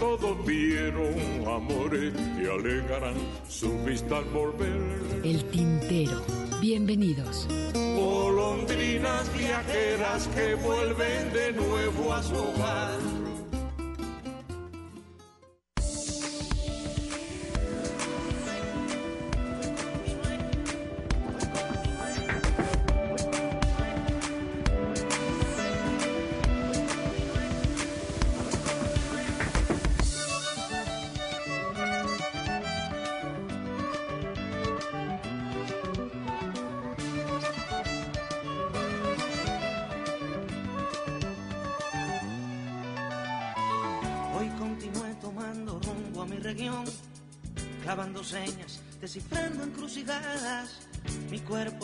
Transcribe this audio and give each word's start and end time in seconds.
Todos 0.00 0.46
vieron 0.46 1.14
amores 1.46 2.14
y 2.42 2.46
alegarán 2.46 3.16
su 3.50 3.70
vista 3.84 4.16
al 4.16 4.24
volver. 4.24 4.80
El 5.22 5.44
tintero. 5.50 6.22
Bienvenidos. 6.58 7.46
Golondrinas 7.74 9.30
viajeras 9.36 10.26
que 10.28 10.54
vuelven 10.54 11.32
de 11.34 11.52
nuevo 11.52 12.14
a 12.14 12.22
su 12.22 12.34
hogar. 12.34 13.19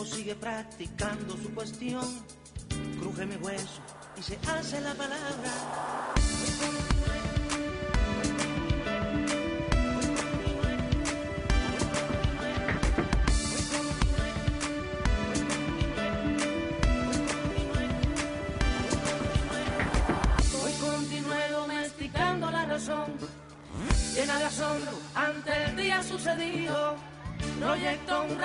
Sigue 0.07 0.35
practicando 0.35 1.37
su 1.37 1.53
cuestión. 1.53 2.05
Cruje 2.99 3.25
mi 3.25 3.35
hueso 3.35 3.81
y 4.17 4.23
se 4.23 4.37
hace 4.47 4.81
la 4.81 4.93
palabra. 4.93 6.13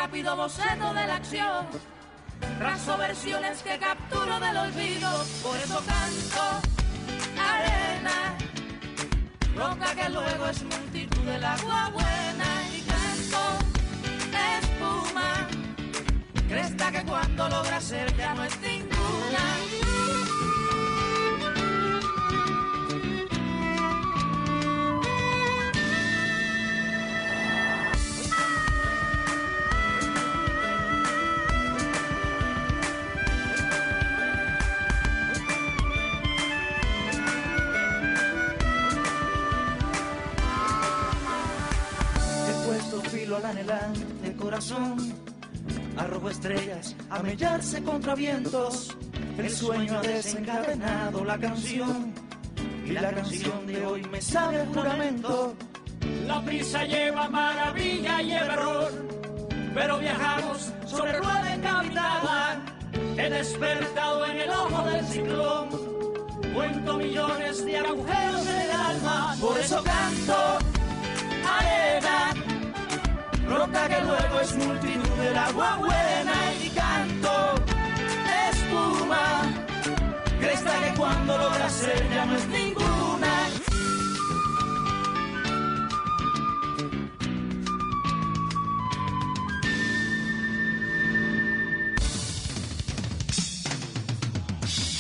Rápido 0.03 0.35
boceto 0.35 0.93
de 0.95 1.07
la 1.07 1.15
acción, 1.15 1.65
trazo 2.59 2.99
versiones 2.99 3.63
que 3.63 3.79
capturo 3.79 4.41
del 4.41 4.57
olvido. 4.57 5.09
Por 5.45 5.57
eso 5.57 5.81
canto 5.87 6.45
arena, 7.39 8.37
roca 9.55 9.95
que 9.95 10.09
luego 10.09 10.47
es 10.49 10.65
multitud 10.65 11.23
del 11.23 11.45
agua 11.45 11.91
buena. 11.91 12.49
Y 12.77 12.81
canto 12.81 13.43
espuma, 14.59 15.47
cresta 16.49 16.91
que 16.91 17.05
cuando 17.05 17.49
logra 17.49 17.81
ser 17.81 18.17
ya 18.17 18.35
no 18.35 18.43
es 18.43 18.61
ninguna. 18.61 19.82
Corazón, 44.63 45.15
arrojo 45.97 46.31
estrellas 46.31 46.95
a 47.11 47.23
mellarse 47.23 47.83
contra 47.83 48.15
vientos. 48.15 48.97
El 49.37 49.51
sueño 49.51 49.99
ha 49.99 50.03
desencadenado 50.03 51.25
la 51.25 51.39
canción, 51.39 52.13
y 52.85 52.93
la 52.93 53.13
canción 53.13 53.67
de 53.67 53.85
hoy 53.85 54.03
me 54.11 54.21
sabe 54.21 54.61
a 54.61 54.67
juramento. 54.67 55.55
La 56.27 56.41
prisa 56.45 56.85
lleva 56.85 57.29
maravilla 57.29 58.23
y 58.23 58.33
error, 58.33 58.93
pero 59.75 59.99
viajamos 59.99 60.73
sobre 60.87 61.19
rueda 61.19 61.55
encaminada. 61.55 62.63
He 63.17 63.31
despertado 63.31 64.27
en 64.27 64.37
el 64.37 64.51
ojo 64.51 64.83
del 64.85 65.07
ciclón, 65.07 65.69
cuento 66.55 66.99
millones 66.99 67.65
de 67.65 67.79
agujeros 67.79 68.47
en 68.47 68.61
el 68.61 68.71
alma. 68.71 69.37
Por 69.41 69.59
eso 69.59 69.83
canto 69.83 70.59
arena, 71.49 72.35
roca 73.53 73.89
que 73.89 74.01
luego 74.01 74.41
es 74.41 74.57
multitud 74.57 75.09
del 75.23 75.37
agua 75.37 75.77
buena 75.77 76.35
y 76.61 76.69
canto 76.71 77.55
espuma, 78.51 79.43
cresta 80.41 80.73
que 80.81 80.99
cuando 80.99 81.39
logra 81.39 81.69
ser 81.69 82.09
ya 82.11 82.25
no 82.25 82.37
es 82.37 82.49
ninguna. 82.49 83.49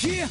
Yeah. 0.02 0.28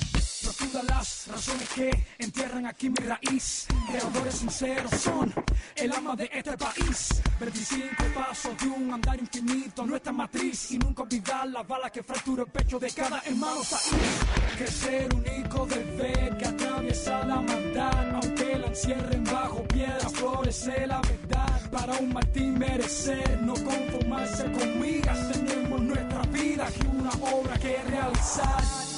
Razones 1.31 1.69
que 1.69 2.05
entierran 2.19 2.65
aquí 2.65 2.89
mi 2.89 2.95
raíz. 2.97 3.67
Creadores 3.87 4.35
sinceros 4.35 4.91
son 4.91 5.33
el 5.75 5.91
alma 5.91 6.15
de 6.15 6.29
este 6.31 6.57
país. 6.57 7.21
25 7.39 8.03
pasos 8.13 8.57
de 8.57 8.67
un 8.67 8.93
andar 8.93 9.19
infinito, 9.19 9.85
nuestra 9.85 10.11
matriz. 10.11 10.71
Y 10.71 10.77
nunca 10.77 11.03
olvidar 11.03 11.47
la 11.47 11.63
bala 11.63 11.89
que 11.89 12.03
fractura 12.03 12.43
el 12.43 12.51
pecho 12.51 12.79
de 12.79 12.91
cada 12.91 13.19
hermano 13.25 13.61
país. 13.61 14.57
Crecer 14.57 15.09
único 15.15 15.65
deber 15.65 16.37
que 16.37 16.45
atraviesa 16.45 17.25
la 17.25 17.41
maldad. 17.41 18.15
Aunque 18.15 18.57
la 18.57 18.67
encierren 18.67 19.23
bajo 19.23 19.63
piedra, 19.67 20.09
florece 20.09 20.87
la 20.87 21.01
verdad. 21.01 21.71
Para 21.71 21.93
un 21.93 22.13
Martín 22.13 22.59
merecer, 22.59 23.41
no 23.41 23.53
conformarse 23.53 24.43
con 24.51 24.79
migas. 24.81 25.31
Tenemos 25.31 25.81
nuestra 25.81 26.21
vida 26.23 26.67
y 26.79 26.87
una 26.87 27.11
obra 27.31 27.57
que 27.57 27.77
realizar. 27.83 28.90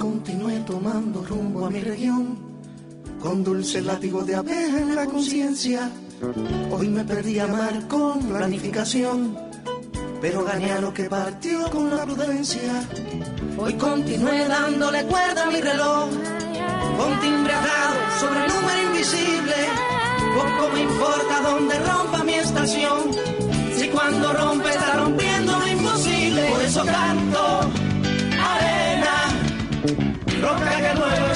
Continué 0.00 0.60
tomando 0.60 1.22
rumbo 1.22 1.66
a 1.66 1.70
mi 1.70 1.80
región, 1.80 2.38
con 3.20 3.44
dulce 3.44 3.82
látigo 3.82 4.22
de 4.22 4.34
abeja 4.34 4.80
en 4.80 4.94
la 4.94 5.04
conciencia. 5.04 5.90
Hoy 6.70 6.88
me 6.88 7.04
perdí 7.04 7.38
a 7.38 7.44
amar 7.44 7.86
con 7.86 8.18
planificación, 8.20 9.36
pero 10.22 10.42
gané 10.42 10.72
a 10.72 10.80
lo 10.80 10.94
que 10.94 11.04
partió 11.04 11.70
con 11.70 11.94
la 11.94 12.04
prudencia. 12.04 12.82
Hoy 13.58 13.74
continué 13.74 14.48
dándole 14.48 15.04
cuerda 15.04 15.44
a 15.44 15.50
mi 15.50 15.60
reloj, 15.60 16.08
con 16.96 17.20
timbre 17.20 17.52
sobre 18.18 18.46
el 18.46 18.52
número 18.54 18.82
invisible. 18.86 19.56
Poco 20.34 20.72
me 20.72 20.80
importa 20.80 21.40
dónde 21.42 21.78
rompa 21.78 22.24
mi 22.24 22.34
estación, 22.34 22.98
si 23.76 23.88
cuando 23.88 24.32
rompe 24.32 24.70
está 24.70 24.94
rompiendo 24.94 25.58
lo 25.58 25.68
imposible. 25.68 26.48
Por 26.48 26.62
eso 26.62 26.84
canto 26.86 27.29
roca 30.94 31.29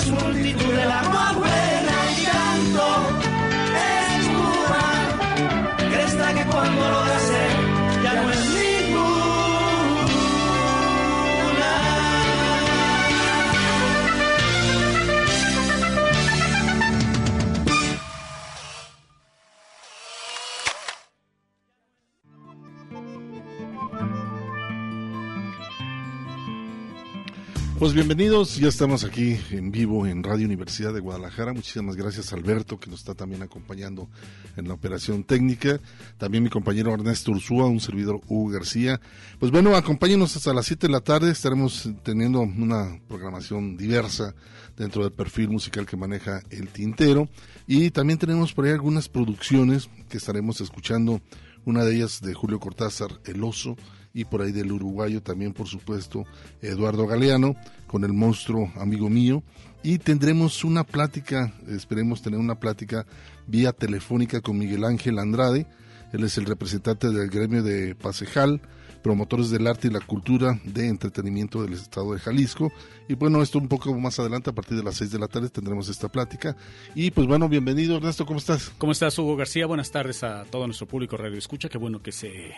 Pues 27.84 27.92
bienvenidos, 27.92 28.56
ya 28.56 28.68
estamos 28.68 29.04
aquí 29.04 29.38
en 29.50 29.70
vivo 29.70 30.06
en 30.06 30.22
Radio 30.22 30.46
Universidad 30.46 30.94
de 30.94 31.00
Guadalajara. 31.00 31.52
Muchísimas 31.52 31.96
gracias 31.96 32.32
Alberto 32.32 32.80
que 32.80 32.88
nos 32.88 33.00
está 33.00 33.14
también 33.14 33.42
acompañando 33.42 34.08
en 34.56 34.68
la 34.68 34.72
operación 34.72 35.22
técnica. 35.22 35.78
También 36.16 36.42
mi 36.42 36.48
compañero 36.48 36.94
Ernesto 36.94 37.32
Ursúa, 37.32 37.66
un 37.66 37.80
servidor 37.80 38.22
Hugo 38.26 38.52
García. 38.52 39.02
Pues 39.38 39.52
bueno, 39.52 39.76
acompáñenos 39.76 40.34
hasta 40.34 40.54
las 40.54 40.64
7 40.64 40.86
de 40.86 40.92
la 40.94 41.02
tarde. 41.02 41.30
Estaremos 41.30 41.90
teniendo 42.02 42.40
una 42.40 42.98
programación 43.06 43.76
diversa 43.76 44.34
dentro 44.78 45.02
del 45.02 45.12
perfil 45.12 45.50
musical 45.50 45.84
que 45.84 45.98
maneja 45.98 46.40
el 46.48 46.68
Tintero. 46.68 47.28
Y 47.66 47.90
también 47.90 48.18
tenemos 48.18 48.54
por 48.54 48.64
ahí 48.64 48.72
algunas 48.72 49.10
producciones 49.10 49.90
que 50.08 50.16
estaremos 50.16 50.62
escuchando. 50.62 51.20
Una 51.66 51.84
de 51.84 51.96
ellas 51.96 52.22
de 52.22 52.32
Julio 52.32 52.60
Cortázar, 52.60 53.10
El 53.26 53.44
Oso 53.44 53.76
y 54.14 54.24
por 54.24 54.40
ahí 54.40 54.52
del 54.52 54.70
uruguayo 54.70 55.20
también, 55.20 55.52
por 55.52 55.66
supuesto, 55.66 56.24
Eduardo 56.62 57.06
Galeano, 57.06 57.56
con 57.88 58.04
el 58.04 58.12
monstruo 58.12 58.72
amigo 58.76 59.10
mío. 59.10 59.42
Y 59.82 59.98
tendremos 59.98 60.64
una 60.64 60.84
plática, 60.84 61.52
esperemos 61.68 62.22
tener 62.22 62.38
una 62.38 62.58
plática 62.58 63.04
vía 63.46 63.72
telefónica 63.72 64.40
con 64.40 64.56
Miguel 64.56 64.84
Ángel 64.84 65.18
Andrade. 65.18 65.66
Él 66.12 66.22
es 66.22 66.38
el 66.38 66.46
representante 66.46 67.10
del 67.10 67.28
gremio 67.28 67.64
de 67.64 67.96
Pasejal, 67.96 68.62
promotores 69.02 69.50
del 69.50 69.66
arte 69.66 69.88
y 69.88 69.90
la 69.90 70.00
cultura 70.00 70.60
de 70.64 70.86
entretenimiento 70.86 71.60
del 71.62 71.72
estado 71.72 72.14
de 72.14 72.20
Jalisco. 72.20 72.72
Y 73.08 73.14
bueno, 73.14 73.42
esto 73.42 73.58
un 73.58 73.68
poco 73.68 73.92
más 73.98 74.18
adelante, 74.20 74.48
a 74.48 74.54
partir 74.54 74.78
de 74.78 74.84
las 74.84 74.94
6 74.94 75.10
de 75.10 75.18
la 75.18 75.26
tarde, 75.26 75.50
tendremos 75.50 75.88
esta 75.88 76.08
plática. 76.08 76.56
Y 76.94 77.10
pues 77.10 77.26
bueno, 77.26 77.48
bienvenido 77.48 77.96
Ernesto, 77.96 78.24
¿cómo 78.24 78.38
estás? 78.38 78.70
¿Cómo 78.78 78.92
estás 78.92 79.18
Hugo 79.18 79.34
García? 79.34 79.66
Buenas 79.66 79.90
tardes 79.90 80.22
a 80.22 80.44
todo 80.44 80.66
nuestro 80.66 80.86
público 80.86 81.16
Radio 81.16 81.36
Escucha. 81.36 81.68
Qué 81.68 81.78
bueno 81.78 82.00
que 82.00 82.12
se 82.12 82.54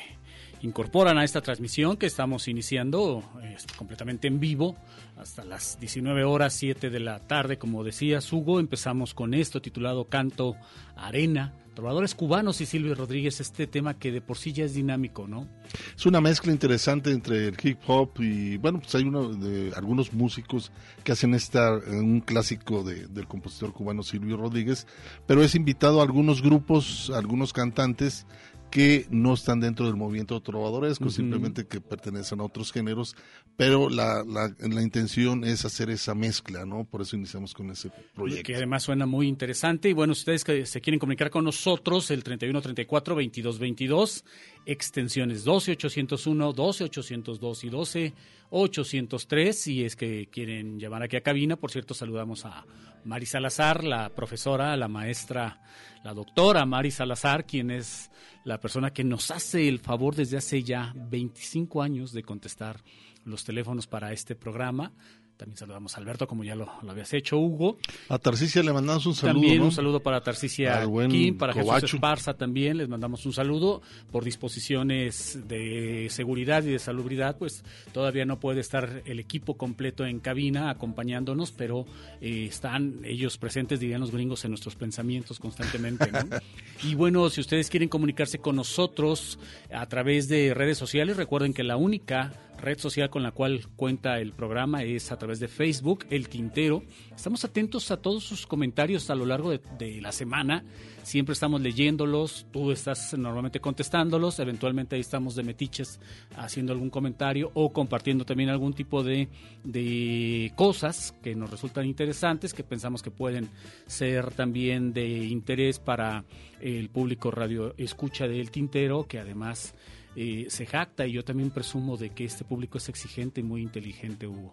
incorporan 0.66 1.16
a 1.16 1.24
esta 1.24 1.40
transmisión 1.40 1.96
que 1.96 2.06
estamos 2.06 2.48
iniciando 2.48 3.22
eh, 3.42 3.56
completamente 3.76 4.28
en 4.28 4.40
vivo 4.40 4.76
hasta 5.16 5.44
las 5.44 5.78
19 5.80 6.24
horas 6.24 6.54
7 6.54 6.90
de 6.90 7.00
la 7.00 7.20
tarde. 7.20 7.58
Como 7.58 7.84
decía 7.84 8.18
Hugo, 8.30 8.60
empezamos 8.60 9.14
con 9.14 9.32
esto 9.32 9.62
titulado 9.62 10.06
Canto 10.06 10.56
Arena. 10.96 11.54
Trovadores 11.74 12.14
cubanos 12.14 12.62
y 12.62 12.66
Silvio 12.66 12.94
Rodríguez, 12.94 13.38
este 13.38 13.66
tema 13.66 13.98
que 13.98 14.10
de 14.10 14.22
por 14.22 14.38
sí 14.38 14.50
ya 14.50 14.64
es 14.64 14.72
dinámico, 14.72 15.28
¿no? 15.28 15.46
Es 15.94 16.06
una 16.06 16.22
mezcla 16.22 16.50
interesante 16.50 17.10
entre 17.10 17.48
el 17.48 17.56
hip 17.62 17.80
hop 17.86 18.12
y, 18.18 18.56
bueno, 18.56 18.80
pues 18.80 18.94
hay 18.94 19.02
uno 19.02 19.28
de 19.28 19.74
algunos 19.76 20.14
músicos 20.14 20.72
que 21.04 21.12
hacen 21.12 21.34
esta, 21.34 21.74
un 21.76 22.22
clásico 22.22 22.82
de, 22.82 23.08
del 23.08 23.28
compositor 23.28 23.74
cubano 23.74 24.02
Silvio 24.02 24.38
Rodríguez, 24.38 24.86
pero 25.26 25.42
es 25.42 25.54
invitado 25.54 26.00
a 26.00 26.04
algunos 26.04 26.40
grupos, 26.40 27.10
a 27.14 27.18
algunos 27.18 27.52
cantantes 27.52 28.26
que 28.70 29.06
no 29.10 29.34
están 29.34 29.60
dentro 29.60 29.86
del 29.86 29.96
movimiento 29.96 30.40
trovadoresco, 30.40 31.10
simplemente 31.10 31.66
que 31.66 31.80
pertenecen 31.80 32.40
a 32.40 32.44
otros 32.44 32.72
géneros, 32.72 33.14
pero 33.56 33.88
la, 33.88 34.24
la, 34.26 34.52
la, 34.58 34.82
intención 34.82 35.44
es 35.44 35.64
hacer 35.64 35.90
esa 35.90 36.14
mezcla, 36.14 36.66
¿no? 36.66 36.84
Por 36.84 37.02
eso 37.02 37.16
iniciamos 37.16 37.54
con 37.54 37.70
ese 37.70 37.90
proyecto. 38.14 38.44
Que 38.44 38.56
además 38.56 38.82
suena 38.82 39.06
muy 39.06 39.28
interesante. 39.28 39.88
Y 39.88 39.92
bueno, 39.92 40.12
ustedes 40.12 40.44
que 40.44 40.66
se 40.66 40.80
quieren 40.80 40.98
comunicar 40.98 41.30
con 41.30 41.44
nosotros, 41.44 42.10
el 42.10 42.24
3134-2222, 42.24 44.24
extensiones 44.66 45.44
12801, 45.44 46.52
12802 46.52 47.64
y 47.64 47.70
12803, 47.70 49.58
si 49.58 49.84
es 49.84 49.96
que 49.96 50.28
quieren 50.30 50.78
llamar 50.78 51.02
aquí 51.02 51.16
a 51.16 51.22
cabina. 51.22 51.56
Por 51.56 51.70
cierto, 51.70 51.94
saludamos 51.94 52.44
a 52.44 52.66
Mari 53.06 53.24
Salazar, 53.24 53.84
la 53.84 54.08
profesora, 54.08 54.76
la 54.76 54.88
maestra, 54.88 55.60
la 56.02 56.12
doctora 56.12 56.66
Mari 56.66 56.90
Salazar, 56.90 57.46
quien 57.46 57.70
es 57.70 58.10
la 58.42 58.58
persona 58.58 58.92
que 58.92 59.04
nos 59.04 59.30
hace 59.30 59.68
el 59.68 59.78
favor 59.78 60.16
desde 60.16 60.38
hace 60.38 60.64
ya 60.64 60.92
25 60.96 61.82
años 61.82 62.12
de 62.12 62.24
contestar 62.24 62.82
los 63.24 63.44
teléfonos 63.44 63.86
para 63.86 64.12
este 64.12 64.34
programa. 64.34 64.92
También 65.36 65.58
saludamos 65.58 65.94
a 65.94 66.00
Alberto, 66.00 66.26
como 66.26 66.44
ya 66.44 66.54
lo, 66.54 66.66
lo 66.82 66.90
habías 66.90 67.12
hecho, 67.12 67.36
Hugo. 67.36 67.76
A 68.08 68.18
Tarcicia 68.18 68.62
le 68.62 68.72
mandamos 68.72 69.04
un 69.04 69.14
saludo. 69.14 69.34
También 69.34 69.58
¿no? 69.58 69.66
un 69.66 69.72
saludo 69.72 70.00
para 70.00 70.22
Tarcicia 70.22 70.82
Kim, 71.10 71.36
para 71.36 71.52
Covacho. 71.52 71.86
Jesús 71.86 71.94
Esparza 71.94 72.34
también, 72.34 72.78
les 72.78 72.88
mandamos 72.88 73.26
un 73.26 73.34
saludo. 73.34 73.82
Por 74.10 74.24
disposiciones 74.24 75.40
de 75.46 76.08
seguridad 76.10 76.62
y 76.64 76.70
de 76.70 76.78
salubridad, 76.78 77.36
pues 77.36 77.64
todavía 77.92 78.24
no 78.24 78.40
puede 78.40 78.60
estar 78.60 79.02
el 79.04 79.20
equipo 79.20 79.58
completo 79.58 80.06
en 80.06 80.20
cabina 80.20 80.70
acompañándonos, 80.70 81.52
pero 81.52 81.84
eh, 82.22 82.46
están 82.48 83.00
ellos 83.04 83.36
presentes, 83.36 83.78
dirían 83.78 84.00
los 84.00 84.12
gringos, 84.12 84.44
en 84.46 84.52
nuestros 84.52 84.74
pensamientos 84.74 85.38
constantemente. 85.38 86.10
¿no? 86.10 86.20
y 86.82 86.94
bueno, 86.94 87.28
si 87.28 87.42
ustedes 87.42 87.68
quieren 87.68 87.90
comunicarse 87.90 88.38
con 88.38 88.56
nosotros 88.56 89.38
a 89.70 89.86
través 89.86 90.28
de 90.28 90.54
redes 90.54 90.78
sociales, 90.78 91.18
recuerden 91.18 91.52
que 91.52 91.62
la 91.62 91.76
única 91.76 92.45
red 92.58 92.78
social 92.78 93.10
con 93.10 93.22
la 93.22 93.32
cual 93.32 93.66
cuenta 93.76 94.18
el 94.20 94.32
programa 94.32 94.82
es 94.82 95.12
a 95.12 95.18
través 95.18 95.40
de 95.40 95.48
Facebook, 95.48 96.06
El 96.10 96.28
Tintero. 96.28 96.82
Estamos 97.14 97.44
atentos 97.44 97.90
a 97.90 97.96
todos 97.96 98.24
sus 98.24 98.46
comentarios 98.46 99.10
a 99.10 99.14
lo 99.14 99.26
largo 99.26 99.50
de, 99.50 100.00
la 100.00 100.12
semana. 100.12 100.64
Siempre 101.02 101.34
estamos 101.34 101.60
leyéndolos, 101.60 102.46
tú 102.52 102.72
estás 102.72 103.16
normalmente 103.16 103.60
contestándolos, 103.60 104.38
eventualmente 104.40 104.96
ahí 104.96 105.00
estamos 105.00 105.36
de 105.36 105.44
metiches 105.44 106.00
haciendo 106.36 106.72
algún 106.72 106.90
comentario 106.90 107.50
o 107.54 107.72
compartiendo 107.72 108.24
también 108.24 108.50
algún 108.50 108.72
tipo 108.72 109.04
de, 109.04 109.28
de 109.62 110.52
cosas 110.56 111.14
que 111.22 111.34
nos 111.34 111.50
resultan 111.50 111.86
interesantes, 111.86 112.52
que 112.52 112.64
pensamos 112.64 113.02
que 113.02 113.10
pueden 113.10 113.48
ser 113.86 114.32
también 114.32 114.92
de 114.92 115.06
interés 115.06 115.78
para 115.78 116.24
el 116.60 116.88
público 116.88 117.30
radio 117.30 117.74
escucha 117.76 118.26
de 118.26 118.40
El 118.40 118.50
Tintero, 118.50 119.06
que 119.06 119.18
además 119.18 119.74
eh, 120.16 120.46
se 120.48 120.66
jacta 120.66 121.06
y 121.06 121.12
yo 121.12 121.24
también 121.24 121.50
presumo 121.50 121.96
de 121.96 122.10
que 122.10 122.24
este 122.24 122.44
público 122.44 122.78
es 122.78 122.88
exigente 122.88 123.40
y 123.40 123.44
muy 123.44 123.62
inteligente, 123.62 124.26
Hugo. 124.26 124.52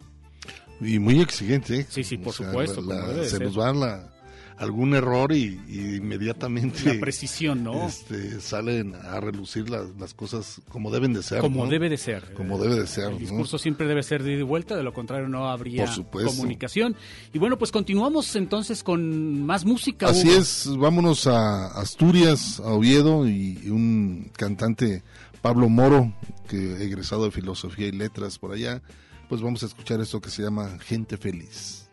Y 0.82 1.00
muy 1.00 1.22
exigente. 1.22 1.80
¿eh? 1.80 1.86
Sí, 1.90 2.04
sí, 2.04 2.18
por 2.18 2.30
o 2.30 2.34
sea, 2.34 2.48
supuesto. 2.48 2.82
La, 2.82 3.24
se 3.24 3.30
ser. 3.30 3.44
nos 3.44 3.58
va 3.58 3.72
la, 3.72 4.14
algún 4.58 4.94
error 4.94 5.32
y, 5.32 5.60
y, 5.68 5.96
inmediatamente 5.96 6.94
la 6.94 7.00
precisión 7.00 7.64
no 7.64 7.88
este, 7.88 8.40
salen 8.40 8.94
a 8.96 9.20
relucir 9.20 9.70
las, 9.70 9.90
las, 10.00 10.14
cosas 10.14 10.62
como 10.70 10.92
deben 10.92 11.14
de 11.14 11.24
ser 11.24 11.42
como 11.42 11.66
¿no? 11.66 11.72
debe 11.72 11.90
de 11.90 11.98
ser 11.98 12.34
como 12.34 12.60
debe 12.60 12.76
de 12.76 12.88
ser 12.88 13.12
el 13.12 13.20
discurso 13.20 13.56
¿no? 13.56 13.60
siempre 13.60 13.88
debe 13.88 14.04
ser 14.04 14.24
de 14.24 14.34
ida 14.34 14.42
y 14.42 14.44
vuelta 14.44 14.76
de 14.76 14.84
lo 14.84 14.94
contrario 14.94 15.28
no 15.28 15.50
habría 15.50 15.90
comunicación 16.12 16.96
y 17.34 17.40
bueno 17.40 17.58
pues 17.58 17.72
continuamos 17.72 18.36
entonces 18.36 18.84
con 18.84 19.46
más 19.46 19.66
música 19.66 20.08
así 20.08 20.30
Hugo. 20.30 20.38
es 20.38 20.70
vámonos 20.78 21.28
a 21.28 21.68
Asturias 21.80 22.60
a 22.60 22.74
Oviedo 22.74 23.28
y 23.28 23.70
un 23.70 24.32
cantante 24.36 25.04
Pablo 25.44 25.70
Moro 25.70 26.12
que 26.48 26.84
egresado 26.84 27.26
de 27.26 27.32
filosofía 27.32 27.88
y 27.88 27.92
letras 27.92 28.40
por 28.40 28.52
allá 28.52 28.82
pues 29.30 29.42
vamos 29.42 29.62
a 29.62 29.68
escuchar 29.68 30.02
esto 30.02 30.20
que 30.20 30.32
se 30.32 30.42
llama 30.42 30.80
gente 30.80 31.18
feliz 31.18 31.84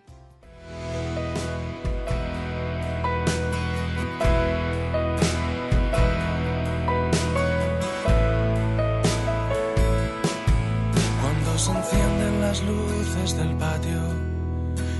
se 11.60 11.70
encienden 11.72 12.40
las 12.40 12.62
luces 12.62 13.36
del 13.36 13.54
patio 13.58 14.00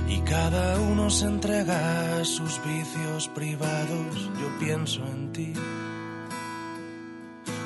y 0.07 0.19
cada 0.19 0.79
uno 0.79 1.09
se 1.09 1.25
entrega 1.25 2.19
a 2.19 2.23
sus 2.23 2.63
vicios 2.63 3.29
privados. 3.29 4.29
Yo 4.39 4.59
pienso 4.59 5.03
en 5.07 5.33
ti. 5.33 5.53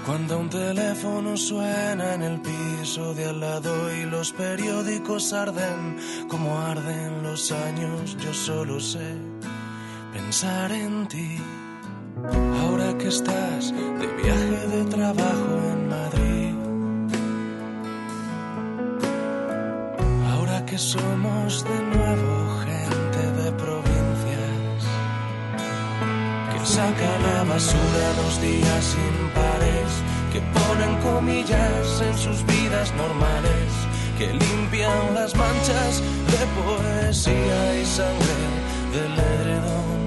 Cuando 0.05 0.39
un 0.39 0.49
teléfono 0.49 1.35
suena 1.35 2.13
en 2.13 2.21
el 2.21 2.41
piso 2.41 3.13
de 3.13 3.25
al 3.25 3.39
lado 3.39 3.91
y 3.91 4.05
los 4.05 4.31
periódicos 4.33 5.33
arden 5.33 5.97
como 6.27 6.59
arden 6.59 7.23
los 7.23 7.51
años, 7.51 8.15
yo 8.19 8.33
solo 8.33 8.79
sé 8.79 9.17
pensar 10.13 10.71
en 10.71 11.07
ti. 11.07 11.37
Ahora 12.61 12.97
que 12.97 13.07
estás 13.07 13.73
de 13.73 14.07
viaje 14.21 14.67
de 14.67 14.85
trabajo 14.85 15.53
en 15.73 15.89
Madrid. 15.89 16.35
que 20.65 20.77
somos 20.79 21.63
de 21.63 21.79
nuevo 21.95 22.54
que 26.75 26.81
saca 26.81 27.19
la 27.19 27.43
basura 27.43 28.05
dos 28.21 28.41
días 28.41 28.95
impares, 29.19 29.91
que 30.31 30.41
ponen 30.57 30.93
comillas 31.01 32.01
en 32.01 32.17
sus 32.17 32.45
vidas 32.45 32.93
normales, 32.95 33.67
que 34.17 34.27
limpian 34.33 35.13
las 35.13 35.33
manchas 35.35 36.01
de 36.31 36.41
poesía 36.59 37.81
y 37.81 37.85
sangre 37.85 38.39
del 38.93 39.13
edredón. 39.33 39.99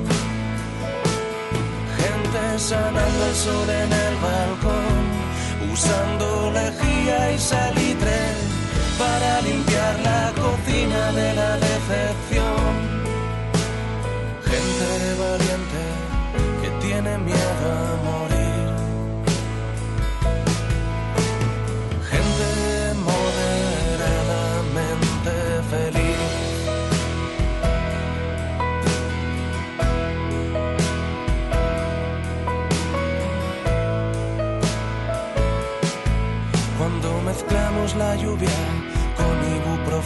Gente 2.00 2.58
sanando 2.58 3.26
el 3.30 3.34
sol 3.34 3.70
en 3.70 3.92
el 4.06 4.14
balcón, 4.28 5.04
usando 5.72 6.50
lejía 6.52 7.32
y 7.32 7.38
salitre 7.38 8.20
para 8.98 9.40
limpiar 9.40 9.94
la 10.00 10.32
cocina 10.42 11.12
de 11.12 11.34
la 11.34 11.56
decepción. 11.56 12.37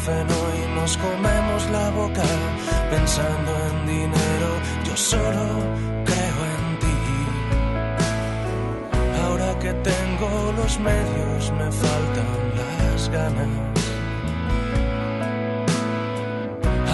Y 0.05 0.75
nos 0.75 0.97
comemos 0.97 1.71
la 1.71 1.91
boca 1.91 2.25
pensando 2.91 3.53
en 3.69 3.87
dinero. 3.87 4.49
Yo 4.85 4.97
solo 4.97 5.47
creo 6.05 6.39
en 6.55 6.79
ti. 6.81 6.99
Ahora 9.25 9.57
que 9.61 9.73
tengo 9.75 10.53
los 10.57 10.81
medios 10.81 11.53
me 11.53 11.71
faltan 11.71 12.43
las 12.59 13.09
ganas. 13.11 13.49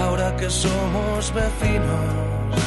Ahora 0.03 0.37
que 0.37 0.51
somos 0.51 1.33
vecinos, 1.33 2.59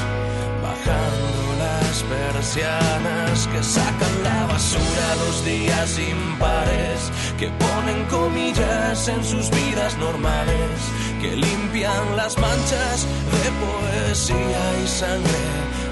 bajando 0.64 1.42
las 1.60 2.04
persianas 2.04 3.48
que 3.48 3.62
sacan 3.64 4.24
la 4.24 4.46
basura 4.48 5.16
los 5.28 5.46
días 5.46 6.00
impares, 6.00 7.12
que 7.42 7.50
ponen 7.50 8.06
comillas 8.06 9.08
en 9.08 9.24
sus 9.24 9.50
vidas 9.50 9.98
normales, 9.98 10.78
que 11.20 11.36
limpian 11.36 12.16
las 12.16 12.38
manchas 12.38 13.08
de 13.34 13.46
poesía 13.64 14.64
y 14.84 14.88
sangre 14.88 15.44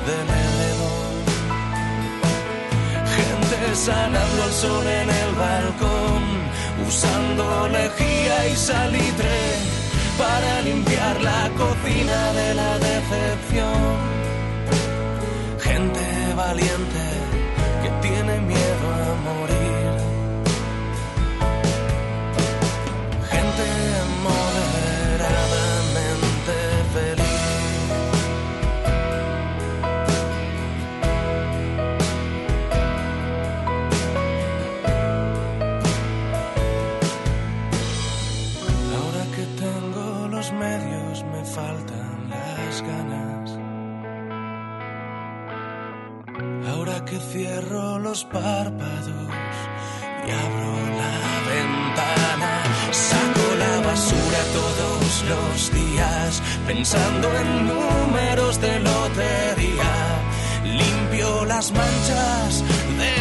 del 0.09 0.27
edredón. 0.45 1.15
Gente 3.17 3.75
sanando 3.75 4.43
al 4.43 4.53
sol 4.53 4.85
en 4.85 5.09
el 5.09 5.31
balcón, 5.45 6.23
usando 6.87 7.67
lejía 7.69 8.47
y 8.49 8.55
salitre 8.55 9.39
para 10.19 10.61
limpiar 10.61 11.19
la 11.19 11.49
cocina 11.57 12.33
de 12.33 12.53
la 12.53 12.77
decepción 12.77 14.19
gente 15.59 16.05
valiente 16.35 17.05
que 17.81 17.89
tiene 18.07 18.39
miedo 18.41 18.85
a 19.01 19.15
morir. 19.27 19.58
Cierro 47.39 47.99
los 47.99 48.25
párpados 48.25 49.29
y 50.27 50.31
abro 50.45 50.73
la 51.01 51.17
ventana, 51.53 52.53
saco 52.91 53.45
la 53.63 53.87
basura 53.87 54.41
todos 54.59 55.23
los 55.31 55.71
días, 55.71 56.41
pensando 56.67 57.27
en 57.41 57.67
números 57.67 58.59
de 58.59 58.79
lotería. 58.81 59.93
Limpio 60.65 61.45
las 61.45 61.71
manchas 61.71 62.61
de 63.01 63.13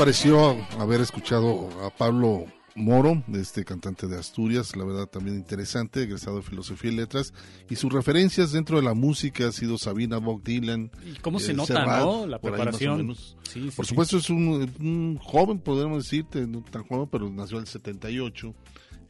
pareció 0.00 0.56
haber 0.78 1.02
escuchado 1.02 1.68
a 1.84 1.90
Pablo 1.90 2.46
Moro, 2.74 3.22
este 3.34 3.66
cantante 3.66 4.06
de 4.06 4.18
Asturias? 4.18 4.74
La 4.74 4.86
verdad 4.86 5.06
también 5.06 5.36
interesante, 5.36 6.04
egresado 6.04 6.36
de 6.36 6.42
Filosofía 6.42 6.90
y 6.90 6.96
Letras. 6.96 7.34
Y 7.68 7.76
sus 7.76 7.92
referencias 7.92 8.52
dentro 8.52 8.78
de 8.78 8.82
la 8.82 8.94
música 8.94 9.48
ha 9.48 9.52
sido 9.52 9.76
Sabina, 9.76 10.16
Bob 10.16 10.42
Dylan. 10.42 10.90
Y 11.04 11.18
cómo 11.18 11.38
se 11.38 11.52
eh, 11.52 11.54
nota, 11.54 11.74
Serrat, 11.74 12.00
¿no? 12.00 12.26
La 12.26 12.38
por 12.38 12.50
preparación. 12.52 12.96
menos. 12.96 13.36
Sí, 13.42 13.68
sí, 13.68 13.76
Por 13.76 13.84
sí. 13.84 13.90
supuesto 13.90 14.16
es 14.16 14.30
un, 14.30 14.72
un 14.80 15.18
joven, 15.18 15.58
podríamos 15.58 16.04
decirte, 16.04 16.46
no 16.46 16.62
tan 16.62 16.84
joven, 16.84 17.06
pero 17.12 17.28
nació 17.28 17.58
en 17.58 17.64
el 17.64 17.68
78. 17.68 18.54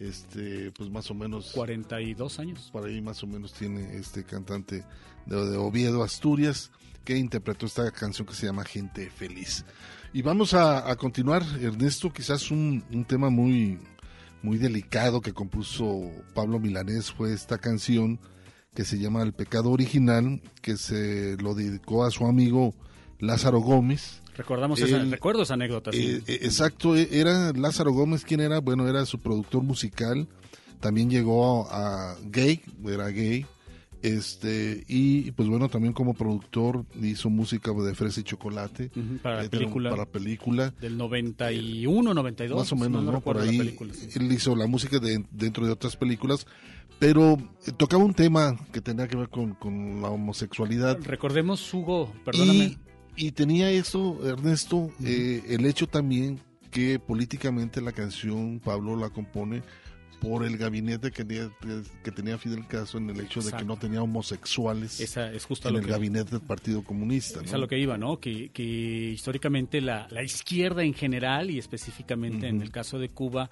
Este, 0.00 0.72
pues 0.72 0.90
más 0.90 1.08
o 1.12 1.14
menos 1.14 1.52
42 1.52 2.40
años. 2.40 2.68
por 2.72 2.84
ahí 2.84 3.00
más 3.00 3.22
o 3.22 3.28
menos 3.28 3.52
tiene 3.52 3.94
este 3.96 4.24
cantante 4.24 4.84
de, 5.26 5.50
de 5.50 5.56
Oviedo, 5.56 6.02
Asturias, 6.02 6.72
que 7.04 7.16
interpretó 7.16 7.66
esta 7.66 7.88
canción 7.92 8.26
que 8.26 8.34
se 8.34 8.46
llama 8.46 8.64
Gente 8.64 9.08
Feliz. 9.08 9.64
Y 10.12 10.22
vamos 10.22 10.54
a, 10.54 10.90
a 10.90 10.96
continuar, 10.96 11.44
Ernesto, 11.60 12.12
quizás 12.12 12.50
un, 12.50 12.82
un 12.92 13.04
tema 13.04 13.30
muy, 13.30 13.78
muy 14.42 14.58
delicado 14.58 15.20
que 15.20 15.32
compuso 15.32 16.10
Pablo 16.34 16.58
Milanés 16.58 17.12
fue 17.12 17.32
esta 17.32 17.58
canción 17.58 18.18
que 18.74 18.84
se 18.84 18.98
llama 18.98 19.22
El 19.22 19.32
Pecado 19.32 19.70
Original, 19.70 20.40
que 20.62 20.76
se 20.76 21.36
lo 21.38 21.54
dedicó 21.54 22.04
a 22.04 22.10
su 22.10 22.26
amigo 22.26 22.74
Lázaro 23.20 23.60
Gómez. 23.60 24.20
Recordamos 24.36 24.80
esa, 24.80 24.98
recuerdo 24.98 25.42
esa 25.42 25.54
anécdota. 25.54 25.92
sí. 25.92 25.98
Eh, 25.98 26.22
eh, 26.26 26.38
exacto, 26.42 26.96
eh, 26.96 27.08
era 27.12 27.52
Lázaro 27.52 27.92
Gómez, 27.92 28.24
¿quién 28.24 28.40
era? 28.40 28.58
Bueno, 28.58 28.88
era 28.88 29.06
su 29.06 29.18
productor 29.18 29.62
musical, 29.62 30.26
también 30.80 31.10
llegó 31.10 31.70
a 31.70 32.16
gay, 32.24 32.62
era 32.84 33.08
gay, 33.08 33.46
este, 34.02 34.84
y 34.88 35.30
pues 35.32 35.48
bueno, 35.48 35.68
también 35.68 35.92
como 35.92 36.14
productor 36.14 36.84
hizo 37.02 37.28
música 37.28 37.72
de 37.72 37.94
Fresa 37.94 38.20
y 38.20 38.24
Chocolate. 38.24 38.90
Para 39.22 39.36
la 39.36 39.44
eh, 39.44 39.48
película. 39.48 39.90
Para 39.90 40.06
película. 40.06 40.70
Del 40.80 40.96
91, 40.96 42.14
92. 42.14 42.58
Más 42.58 42.72
o 42.72 42.76
menos, 42.76 43.04
¿no? 43.04 43.20
Por 43.20 43.38
ahí 43.38 43.58
película, 43.58 43.92
sí. 43.92 44.08
él 44.14 44.32
hizo 44.32 44.56
la 44.56 44.66
música 44.66 44.98
de, 44.98 45.24
dentro 45.30 45.66
de 45.66 45.72
otras 45.72 45.96
películas, 45.96 46.46
pero 46.98 47.38
eh, 47.66 47.72
tocaba 47.76 48.02
un 48.02 48.14
tema 48.14 48.56
que 48.72 48.80
tenía 48.80 49.06
que 49.06 49.16
ver 49.16 49.28
con, 49.28 49.54
con 49.54 50.00
la 50.00 50.08
homosexualidad. 50.08 50.98
Recordemos, 51.02 51.72
Hugo, 51.72 52.12
perdóname. 52.24 52.78
Y, 53.16 53.26
y 53.26 53.32
tenía 53.32 53.70
eso, 53.70 54.18
Ernesto, 54.26 54.90
eh, 55.04 55.42
el 55.48 55.66
hecho 55.66 55.86
también 55.86 56.40
que 56.70 56.98
políticamente 56.98 57.80
la 57.80 57.92
canción 57.92 58.60
Pablo 58.64 58.96
la 58.96 59.10
compone 59.10 59.62
por 60.20 60.44
el 60.44 60.56
gabinete 60.56 61.10
que 61.10 61.24
tenía, 61.24 61.50
que 62.04 62.10
tenía 62.12 62.38
Fidel 62.38 62.66
Castro 62.66 62.98
en 63.00 63.10
el 63.10 63.20
hecho 63.20 63.40
de 63.40 63.52
que 63.52 63.64
no 63.64 63.76
tenía 63.78 64.02
homosexuales 64.02 65.00
Esa 65.00 65.32
es 65.32 65.44
justo 65.44 65.68
a 65.68 65.70
en 65.70 65.74
lo 65.74 65.80
el 65.80 65.86
que 65.86 65.92
gabinete 65.92 66.30
del 66.32 66.40
Partido 66.40 66.82
Comunista. 66.84 67.40
Es 67.42 67.52
a 67.54 67.58
lo 67.58 67.66
que 67.68 67.78
iba, 67.78 67.96
¿no? 67.98 68.20
Que, 68.20 68.50
que 68.50 68.62
históricamente 68.62 69.80
la, 69.80 70.06
la 70.10 70.22
izquierda 70.22 70.82
en 70.84 70.94
general 70.94 71.50
y 71.50 71.58
específicamente 71.58 72.48
en 72.48 72.60
el 72.62 72.70
caso 72.70 72.98
de 72.98 73.08
Cuba 73.08 73.50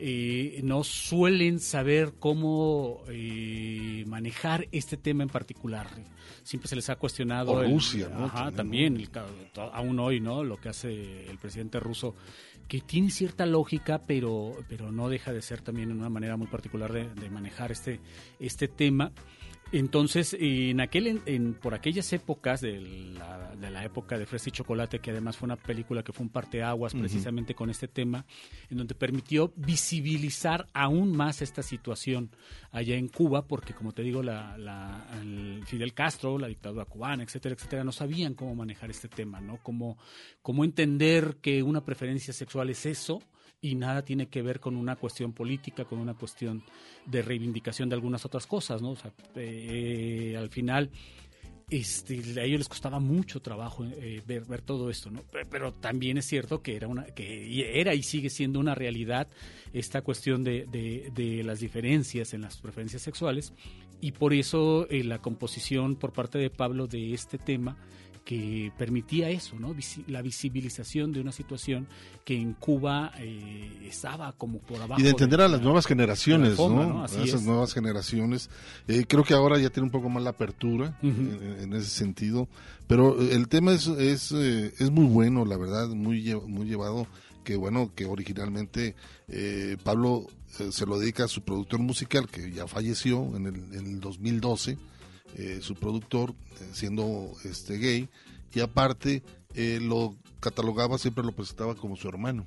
eh, 0.00 0.60
no 0.62 0.84
suelen 0.84 1.58
saber 1.58 2.14
cómo 2.18 3.02
eh, 3.08 4.04
manejar 4.06 4.68
este 4.70 4.96
tema 4.96 5.22
en 5.24 5.28
particular. 5.28 5.88
Siempre 6.44 6.68
se 6.68 6.76
les 6.76 6.88
ha 6.88 6.96
cuestionado. 6.96 7.52
O 7.52 7.62
el- 7.62 7.70
Rusia, 7.72 8.08
¿no? 8.08 8.26
Ajá, 8.26 8.52
También, 8.52 8.96
el 8.96 9.10
aún 9.72 9.98
hoy, 9.98 10.20
¿no? 10.20 10.44
Lo 10.44 10.56
que 10.58 10.68
hace 10.68 11.28
el 11.28 11.36
presidente 11.38 11.80
ruso, 11.80 12.14
que 12.68 12.80
tiene 12.80 13.10
cierta 13.10 13.46
lógica, 13.46 14.02
pero, 14.06 14.52
pero 14.68 14.92
no 14.92 15.08
deja 15.08 15.32
de 15.32 15.42
ser 15.42 15.62
también 15.62 15.90
una 15.90 16.10
manera 16.10 16.36
muy 16.36 16.46
particular 16.46 16.92
de, 16.92 17.08
de 17.08 17.30
manejar 17.30 17.72
este, 17.72 18.00
este 18.38 18.68
tema. 18.68 19.12
Entonces, 19.70 20.34
en 20.38 20.80
aquel, 20.80 21.20
en, 21.26 21.52
por 21.52 21.74
aquellas 21.74 22.10
épocas 22.14 22.62
de 22.62 22.80
la, 22.80 23.54
de 23.54 23.70
la, 23.70 23.84
época 23.84 24.16
de 24.16 24.24
Fresa 24.24 24.48
y 24.48 24.52
Chocolate, 24.52 24.98
que 25.00 25.10
además 25.10 25.36
fue 25.36 25.44
una 25.46 25.56
película 25.56 26.02
que 26.02 26.12
fue 26.12 26.24
un 26.24 26.30
parteaguas 26.30 26.94
precisamente 26.94 27.54
con 27.54 27.68
este 27.68 27.86
tema, 27.86 28.24
en 28.70 28.78
donde 28.78 28.94
permitió 28.94 29.52
visibilizar 29.56 30.66
aún 30.72 31.14
más 31.14 31.42
esta 31.42 31.62
situación 31.62 32.30
allá 32.70 32.96
en 32.96 33.08
Cuba, 33.08 33.46
porque 33.46 33.74
como 33.74 33.92
te 33.92 34.02
digo, 34.02 34.22
la, 34.22 34.56
la 34.56 35.06
Fidel 35.66 35.92
Castro, 35.92 36.38
la 36.38 36.48
dictadura 36.48 36.86
cubana, 36.86 37.22
etcétera, 37.22 37.54
etcétera, 37.54 37.84
no 37.84 37.92
sabían 37.92 38.32
cómo 38.32 38.54
manejar 38.54 38.90
este 38.90 39.08
tema, 39.08 39.38
¿no? 39.40 39.58
Cómo, 39.62 39.98
cómo 40.40 40.64
entender 40.64 41.36
que 41.42 41.62
una 41.62 41.84
preferencia 41.84 42.32
sexual 42.32 42.70
es 42.70 42.86
eso 42.86 43.20
y 43.60 43.74
nada 43.74 44.02
tiene 44.02 44.28
que 44.28 44.42
ver 44.42 44.60
con 44.60 44.76
una 44.76 44.96
cuestión 44.96 45.32
política, 45.32 45.84
con 45.84 45.98
una 45.98 46.14
cuestión 46.14 46.62
de 47.06 47.22
reivindicación 47.22 47.88
de 47.88 47.96
algunas 47.96 48.24
otras 48.24 48.46
cosas, 48.46 48.82
¿no? 48.82 48.90
O 48.90 48.96
sea, 48.96 49.12
eh, 49.34 50.36
al 50.38 50.48
final 50.48 50.90
este, 51.70 52.40
a 52.40 52.44
ellos 52.44 52.60
les 52.60 52.68
costaba 52.68 52.98
mucho 52.98 53.40
trabajo 53.40 53.84
eh, 53.84 54.22
ver, 54.26 54.62
todo 54.62 54.88
esto, 54.88 55.10
¿no? 55.10 55.22
Pero, 55.50 55.74
también 55.74 56.16
es 56.16 56.24
cierto 56.24 56.62
que 56.62 56.76
era 56.76 56.88
una, 56.88 57.04
que 57.04 57.78
era 57.78 57.94
y 57.94 58.02
sigue 58.02 58.30
siendo 58.30 58.58
una 58.58 58.74
realidad 58.74 59.28
esta 59.72 60.00
cuestión 60.02 60.44
de, 60.44 60.64
de, 60.66 61.42
las 61.44 61.60
diferencias 61.60 62.32
en 62.32 62.40
las 62.42 62.58
preferencias 62.58 63.02
sexuales 63.02 63.52
y 64.00 64.12
por 64.12 64.32
eso 64.32 64.88
eh, 64.88 65.04
la 65.04 65.18
composición 65.18 65.96
por 65.96 66.12
parte 66.12 66.38
de 66.38 66.48
Pablo 66.48 66.86
de 66.86 67.12
este 67.12 67.36
tema 67.36 67.76
que 68.28 68.70
permitía 68.76 69.30
eso, 69.30 69.58
¿no? 69.58 69.74
la 70.06 70.20
visibilización 70.20 71.14
de 71.14 71.20
una 71.22 71.32
situación 71.32 71.88
que 72.26 72.36
en 72.36 72.52
Cuba 72.52 73.10
eh, 73.16 73.86
estaba 73.88 74.34
como 74.34 74.58
por 74.58 74.82
abajo. 74.82 75.00
Y 75.00 75.04
de 75.04 75.08
entender 75.08 75.40
a 75.40 75.48
las 75.48 75.62
nuevas 75.62 75.86
generaciones, 75.86 76.58
¿no? 76.58 77.06
esas 77.06 77.44
nuevas 77.44 77.72
generaciones. 77.72 78.50
Eh, 78.86 79.06
creo 79.08 79.24
que 79.24 79.32
ahora 79.32 79.58
ya 79.58 79.70
tiene 79.70 79.86
un 79.86 79.90
poco 79.90 80.10
más 80.10 80.22
la 80.22 80.28
apertura 80.28 80.98
en, 81.00 81.72
ese 81.72 81.88
sentido, 81.88 82.48
pero 82.86 83.18
el 83.18 83.48
tema 83.48 83.72
es, 83.72 83.86
es, 83.86 84.30
eh, 84.32 84.74
es 84.78 84.90
muy 84.90 85.06
bueno, 85.06 85.46
la 85.46 85.56
verdad, 85.56 85.88
muy, 85.88 86.34
muy 86.46 86.66
llevado 86.66 87.06
que 87.44 87.56
bueno, 87.56 87.92
que 87.94 88.04
originalmente 88.04 88.94
Pablo 89.82 90.26
se 90.70 90.84
lo 90.84 90.98
dedica 90.98 91.24
a 91.24 91.28
su 91.28 91.40
productor 91.40 91.80
musical, 91.80 92.28
que 92.28 92.52
ya 92.52 92.66
falleció 92.66 93.34
en 93.34 93.46
el, 93.46 93.54
en 93.72 93.86
el 93.86 94.00
2012, 94.00 94.76
eh, 95.36 95.58
su 95.62 95.74
productor, 95.74 96.30
eh, 96.30 96.68
siendo 96.72 97.32
este 97.44 97.78
gay, 97.78 98.08
y 98.54 98.60
aparte 98.60 99.22
eh, 99.54 99.78
lo 99.82 100.14
catalogaba, 100.40 100.98
siempre 100.98 101.24
lo 101.24 101.32
presentaba 101.32 101.74
como 101.74 101.96
su 101.96 102.08
hermano, 102.08 102.46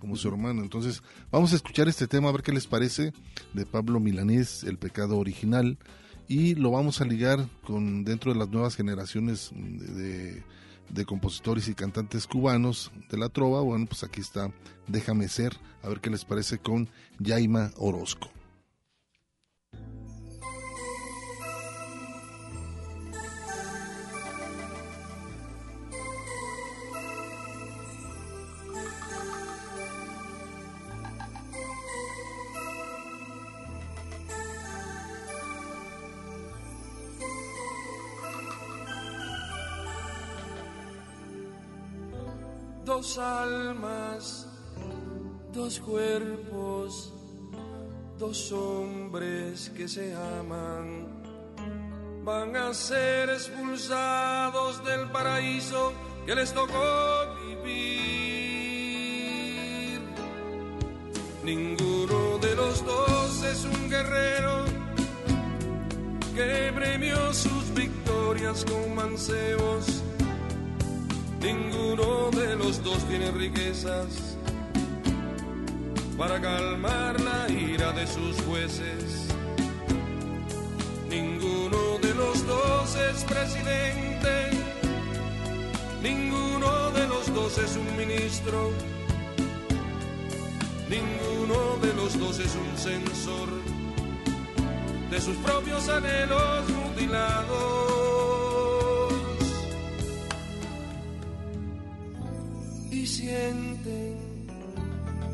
como 0.00 0.16
su 0.16 0.28
hermano. 0.28 0.62
Entonces, 0.62 1.02
vamos 1.30 1.52
a 1.52 1.56
escuchar 1.56 1.88
este 1.88 2.06
tema, 2.06 2.28
a 2.28 2.32
ver 2.32 2.42
qué 2.42 2.52
les 2.52 2.66
parece, 2.66 3.12
de 3.52 3.66
Pablo 3.66 4.00
Milanés, 4.00 4.64
El 4.64 4.78
pecado 4.78 5.18
original, 5.18 5.78
y 6.26 6.54
lo 6.54 6.70
vamos 6.70 7.00
a 7.00 7.04
ligar 7.04 7.48
con 7.64 8.04
dentro 8.04 8.32
de 8.32 8.38
las 8.38 8.48
nuevas 8.48 8.76
generaciones 8.76 9.50
de, 9.54 10.42
de 10.88 11.04
compositores 11.04 11.68
y 11.68 11.74
cantantes 11.74 12.26
cubanos 12.26 12.90
de 13.10 13.18
la 13.18 13.28
trova. 13.28 13.60
Bueno, 13.60 13.86
pues 13.86 14.04
aquí 14.04 14.20
está 14.20 14.50
Déjame 14.88 15.28
ser, 15.28 15.54
a 15.82 15.88
ver 15.88 16.00
qué 16.00 16.10
les 16.10 16.24
parece 16.24 16.58
con 16.58 16.88
Yaima 17.18 17.72
Orozco. 17.76 18.30
Dos 43.08 43.18
almas, 43.18 44.46
dos 45.50 45.80
cuerpos, 45.80 47.10
dos 48.18 48.52
hombres 48.52 49.72
que 49.74 49.88
se 49.88 50.14
aman, 50.14 51.06
van 52.22 52.54
a 52.54 52.74
ser 52.74 53.30
expulsados 53.30 54.84
del 54.84 55.10
paraíso 55.10 55.94
que 56.26 56.34
les 56.34 56.52
tocó 56.52 57.34
vivir. 57.46 57.88
Ninguno 61.44 62.36
de 62.42 62.54
los 62.56 62.84
dos 62.84 63.42
es 63.42 63.64
un 63.64 63.88
guerrero 63.88 64.66
que 66.34 66.72
premió 66.74 67.32
sus 67.32 67.72
victorias 67.72 68.66
con 68.66 68.94
mancebos 68.94 70.02
Ninguno 71.40 72.07
de 72.88 72.94
los 72.94 73.00
dos 73.00 73.08
tiene 73.08 73.30
riquezas 73.30 74.36
para 76.16 76.40
calmar 76.40 77.20
la 77.20 77.48
ira 77.50 77.92
de 77.92 78.06
sus 78.06 78.40
jueces. 78.42 79.28
Ninguno 81.08 81.98
de 82.00 82.14
los 82.14 82.46
dos 82.46 82.96
es 82.96 83.24
presidente, 83.24 84.50
ninguno 86.02 86.90
de 86.92 87.06
los 87.08 87.32
dos 87.34 87.58
es 87.58 87.76
un 87.76 87.96
ministro, 87.96 88.70
ninguno 90.88 91.76
de 91.82 91.94
los 91.94 92.18
dos 92.18 92.38
es 92.38 92.54
un 92.54 92.76
censor 92.76 93.48
de 95.10 95.20
sus 95.20 95.36
propios 95.38 95.88
anhelos 95.88 96.68
mutilados. 96.70 98.07
Sienten 103.28 104.16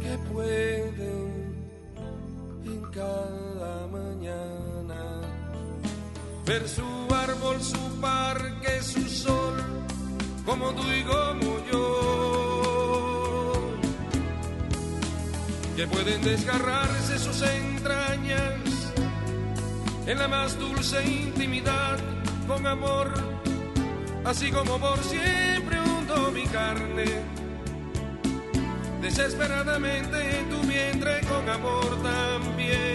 que 0.03 0.19
pueden 0.33 1.29
en 2.65 2.83
cada 2.91 3.87
mañana 3.87 5.01
ver 6.45 6.69
su 6.69 6.83
árbol, 7.15 7.63
su 7.63 8.01
parque, 8.01 8.83
su 8.83 9.09
sol, 9.09 9.63
como 10.45 10.73
tú 10.75 10.83
y 10.93 11.05
como 11.05 11.51
yo, 11.71 13.53
que 15.77 15.87
pueden 15.87 16.21
desgarrarse 16.23 17.19
sus 17.19 17.43
entrañas 17.43 18.93
en 20.07 20.19
la 20.19 20.27
más 20.27 20.59
dulce 20.59 21.05
intimidad 21.05 21.99
con 22.49 22.67
amor, 22.67 23.15
así 24.25 24.51
como 24.51 24.79
por 24.79 24.99
siempre 25.05 25.81
hundo 25.81 26.33
mi 26.33 26.45
carne 26.47 27.44
desesperadamente 29.05 30.39
en 30.39 30.49
tu 30.49 30.67
vientre 30.67 31.21
con 31.29 31.47
amor 31.47 32.03
también. 32.03 32.94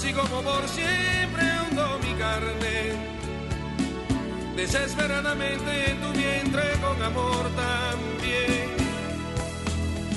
Así 0.00 0.14
como 0.14 0.40
por 0.40 0.66
siempre 0.66 1.44
hundo 1.60 1.98
mi 2.02 2.14
carne, 2.14 2.92
desesperadamente 4.56 5.90
en 5.90 6.00
tu 6.00 6.10
vientre 6.12 6.62
con 6.80 7.02
amor 7.02 7.44
también. 7.54 8.70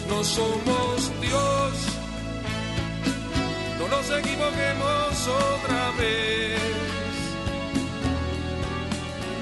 No 0.08 0.24
somos 0.24 1.12
Dios, 1.20 1.74
no 3.78 3.88
nos 3.90 4.10
equivoquemos 4.10 5.28
otra 5.28 5.92
vez 6.00 6.62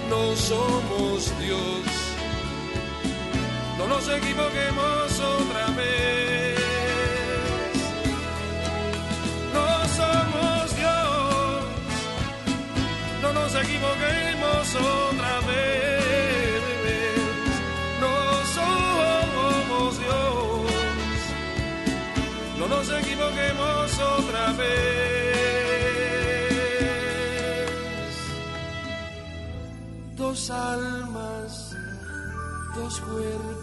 no 0.10 0.36
somos 0.36 1.40
Dios. 1.40 1.86
No 3.78 3.88
nos 3.88 4.10
equivoquemos 4.10 5.20
otra 5.20 5.68
vez. 5.78 6.41
Nos 13.52 13.64
equivoquemos 13.64 14.76
otra 14.76 15.42
vez. 15.42 16.62
No 18.00 18.46
somos 18.56 20.00
Dios. 20.00 20.72
No 22.58 22.68
nos 22.68 22.90
equivoquemos 22.90 24.00
otra 24.00 24.54
vez. 24.54 25.12
dos 30.16 30.50
almas, 30.50 31.76
dos 32.76 33.00
cuerpos. 33.02 33.61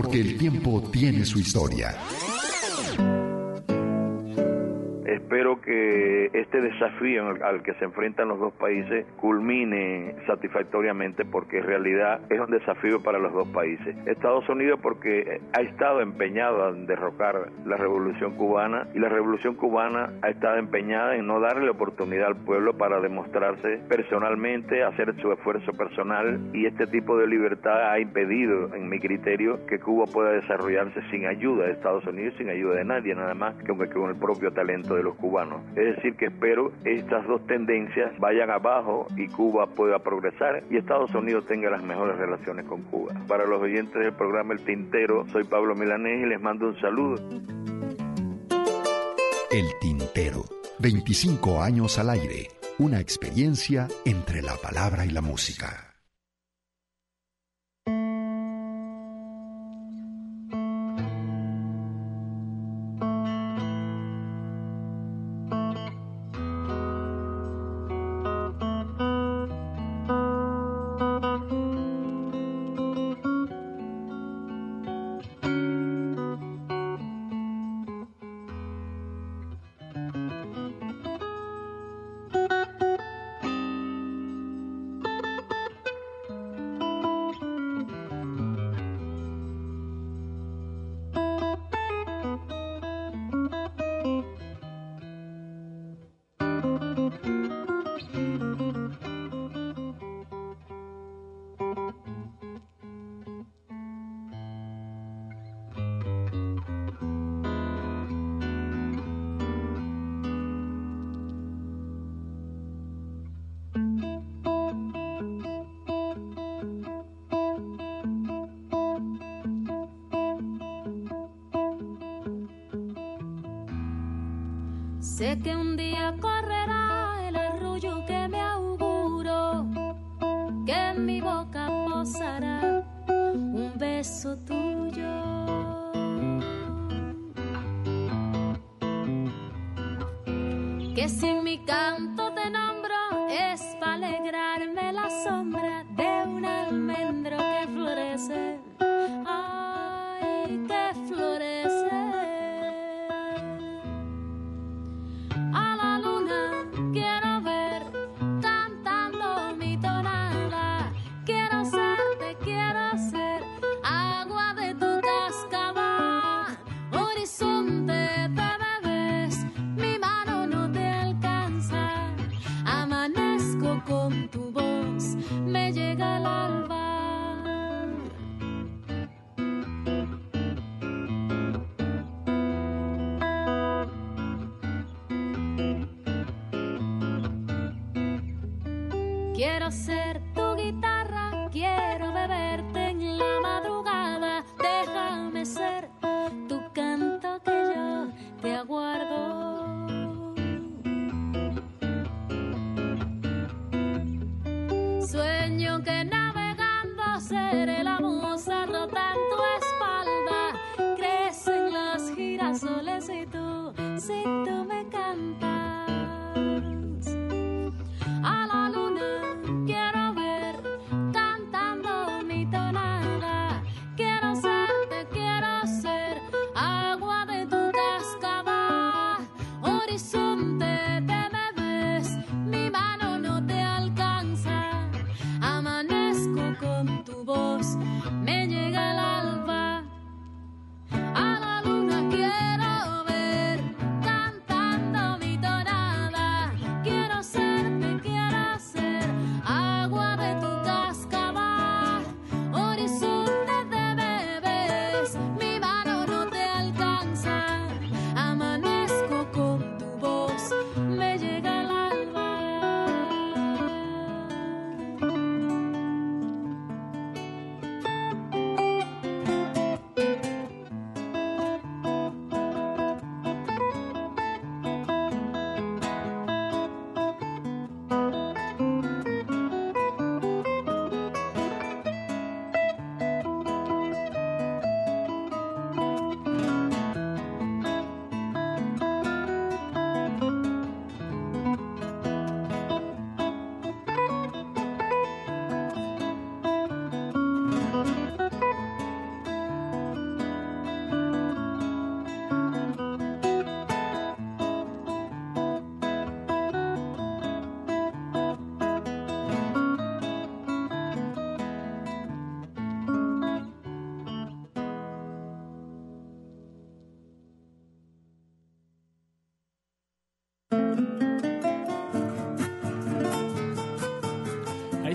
Porque 0.00 0.20
el 0.20 0.38
tiempo 0.38 0.80
tiene 0.92 1.24
su 1.24 1.40
historia. 1.40 1.88
Espero 5.04 5.60
que 5.60 6.07
este 6.32 6.60
desafío 6.60 7.28
al 7.42 7.62
que 7.62 7.74
se 7.74 7.84
enfrentan 7.84 8.28
los 8.28 8.38
dos 8.38 8.52
países 8.54 9.06
culmine 9.16 10.14
satisfactoriamente 10.26 11.24
porque 11.24 11.58
en 11.58 11.64
realidad 11.64 12.20
es 12.30 12.40
un 12.40 12.50
desafío 12.50 13.02
para 13.02 13.18
los 13.18 13.32
dos 13.32 13.48
países. 13.48 13.96
Estados 14.06 14.48
Unidos 14.48 14.80
porque 14.82 15.40
ha 15.52 15.60
estado 15.60 16.00
empeñado 16.00 16.74
en 16.74 16.86
derrocar 16.86 17.50
la 17.64 17.76
revolución 17.76 18.34
cubana 18.36 18.86
y 18.94 18.98
la 18.98 19.08
revolución 19.08 19.54
cubana 19.54 20.10
ha 20.22 20.30
estado 20.30 20.56
empeñada 20.56 21.16
en 21.16 21.26
no 21.26 21.40
darle 21.40 21.70
oportunidad 21.70 22.28
al 22.28 22.36
pueblo 22.36 22.76
para 22.76 23.00
demostrarse 23.00 23.80
personalmente, 23.88 24.82
hacer 24.82 25.14
su 25.20 25.32
esfuerzo 25.32 25.72
personal 25.72 26.40
y 26.52 26.66
este 26.66 26.86
tipo 26.86 27.18
de 27.18 27.26
libertad 27.26 27.90
ha 27.90 27.98
impedido, 27.98 28.74
en 28.74 28.88
mi 28.88 28.98
criterio, 28.98 29.64
que 29.66 29.78
Cuba 29.78 30.06
pueda 30.06 30.32
desarrollarse 30.32 31.00
sin 31.10 31.26
ayuda 31.26 31.66
de 31.66 31.72
Estados 31.72 32.04
Unidos, 32.06 32.34
sin 32.38 32.48
ayuda 32.48 32.76
de 32.76 32.84
nadie, 32.84 33.14
nada 33.14 33.34
más 33.34 33.54
que 33.56 33.72
con 33.86 34.10
el 34.10 34.16
propio 34.16 34.52
talento 34.52 34.94
de 34.94 35.02
los 35.02 35.14
cubanos. 35.16 35.62
Es 35.76 35.96
decir, 35.96 36.16
que 36.18 36.26
espero 36.26 36.72
estas 36.84 37.26
dos 37.26 37.46
tendencias 37.46 38.12
vayan 38.18 38.50
abajo 38.50 39.06
y 39.16 39.28
Cuba 39.28 39.66
pueda 39.66 40.00
progresar 40.00 40.64
y 40.70 40.76
Estados 40.76 41.14
Unidos 41.14 41.46
tenga 41.46 41.70
las 41.70 41.82
mejores 41.82 42.18
relaciones 42.18 42.66
con 42.66 42.82
Cuba. 42.82 43.14
Para 43.26 43.46
los 43.46 43.62
oyentes 43.62 43.94
del 43.94 44.12
programa 44.12 44.52
El 44.52 44.64
Tintero, 44.64 45.26
soy 45.32 45.44
Pablo 45.44 45.74
Milanés 45.74 46.24
y 46.24 46.28
les 46.28 46.40
mando 46.40 46.66
un 46.68 46.80
saludo. 46.80 47.16
El 49.50 49.66
Tintero, 49.80 50.44
25 50.80 51.62
años 51.62 51.98
al 51.98 52.10
aire, 52.10 52.48
una 52.78 53.00
experiencia 53.00 53.88
entre 54.04 54.42
la 54.42 54.56
palabra 54.56 55.06
y 55.06 55.10
la 55.10 55.22
música. 55.22 55.87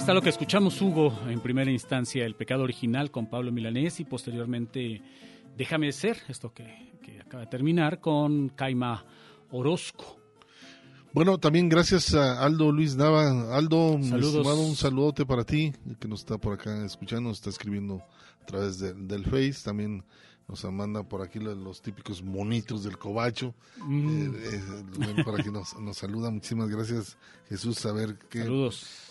Está 0.04 0.14
lo 0.14 0.22
que 0.22 0.32
escuchamos, 0.32 0.82
Hugo, 0.82 1.18
en 1.30 1.40
primera 1.40 1.72
instancia, 1.72 2.26
El 2.26 2.36
pecado 2.36 2.64
original 2.64 3.10
con 3.10 3.28
Pablo 3.28 3.54
Milanés 3.54 4.02
y 4.02 4.04
posteriormente 4.04 5.02
Déjame 5.56 5.94
ser, 5.94 6.18
esto 6.28 6.54
que, 6.54 6.92
acaba 7.22 7.44
de 7.44 7.50
terminar, 7.50 8.02
con 8.02 8.50
Caima 8.50 9.06
Orozco. 9.52 10.18
Bueno, 11.14 11.38
también 11.38 11.70
gracias 11.70 12.14
a 12.16 12.44
Aldo 12.44 12.74
Luis 12.74 12.98
Nava. 12.98 13.56
Aldo, 13.56 13.94
un 13.94 14.76
saludote 14.76 15.26
para 15.26 15.46
ti, 15.46 15.72
que 16.02 16.10
nos 16.10 16.20
está 16.20 16.38
por 16.38 16.56
acá 16.56 16.84
escuchando, 16.84 17.30
nos 17.30 17.38
está 17.38 17.52
escribiendo 17.52 18.04
a 18.42 18.46
través 18.46 18.80
del 18.80 19.24
Face. 19.24 19.64
También 19.64 20.04
nos 20.50 20.66
manda 20.66 21.04
por 21.04 21.22
aquí 21.22 21.40
los, 21.40 21.82
típicos 21.82 22.22
monitos 22.22 22.84
del 22.84 22.98
cobacho 22.98 23.56
mm. 23.78 24.36
eh, 24.36 24.62
eh, 25.16 25.24
por 25.24 25.40
aquí 25.40 25.50
nos, 25.50 25.80
nos, 25.80 25.98
saluda 25.98 26.30
muchísimas 26.30 26.70
gracias 26.70 27.18
Jesús 27.48 27.86
a 27.86 27.94
ver 27.94 28.18
qué 28.30 28.44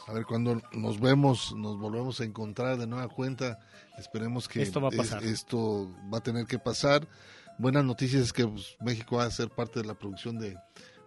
a 0.06 0.12
ver 0.12 0.24
cuando 0.24 0.60
nos 0.72 1.00
vemos 1.00 1.54
nos 1.56 1.78
volvemos 1.78 2.20
a 2.20 2.24
encontrar 2.24 2.78
de 2.78 2.86
nueva 2.86 3.08
cuenta 3.08 3.58
esperemos 3.98 4.48
que 4.48 4.62
esto 4.62 4.80
va 4.80 4.88
a 4.88 4.90
pasar. 4.90 5.22
esto 5.24 5.94
va 6.12 6.18
a 6.18 6.22
tener 6.22 6.46
que 6.46 6.58
pasar. 6.58 7.06
Buenas 7.58 7.84
noticias 7.84 8.22
es 8.22 8.32
que 8.32 8.46
pues, 8.46 8.76
México 8.80 9.16
va 9.16 9.24
a 9.24 9.30
ser 9.30 9.50
parte 9.50 9.80
de 9.80 9.86
la 9.86 9.94
producción 9.94 10.38
de, 10.38 10.56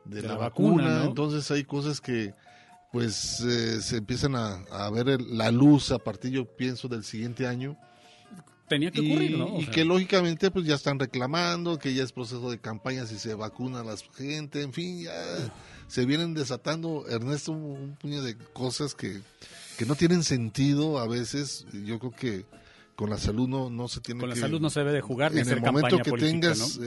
de, 0.06 0.22
la, 0.22 0.36
vacuna, 0.36 1.04
entonces 1.04 1.50
hay 1.52 1.64
cosas 1.64 2.00
que 2.00 2.34
pues 2.92 3.42
eh, 3.42 3.82
se 3.82 3.98
empiezan 3.98 4.36
a, 4.36 4.64
a 4.72 4.90
ver 4.90 5.20
la 5.22 5.52
luz 5.52 5.92
a 5.92 5.98
partir 5.98 6.32
yo 6.32 6.46
pienso 6.46 6.88
del 6.88 7.04
siguiente 7.04 7.48
año. 7.48 7.78
Tenía 8.70 8.90
que 8.90 9.02
ocurrir, 9.02 9.38
¿no? 9.38 9.60
y 9.60 9.68
que 9.68 9.86
lógicamente 9.86 10.50
pues 10.50 10.66
ya 10.66 10.74
están 10.74 10.98
reclamando, 10.98 11.78
que 11.78 11.94
ya 11.94 12.04
es 12.04 12.12
proceso 12.12 12.50
de 12.50 12.60
campaña 12.60 13.06
si 13.06 13.20
se 13.20 13.36
vacuna 13.36 13.82
a 13.82 13.84
la 13.84 13.96
gente, 14.16 14.64
en 14.64 14.74
fin, 14.74 15.04
ya 15.04 15.14
se 15.88 16.06
vienen 16.06 16.34
desatando, 16.34 17.06
Ernesto, 17.10 17.52
un, 17.52 17.96
puño 17.96 18.22
de 18.22 18.38
cosas 18.38 18.96
que, 18.96 19.22
que 19.78 19.86
no 19.86 19.96
tienen 19.96 20.24
sentido 20.24 21.00
a 21.00 21.08
veces, 21.08 21.66
yo 21.86 22.00
creo 22.00 22.12
que 22.12 22.46
con 22.96 23.10
la 23.10 23.18
salud 23.18 23.48
no, 23.48 23.70
no 23.70 23.88
se 23.88 24.00
tiene 24.00 24.22
con 24.22 24.30
la 24.30 24.38
salud 24.38 24.62
no 24.62 24.70
se 24.70 24.80
debe 24.80 24.94
de 24.94 25.02
jugar 25.02 25.34
ni 25.34 25.42
en 25.42 25.50
el 25.50 25.62
momento 25.62 25.98
que 26.00 26.12
tengas 26.14 26.80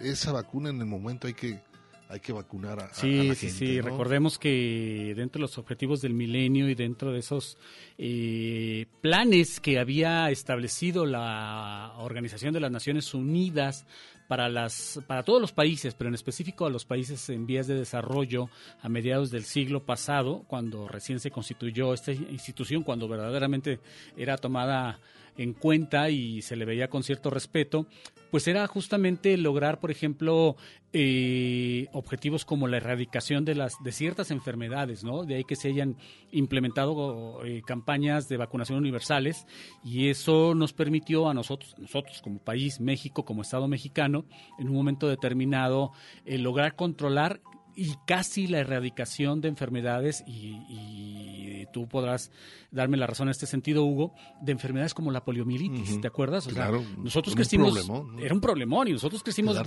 esa 0.00 0.30
vacuna 0.30 0.70
en 0.70 0.78
el 0.80 0.86
momento 0.86 1.26
hay 1.26 1.34
que 1.34 1.60
hay 2.08 2.20
que 2.20 2.32
vacunar 2.32 2.78
a, 2.80 2.94
sí, 2.94 3.28
la 3.28 3.34
sí. 3.34 3.50
Sí, 3.50 3.80
recordemos 3.80 4.38
que 4.38 5.14
dentro 5.16 5.40
de 5.40 5.42
los 5.42 5.58
objetivos 5.58 6.00
del 6.02 6.14
milenio 6.14 6.68
y 6.68 6.74
dentro 6.74 7.12
de 7.12 7.18
esos 7.18 7.56
eh, 7.98 8.86
planes 9.00 9.58
que 9.58 9.78
había 9.78 10.30
establecido 10.30 11.06
la 11.06 11.94
Organización 11.96 12.52
de 12.52 12.60
las 12.60 12.70
Naciones 12.70 13.14
Unidas 13.14 13.86
para 14.28 14.48
las 14.48 15.00
para 15.06 15.22
todos 15.22 15.40
los 15.40 15.52
países, 15.52 15.94
pero 15.94 16.08
en 16.08 16.14
específico 16.14 16.66
a 16.66 16.70
los 16.70 16.84
países 16.84 17.28
en 17.28 17.46
vías 17.46 17.66
de 17.66 17.74
desarrollo 17.74 18.48
a 18.82 18.88
mediados 18.88 19.30
del 19.30 19.44
siglo 19.44 19.84
pasado, 19.84 20.44
cuando 20.46 20.88
recién 20.88 21.20
se 21.20 21.30
constituyó 21.30 21.92
esta 21.92 22.12
institución, 22.12 22.82
cuando 22.82 23.08
verdaderamente 23.08 23.80
era 24.16 24.36
tomada 24.36 25.00
en 25.36 25.52
cuenta 25.52 26.10
y 26.10 26.42
se 26.42 26.56
le 26.56 26.64
veía 26.64 26.88
con 26.88 27.02
cierto 27.02 27.30
respeto, 27.30 27.86
pues 28.30 28.48
era 28.48 28.66
justamente 28.66 29.36
lograr, 29.36 29.78
por 29.78 29.90
ejemplo, 29.90 30.56
eh, 30.92 31.86
objetivos 31.92 32.44
como 32.44 32.66
la 32.66 32.78
erradicación 32.78 33.44
de 33.44 33.54
las 33.54 33.82
de 33.82 33.92
ciertas 33.92 34.30
enfermedades, 34.30 35.04
¿no? 35.04 35.24
De 35.24 35.36
ahí 35.36 35.44
que 35.44 35.56
se 35.56 35.68
hayan 35.68 35.96
implementado 36.32 37.44
eh, 37.44 37.62
campañas 37.64 38.28
de 38.28 38.36
vacunación 38.36 38.78
universales 38.78 39.46
y 39.84 40.08
eso 40.08 40.54
nos 40.54 40.72
permitió 40.72 41.28
a 41.28 41.34
nosotros, 41.34 41.76
nosotros 41.78 42.22
como 42.22 42.38
país, 42.38 42.80
México, 42.80 43.24
como 43.24 43.42
Estado 43.42 43.68
mexicano, 43.68 44.24
en 44.58 44.68
un 44.68 44.74
momento 44.74 45.08
determinado 45.08 45.92
eh, 46.24 46.38
lograr 46.38 46.74
controlar 46.74 47.40
y 47.76 47.94
casi 48.06 48.46
la 48.46 48.60
erradicación 48.60 49.40
de 49.40 49.48
enfermedades, 49.48 50.24
y, 50.26 51.66
tú 51.72 51.88
podrás 51.88 52.30
darme 52.70 52.96
la 52.96 53.06
razón 53.06 53.28
en 53.28 53.32
este 53.32 53.46
sentido, 53.46 53.84
Hugo, 53.84 54.14
de 54.40 54.52
enfermedades 54.52 54.94
como 54.94 55.10
la 55.10 55.24
poliomielitis, 55.24 56.00
¿te 56.00 56.06
acuerdas? 56.06 56.46
claro, 56.46 56.84
nosotros 56.98 57.34
crecimos, 57.34 57.76
era 58.20 58.34
un 58.34 58.40
problemón, 58.40 58.86
y 58.88 58.92
nosotros 58.92 59.22
crecimos 59.22 59.58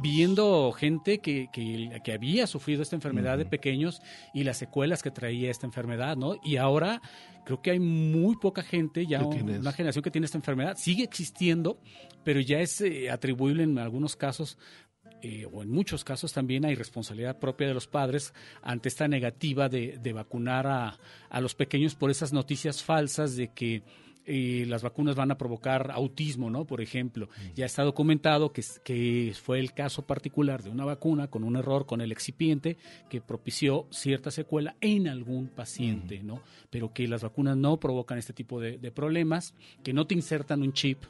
viendo 0.00 0.72
gente 0.72 1.18
que, 1.18 1.48
que, 1.52 2.12
había 2.12 2.46
sufrido 2.46 2.82
esta 2.82 2.96
enfermedad 2.96 3.36
de 3.36 3.44
pequeños 3.44 4.00
y 4.32 4.44
las 4.44 4.56
secuelas 4.56 5.02
que 5.02 5.10
traía 5.10 5.50
esta 5.50 5.66
enfermedad, 5.66 6.16
¿no? 6.16 6.36
Y 6.42 6.56
ahora 6.56 7.02
creo 7.46 7.62
que 7.62 7.70
hay 7.70 7.78
muy 7.80 8.36
poca 8.36 8.62
gente, 8.62 9.06
ya 9.06 9.22
una 9.24 9.72
generación 9.72 10.02
que 10.02 10.10
tiene 10.10 10.24
esta 10.24 10.38
enfermedad, 10.38 10.76
sigue 10.76 11.04
existiendo, 11.04 11.78
pero 12.24 12.40
ya 12.40 12.58
es 12.60 12.80
eh, 12.80 13.08
atribuible 13.08 13.62
en 13.62 13.78
algunos 13.78 14.16
casos 14.16 14.58
eh, 15.22 15.46
o 15.50 15.62
en 15.62 15.70
muchos 15.70 16.04
casos 16.04 16.32
también 16.32 16.64
hay 16.64 16.74
responsabilidad 16.74 17.38
propia 17.38 17.68
de 17.68 17.74
los 17.74 17.86
padres 17.86 18.34
ante 18.62 18.88
esta 18.88 19.08
negativa 19.08 19.68
de, 19.68 20.12
vacunar 20.12 20.66
a, 20.66 20.98
a, 21.28 21.40
los 21.40 21.54
pequeños 21.54 21.94
por 21.94 22.10
esas 22.10 22.32
noticias 22.32 22.82
falsas 22.82 23.36
de 23.36 23.48
que 23.48 23.82
eh, 24.28 24.64
las 24.66 24.82
vacunas 24.82 25.14
van 25.14 25.30
a 25.30 25.38
provocar 25.38 25.92
autismo, 25.92 26.50
¿no? 26.50 26.64
Por 26.64 26.80
ejemplo, 26.80 27.28
ya 27.54 27.64
está 27.64 27.84
documentado 27.84 28.52
que, 28.52 28.64
que 28.82 29.32
fue 29.40 29.60
el 29.60 29.72
caso 29.72 30.02
particular 30.04 30.64
de 30.64 30.70
una 30.70 30.84
vacuna 30.84 31.28
con 31.28 31.44
un 31.44 31.54
error 31.54 31.86
con 31.86 32.00
el 32.00 32.10
excipiente 32.10 32.76
que 33.08 33.20
propició 33.20 33.86
cierta 33.90 34.32
secuela 34.32 34.74
en 34.80 35.06
algún 35.06 35.46
paciente, 35.46 36.24
¿no? 36.24 36.42
Pero 36.70 36.92
que 36.92 37.06
las 37.06 37.22
vacunas 37.22 37.56
no 37.56 37.78
provocan 37.78 38.18
este 38.18 38.32
tipo 38.32 38.60
de, 38.60 38.78
de 38.78 38.90
problemas, 38.90 39.54
que 39.84 39.92
no 39.92 40.08
te 40.08 40.14
insertan 40.14 40.62
un 40.62 40.72
chip 40.72 41.04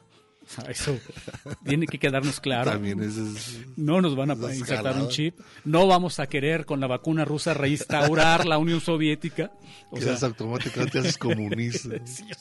Eso 0.69 0.97
tiene 1.65 1.85
que 1.87 1.99
quedarnos 1.99 2.39
claro. 2.39 2.79
no 3.75 4.01
nos 4.01 4.15
van 4.15 4.31
a 4.31 4.55
insertar 4.55 4.97
un 4.97 5.09
chip. 5.09 5.39
No 5.65 5.87
vamos 5.87 6.19
a 6.19 6.27
querer 6.27 6.65
con 6.65 6.79
la 6.79 6.87
vacuna 6.87 7.25
rusa 7.25 7.53
reinstaurar 7.53 8.45
la 8.45 8.57
Unión 8.57 8.81
Soviética. 8.81 9.51
O 9.89 9.99
sea, 9.99 10.15
automáticamente 10.21 10.99
haces 10.99 11.17
comunista. 11.17 11.95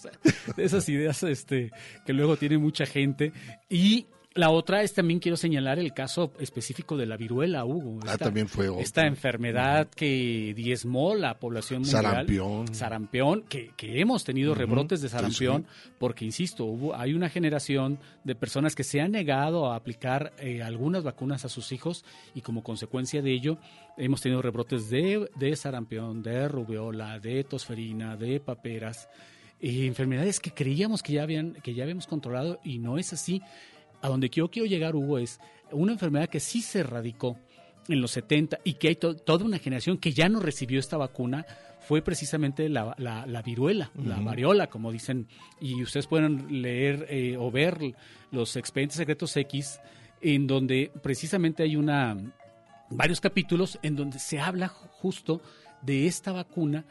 esas 0.57 0.88
ideas 0.88 1.23
este, 1.23 1.71
que 2.05 2.12
luego 2.12 2.37
tiene 2.37 2.59
mucha 2.59 2.87
gente. 2.87 3.33
Y 3.69 4.07
la 4.37 4.51
otra 4.51 4.83
es 4.83 4.92
también 4.92 5.18
quiero 5.18 5.37
señalar 5.37 5.79
el 5.79 5.92
caso 5.92 6.33
específico 6.38 6.96
de 6.96 7.07
la 7.07 7.16
viruela, 7.16 7.64
Hugo. 7.64 8.01
ah, 8.07 8.18
también 8.18 8.49
fue 8.49 8.68
Esta 8.81 9.07
enfermedad 9.07 9.88
que 9.88 10.53
diezmó 10.55 11.14
la 11.14 11.38
población 11.38 11.83
mundial. 11.83 12.03
Sarampión. 12.03 12.75
Sarampión, 12.75 13.42
que, 13.49 13.70
que 13.77 14.01
hemos 14.01 14.25
tenido 14.25 14.55
rebrotes 14.55 15.01
de 15.01 15.09
sarampión, 15.09 15.66
porque, 15.99 16.25
insisto, 16.25 16.64
hubo, 16.64 16.94
hay 16.94 17.14
una 17.14 17.29
generación 17.29 17.99
de 18.25 18.35
personas 18.35 18.75
que 18.75 18.85
se 18.85 19.01
han 19.01 19.12
negado 19.12 19.72
a 19.72 19.77
aplicar 19.77 20.33
eh, 20.38 20.62
algunas 20.62 21.03
vacunas 21.03 21.44
a 21.44 21.49
sus 21.49 21.72
hijos 21.72 22.05
y 22.35 22.42
como 22.42 22.62
consecuencia 22.62 23.22
de 23.22 23.33
ello 23.33 23.59
hemos 23.96 24.20
tenido 24.20 24.42
rebrotes 24.42 24.90
de, 24.90 25.31
de 25.37 25.57
sarampión, 25.57 26.22
de 26.22 26.49
rubiola, 26.49 27.18
de 27.18 27.42
tosferina, 27.44 28.16
de 28.16 28.40
paperas. 28.40 29.09
Eh, 29.61 29.87
enfermedades 29.87 30.38
que 30.38 30.51
creíamos 30.51 31.03
que 31.03 31.14
ya, 31.14 31.22
habían, 31.22 31.55
que 31.55 31.72
ya 31.72 31.85
habíamos 31.85 32.07
controlado 32.07 32.61
y 32.62 32.79
no 32.79 32.99
es 32.99 33.14
así 33.14 33.42
a 34.03 34.09
donde 34.09 34.29
yo 34.29 34.51
quiero 34.51 34.67
llegar, 34.67 34.95
Hugo, 34.95 35.19
es 35.19 35.41
una 35.71 35.93
enfermedad 35.93 36.29
que 36.29 36.41
sí 36.41 36.63
se 36.63 36.81
erradicó 36.81 37.39
en 37.89 38.01
los 38.01 38.13
70 38.13 38.59
y 38.65 38.75
que 38.75 38.89
hay 38.89 38.97
toda 38.97 39.45
una 39.45 39.59
generación 39.59 39.99
que 39.99 40.13
ya 40.13 40.29
no 40.29 40.41
recibió 40.41 40.81
esta 40.81 40.97
vacuna 40.97 41.47
fue 41.81 42.03
precisamente 42.03 42.69
la, 42.69 42.97
la, 42.99 43.43
viruela, 43.43 43.93
la 43.95 44.17
variola, 44.17 44.67
como 44.67 44.91
dicen, 44.91 45.29
y 45.61 45.81
ustedes 45.85 46.09
pueden 46.09 46.61
leer 46.63 47.07
eh, 47.09 47.37
o 47.39 47.53
ver 47.53 47.79
los 48.33 48.57
expedientes 48.57 48.97
secretos 48.97 49.37
X, 49.37 49.81
en 50.21 50.49
donde 50.49 50.91
precisamente 51.01 51.63
hay 51.63 51.77
una 51.77 52.17
varios 52.91 53.21
capítulos 53.21 53.79
en 53.83 53.95
donde 53.95 54.19
se 54.19 54.41
habla 54.41 54.67
justo 54.69 55.41
de 55.83 56.07
esta 56.07 56.33
vacuna 56.33 56.85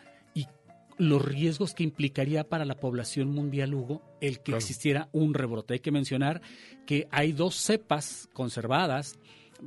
los 0.97 1.23
riesgos 1.23 1.73
que 1.73 1.83
implicaría 1.83 2.47
para 2.47 2.65
la 2.65 2.79
población 2.79 3.29
mundial, 3.29 3.73
Hugo, 3.73 4.01
el 4.21 4.39
que 4.39 4.55
existiera 4.55 5.09
un 5.11 5.33
rebrote. 5.33 5.73
Hay 5.73 5.79
que 5.79 5.91
mencionar 5.91 6.41
que 6.85 7.07
hay 7.11 7.33
dos 7.33 7.55
cepas 7.55 8.29
conservadas 8.33 9.19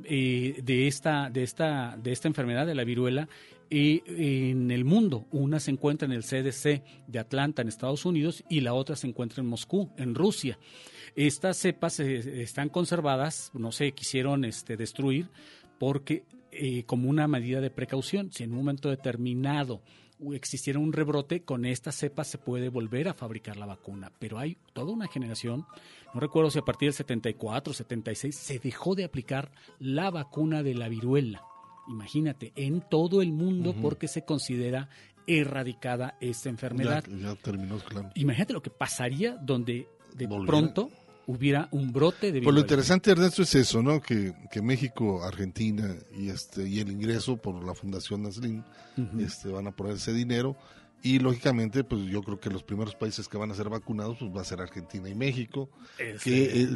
eh, 0.03 0.59
de, 0.63 0.87
esta, 0.87 1.29
de, 1.29 1.43
esta, 1.43 1.97
de 2.01 2.11
esta 2.11 2.27
enfermedad 2.27 2.65
de 2.65 2.75
la 2.75 2.83
viruela 2.83 3.27
en 3.69 4.71
el 4.71 4.85
mundo. 4.85 5.27
Una 5.31 5.59
se 5.59 5.71
encuentra 5.71 6.07
en 6.07 6.11
el 6.11 6.23
CDC 6.23 6.83
de 7.07 7.19
Atlanta, 7.19 7.61
en 7.61 7.67
Estados 7.67 8.05
Unidos, 8.05 8.43
y 8.49 8.61
la 8.61 8.73
otra 8.73 8.95
se 8.95 9.07
encuentra 9.07 9.41
en 9.41 9.47
Moscú, 9.47 9.91
en 9.97 10.15
Rusia. 10.15 10.57
Estas 11.15 11.57
cepas 11.57 11.99
eh, 11.99 12.41
están 12.41 12.69
conservadas, 12.69 13.51
no 13.53 13.71
se 13.71 13.91
quisieron 13.91 14.45
este, 14.45 14.77
destruir 14.77 15.29
porque 15.77 16.23
eh, 16.51 16.83
como 16.83 17.09
una 17.09 17.27
medida 17.27 17.61
de 17.61 17.69
precaución, 17.69 18.31
si 18.31 18.43
en 18.43 18.51
un 18.51 18.57
momento 18.57 18.89
determinado 18.89 19.81
existiera 20.33 20.79
un 20.79 20.93
rebrote, 20.93 21.43
con 21.43 21.65
esta 21.65 21.91
cepa 21.91 22.23
se 22.23 22.37
puede 22.37 22.69
volver 22.69 23.07
a 23.07 23.13
fabricar 23.13 23.57
la 23.57 23.65
vacuna. 23.65 24.11
Pero 24.19 24.37
hay 24.37 24.57
toda 24.73 24.91
una 24.91 25.07
generación, 25.07 25.65
no 26.13 26.19
recuerdo 26.19 26.51
si 26.51 26.59
a 26.59 26.63
partir 26.63 26.87
del 26.87 26.93
74, 26.93 27.73
76, 27.73 28.35
se 28.35 28.59
dejó 28.59 28.95
de 28.95 29.05
aplicar 29.05 29.51
la 29.79 30.09
vacuna 30.11 30.63
de 30.63 30.75
la 30.75 30.89
viruela. 30.89 31.41
Imagínate, 31.87 32.53
en 32.55 32.81
todo 32.81 33.21
el 33.21 33.31
mundo 33.31 33.75
porque 33.81 34.07
se 34.07 34.23
considera 34.23 34.89
erradicada 35.25 36.17
esta 36.21 36.49
enfermedad. 36.49 37.03
Ya, 37.07 37.35
terminó, 37.35 37.77
claro. 37.79 38.09
Imagínate 38.15 38.53
lo 38.53 38.61
que 38.61 38.69
pasaría 38.69 39.37
donde 39.37 39.87
de 40.15 40.27
pronto 40.27 40.89
hubiera 41.29 41.67
un 41.69 41.93
brote 41.93 42.31
de 42.31 42.41
Pues 42.41 42.55
lo 42.55 42.61
interesante, 42.61 43.11
Ernesto, 43.11 43.43
es 43.43 43.53
eso, 43.53 43.83
¿no? 43.83 44.01
Que, 44.01 44.33
que 44.51 44.63
México, 44.63 45.23
Argentina 45.23 45.95
y 46.17 46.29
este 46.29 46.67
y 46.67 46.79
el 46.79 46.89
ingreso 46.89 47.37
por 47.37 47.63
la 47.63 47.75
Fundación 47.75 48.23
Naslin 48.23 48.65
este, 49.19 49.49
van 49.49 49.67
a 49.67 49.71
poner 49.71 49.93
ese 49.93 50.11
dinero. 50.11 50.57
Y 51.03 51.19
lógicamente, 51.19 51.83
pues 51.83 52.01
yo 52.07 52.23
creo 52.23 52.39
que 52.39 52.49
los 52.49 52.63
primeros 52.63 52.95
países 52.95 53.27
que 53.27 53.37
van 53.37 53.51
a 53.51 53.53
ser 53.53 53.69
vacunados 53.69 54.17
pues 54.19 54.35
va 54.35 54.41
a 54.41 54.43
ser 54.43 54.59
Argentina 54.59 55.07
y 55.07 55.13
México, 55.13 55.69
que, 55.97 56.63
eh, 56.63 56.69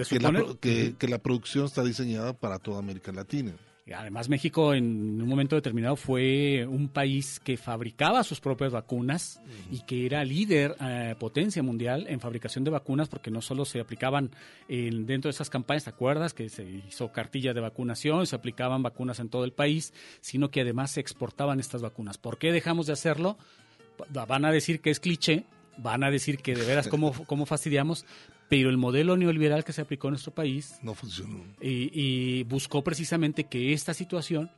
que, 0.61 0.95
que, 0.97 1.07
la, 1.07 1.17
producción 1.17 1.65
está 1.65 1.83
diseñada 1.83 2.33
para 2.33 2.59
toda 2.59 2.77
América 2.77 3.11
Latina. 3.11 3.53
Además, 3.91 4.29
México 4.29 4.73
en 4.73 5.21
un 5.21 5.27
momento 5.27 5.57
determinado 5.57 5.97
fue 5.97 6.65
un 6.65 6.87
país 6.87 7.41
que 7.41 7.57
fabricaba 7.57 8.23
sus 8.23 8.39
propias 8.39 8.71
vacunas 8.71 9.41
y 9.71 9.81
que 9.81 10.05
era 10.05 10.23
líder, 10.23 10.77
eh, 10.79 11.15
potencia 11.19 11.61
mundial 11.61 12.05
en 12.07 12.21
fabricación 12.21 12.63
de 12.63 12.71
vacunas, 12.71 13.09
porque 13.09 13.29
no 13.29 13.41
solo 13.41 13.65
se 13.65 13.81
aplicaban 13.81 14.31
dentro 14.69 15.27
de 15.27 15.31
esas 15.31 15.49
campañas, 15.49 15.83
¿te 15.83 15.89
acuerdas? 15.89 16.33
Que 16.33 16.47
se 16.47 16.63
hizo 16.63 17.11
cartillas 17.11 17.53
de 17.53 17.59
vacunación, 17.59 18.25
se 18.25 18.37
aplicaban 18.37 18.83
vacunas 18.83 19.19
en 19.19 19.27
todo 19.27 19.43
el 19.43 19.51
país, 19.51 19.93
sino 20.21 20.49
que 20.49 20.61
además 20.61 20.91
se 20.91 21.01
exportaban 21.01 21.59
estas 21.59 21.81
vacunas. 21.81 22.17
¿Por 22.17 22.37
qué 22.37 22.53
dejamos 22.53 22.87
de 22.87 22.93
hacerlo? 22.93 23.37
Van 24.09 24.45
a 24.45 24.51
decir 24.51 24.79
que 24.79 24.91
es 24.91 25.01
cliché, 25.01 25.43
van 25.77 26.03
a 26.05 26.11
decir 26.11 26.37
que 26.37 26.55
de 26.55 26.65
veras 26.65 26.87
cómo, 26.87 27.13
cómo 27.25 27.45
fastidiamos, 27.45 28.05
pero 28.53 28.69
el 28.69 28.77
modelo 28.77 29.17
neoliberal 29.17 29.63
que 29.63 29.73
se 29.73 29.81
aplicó 29.81 30.09
en 30.09 30.11
nuestro 30.11 30.31
país 30.31 30.77
no 30.83 30.93
funcionó. 30.93 31.43
Y, 31.59 32.43
buscó 32.43 32.83
precisamente 32.83 33.45
que 33.45 33.73
esta 33.73 33.95
situación, 33.95 34.51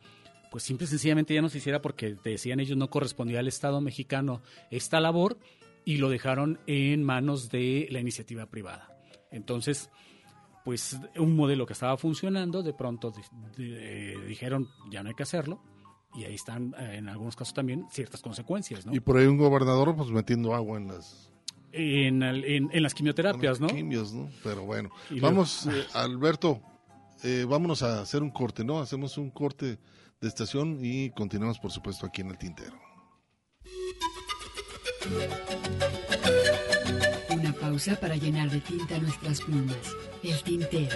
pues 0.52 0.66
simple 0.66 0.84
y 0.84 0.90
sencillamente 0.90 1.34
ya 1.34 1.42
no 1.42 1.48
se 1.48 1.60
hiciera 1.60 1.82
porque 1.82 2.18
decían 2.22 2.60
ellos 2.60 2.78
no 2.78 2.90
correspondía 2.90 3.40
al 3.40 3.48
Estado 3.48 3.80
mexicano 3.80 4.42
esta 4.70 5.00
labor 5.00 5.40
y 5.86 5.96
lo 5.96 6.10
dejaron 6.10 6.60
en 6.68 7.06
manos 7.06 7.50
de 7.50 7.88
la 7.90 8.02
iniciativa 8.02 8.48
privada. 8.48 8.94
Entonces, 9.32 9.90
pues 10.66 11.00
un 11.16 11.34
modelo 11.38 11.66
que 11.66 11.72
estaba 11.72 11.96
funcionando, 11.96 12.64
de 12.64 12.74
pronto 12.74 13.14
dijeron 13.56 14.68
ya 14.92 15.04
no 15.04 15.10
hay 15.10 15.16
que 15.16 15.24
hacerlo 15.24 15.64
y 16.14 16.26
ahí 16.26 16.36
están 16.36 16.76
eh, 16.78 16.98
en 16.98 17.08
algunos 17.08 17.38
casos 17.38 17.54
también 17.54 17.86
ciertas 17.92 18.22
consecuencias, 18.22 18.86
¿no? 18.86 18.94
Y 18.94 19.00
por 19.00 19.16
ahí 19.16 19.26
un 19.26 19.38
gobernador 19.38 19.96
pues 19.96 20.10
metiendo 20.10 20.54
agua 20.54 20.80
en 20.80 20.90
las 20.90 21.32
en, 21.76 22.24
en, 22.24 22.84
las 22.84 22.94
quimioterapias, 22.94 23.60
¿no? 23.60 23.68
Quimios, 23.68 24.14
¿no? 24.14 24.30
Pero 24.44 24.64
bueno, 24.64 24.90
vamos, 25.22 25.68
eh, 25.68 25.86
Alberto, 25.94 26.62
eh, 27.24 27.46
vámonos 27.48 27.84
a 27.84 28.02
hacer 28.02 28.24
un 28.24 28.32
corte, 28.32 28.64
¿no? 28.64 28.80
Hacemos 28.80 29.18
un 29.18 29.30
corte 29.30 29.78
de 30.22 30.28
estación 30.28 30.80
y 30.82 31.10
continuamos, 31.12 31.60
por 31.60 31.72
supuesto, 31.72 32.06
aquí 32.06 32.22
en 32.22 32.30
el 32.30 32.38
tintero. 32.38 32.78
Una 37.30 37.54
pausa 37.54 37.96
para 38.00 38.16
llenar 38.16 38.50
de 38.50 38.62
tinta 38.62 38.98
nuestras 39.00 39.42
plumas. 39.42 39.78
El 40.24 40.42
tintero. 40.44 40.96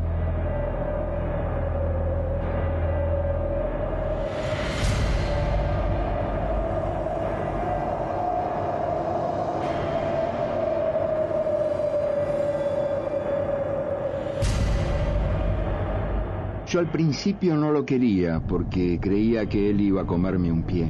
Yo 16.71 16.79
al 16.79 16.89
principio 16.89 17.57
no 17.57 17.73
lo 17.73 17.85
quería 17.85 18.39
porque 18.39 18.97
creía 19.01 19.45
que 19.49 19.69
él 19.69 19.81
iba 19.81 20.03
a 20.03 20.07
comerme 20.07 20.53
un 20.53 20.63
pie. 20.63 20.89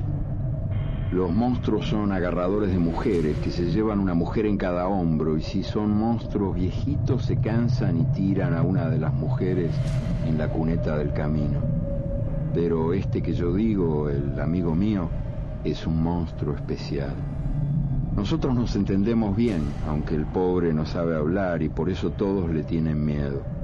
Los 1.11 1.33
monstruos 1.33 1.87
son 1.87 2.11
agarradores 2.11 2.69
de 2.69 2.77
mujeres 2.77 3.35
que 3.37 3.49
se 3.49 3.65
llevan 3.65 3.99
una 3.99 4.13
mujer 4.13 4.45
en 4.45 4.59
cada 4.59 4.87
hombro 4.87 5.37
y 5.37 5.41
si 5.41 5.63
son 5.63 5.89
monstruos 5.89 6.53
viejitos 6.53 7.25
se 7.25 7.37
cansan 7.37 7.99
y 7.99 8.05
tiran 8.13 8.53
a 8.53 8.61
una 8.61 8.89
de 8.89 8.99
las 8.99 9.11
mujeres 9.11 9.71
en 10.27 10.37
la 10.37 10.49
cuneta 10.49 10.95
del 10.99 11.13
camino. 11.13 11.59
Pero 12.53 12.93
este 12.93 13.23
que 13.23 13.33
yo 13.33 13.51
digo, 13.51 14.07
el 14.07 14.39
amigo 14.39 14.75
mío, 14.75 15.09
es 15.63 15.87
un 15.87 16.03
monstruo 16.03 16.53
especial. 16.53 17.15
Nosotros 18.15 18.53
nos 18.53 18.75
entendemos 18.75 19.35
bien, 19.35 19.63
aunque 19.89 20.13
el 20.13 20.27
pobre 20.27 20.75
no 20.75 20.85
sabe 20.85 21.15
hablar 21.15 21.63
y 21.63 21.69
por 21.69 21.89
eso 21.89 22.11
todos 22.11 22.51
le 22.51 22.61
tienen 22.61 23.03
miedo. 23.03 23.60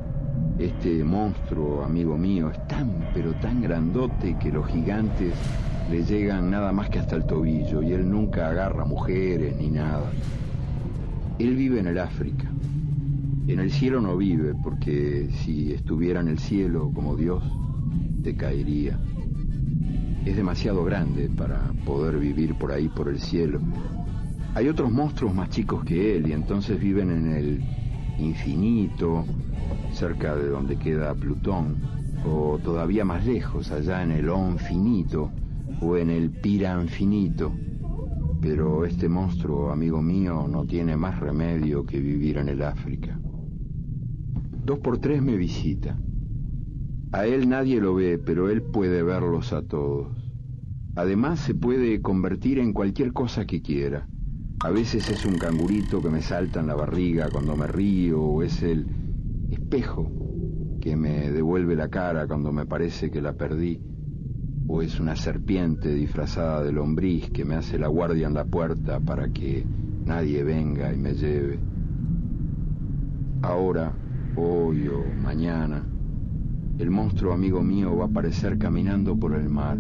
Este 0.60 1.04
monstruo, 1.04 1.84
amigo 1.84 2.18
mío, 2.18 2.50
es 2.50 2.68
tan, 2.68 3.10
pero 3.14 3.34
tan 3.36 3.62
grandote 3.62 4.36
que 4.40 4.52
los 4.52 4.68
gigantes 4.68 5.34
le 5.92 6.04
llegan 6.04 6.50
nada 6.50 6.72
más 6.72 6.90
que 6.90 7.00
hasta 7.00 7.16
el 7.16 7.26
tobillo 7.26 7.82
y 7.82 7.94
él 7.94 8.10
nunca 8.10 8.50
agarra 8.50 8.84
mujeres 8.84 9.56
ni 9.58 9.70
nada. 9.70 10.12
Él 11.40 11.56
vive 11.56 11.80
en 11.80 11.88
el 11.88 12.00
África. 12.00 12.46
En 13.48 13.60
el 13.60 13.72
cielo 13.72 14.02
no 14.02 14.18
vive 14.18 14.54
porque 14.62 15.30
si 15.32 15.72
estuviera 15.72 16.20
en 16.20 16.28
el 16.28 16.40
cielo 16.40 16.92
como 16.94 17.16
Dios, 17.16 17.44
te 18.24 18.36
caería. 18.36 19.00
Es 20.26 20.36
demasiado 20.36 20.84
grande 20.84 21.30
para 21.30 21.62
poder 21.86 22.18
vivir 22.18 22.56
por 22.56 22.72
ahí, 22.72 22.90
por 22.90 23.08
el 23.08 23.20
cielo. 23.20 23.62
Hay 24.56 24.68
otros 24.68 24.92
monstruos 24.92 25.34
más 25.34 25.50
chicos 25.50 25.86
que 25.86 26.18
él 26.18 26.28
y 26.28 26.34
entonces 26.34 26.80
viven 26.80 27.12
en 27.12 27.32
el 27.32 27.64
infinito, 28.20 29.24
cerca 29.92 30.36
de 30.36 30.50
donde 30.50 30.78
queda 30.78 31.14
Plutón, 31.16 31.78
o 32.26 32.60
todavía 32.64 33.06
más 33.06 33.26
lejos, 33.26 33.72
allá 33.72 34.04
en 34.04 34.12
el 34.12 34.30
Onfinito 34.30 35.32
o 35.82 35.98
en 35.98 36.10
el 36.10 36.32
Piranfinito. 36.32 37.54
Pero 38.42 38.86
este 38.86 39.10
monstruo, 39.10 39.72
amigo 39.72 40.02
mío, 40.02 40.48
no 40.48 40.66
tiene 40.66 40.96
más 40.96 41.20
remedio 41.20 41.86
que 41.86 42.00
vivir 42.00 42.38
en 42.38 42.50
el 42.50 42.62
África. 42.62 43.20
Dos 44.64 44.80
por 44.80 45.00
tres 45.00 45.22
me 45.22 45.38
visita. 45.38 45.98
A 47.12 47.26
él 47.26 47.50
nadie 47.50 47.80
lo 47.80 47.96
ve, 47.96 48.18
pero 48.18 48.50
él 48.50 48.62
puede 48.62 49.02
verlos 49.02 49.54
a 49.54 49.62
todos. 49.62 50.10
Además 50.96 51.40
se 51.40 51.56
puede 51.56 52.02
convertir 52.02 52.60
en 52.60 52.74
cualquier 52.74 53.14
cosa 53.14 53.46
que 53.46 53.62
quiera. 53.62 54.08
A 54.60 54.72
veces 54.72 55.10
es 55.10 55.26
un 55.26 55.38
cangurito 55.38 56.02
que 56.02 56.10
me 56.10 56.22
salta 56.22 56.60
en 56.60 56.68
la 56.68 56.76
barriga 56.76 57.30
cuando 57.32 57.56
me 57.56 57.68
río, 57.68 58.22
o 58.22 58.44
es 58.44 58.62
el 58.64 58.88
espejo 59.50 60.12
que 60.82 60.96
me 60.96 61.32
devuelve 61.32 61.76
la 61.76 61.90
cara 61.90 62.28
cuando 62.28 62.52
me 62.52 62.66
parece 62.66 63.10
que 63.10 63.22
la 63.22 63.34
perdí, 63.34 63.82
o 64.68 64.82
es 64.82 65.00
una 65.00 65.16
serpiente 65.16 65.94
disfrazada 65.94 66.64
de 66.64 66.72
lombriz 66.72 67.30
que 67.32 67.46
me 67.46 67.56
hace 67.56 67.80
la 67.80 67.88
guardia 67.88 68.28
en 68.28 68.34
la 68.34 68.46
puerta 68.46 69.00
para 69.00 69.30
que 69.30 69.66
nadie 70.06 70.44
venga 70.44 70.94
y 70.94 70.98
me 70.98 71.14
lleve. 71.14 71.60
Ahora, 73.42 73.94
hoy 74.36 74.88
o 74.88 75.04
mañana, 75.22 75.86
el 76.78 76.92
monstruo 76.92 77.34
amigo 77.34 77.62
mío 77.64 77.96
va 77.96 78.06
a 78.06 78.08
aparecer 78.08 78.58
caminando 78.58 79.18
por 79.18 79.34
el 79.34 79.50
mar, 79.50 79.78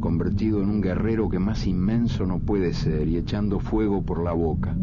convertido 0.00 0.62
en 0.62 0.68
un 0.68 0.80
guerrero 0.80 1.28
que 1.28 1.38
más 1.38 1.66
inmenso 1.66 2.26
no 2.26 2.40
puede 2.40 2.74
ser 2.74 3.08
y 3.08 3.16
echando 3.16 3.60
fuego 3.60 4.02
por 4.02 4.22
la 4.22 4.32
boca 4.32 4.76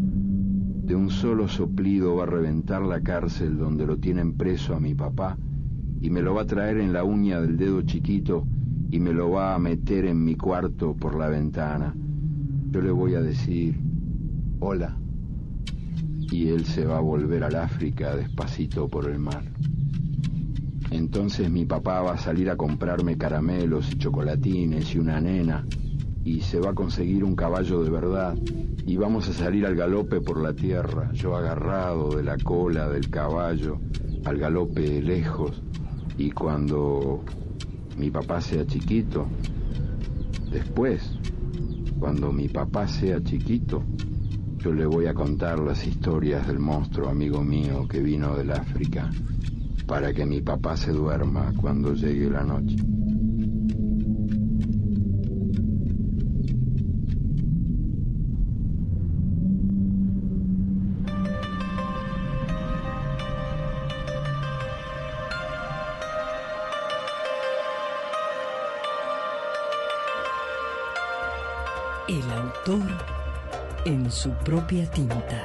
de 0.90 0.96
un 0.96 1.08
solo 1.08 1.46
soplido 1.46 2.16
va 2.16 2.24
a 2.24 2.26
reventar 2.26 2.82
la 2.82 3.00
cárcel 3.00 3.56
donde 3.56 3.86
lo 3.86 3.98
tienen 3.98 4.36
preso 4.36 4.74
a 4.74 4.80
mi 4.80 4.92
papá 4.92 5.38
y 6.00 6.10
me 6.10 6.20
lo 6.20 6.34
va 6.34 6.42
a 6.42 6.46
traer 6.46 6.78
en 6.78 6.92
la 6.92 7.04
uña 7.04 7.40
del 7.40 7.56
dedo 7.56 7.82
chiquito 7.82 8.44
y 8.90 8.98
me 8.98 9.12
lo 9.12 9.30
va 9.30 9.54
a 9.54 9.58
meter 9.60 10.04
en 10.06 10.24
mi 10.24 10.34
cuarto 10.34 10.96
por 10.96 11.16
la 11.16 11.28
ventana. 11.28 11.94
Yo 12.72 12.80
le 12.80 12.90
voy 12.90 13.14
a 13.14 13.20
decir, 13.20 13.78
hola, 14.58 14.98
y 16.32 16.48
él 16.48 16.64
se 16.64 16.84
va 16.84 16.96
a 16.96 17.00
volver 17.00 17.44
al 17.44 17.54
África 17.54 18.16
despacito 18.16 18.88
por 18.88 19.08
el 19.08 19.20
mar. 19.20 19.44
Entonces 20.90 21.48
mi 21.48 21.66
papá 21.66 22.02
va 22.02 22.14
a 22.14 22.18
salir 22.18 22.50
a 22.50 22.56
comprarme 22.56 23.16
caramelos 23.16 23.92
y 23.92 23.98
chocolatines 23.98 24.92
y 24.92 24.98
una 24.98 25.20
nena 25.20 25.64
y 26.24 26.40
se 26.40 26.60
va 26.60 26.70
a 26.70 26.74
conseguir 26.74 27.24
un 27.24 27.34
caballo 27.34 27.82
de 27.82 27.90
verdad 27.90 28.36
y 28.86 28.96
vamos 28.96 29.28
a 29.28 29.32
salir 29.32 29.66
al 29.66 29.74
galope 29.74 30.20
por 30.20 30.42
la 30.42 30.52
tierra, 30.52 31.10
yo 31.12 31.36
agarrado 31.36 32.10
de 32.16 32.22
la 32.22 32.36
cola 32.36 32.88
del 32.88 33.08
caballo, 33.08 33.78
al 34.24 34.38
galope 34.38 35.00
lejos 35.00 35.62
y 36.18 36.30
cuando 36.30 37.24
mi 37.96 38.10
papá 38.10 38.40
sea 38.40 38.66
chiquito, 38.66 39.26
después, 40.50 41.18
cuando 41.98 42.32
mi 42.32 42.48
papá 42.48 42.86
sea 42.88 43.22
chiquito, 43.22 43.84
yo 44.58 44.74
le 44.74 44.84
voy 44.84 45.06
a 45.06 45.14
contar 45.14 45.58
las 45.60 45.86
historias 45.86 46.46
del 46.46 46.58
monstruo 46.58 47.08
amigo 47.08 47.42
mío 47.42 47.86
que 47.88 48.00
vino 48.00 48.36
del 48.36 48.50
África 48.50 49.10
para 49.86 50.12
que 50.12 50.26
mi 50.26 50.40
papá 50.42 50.76
se 50.76 50.92
duerma 50.92 51.52
cuando 51.56 51.94
llegue 51.94 52.28
la 52.30 52.44
noche. 52.44 52.76
en 73.84 74.10
su 74.10 74.30
propia 74.32 74.90
tinta. 74.90 75.44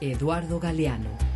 Eduardo 0.00 0.58
Galeano 0.60 1.29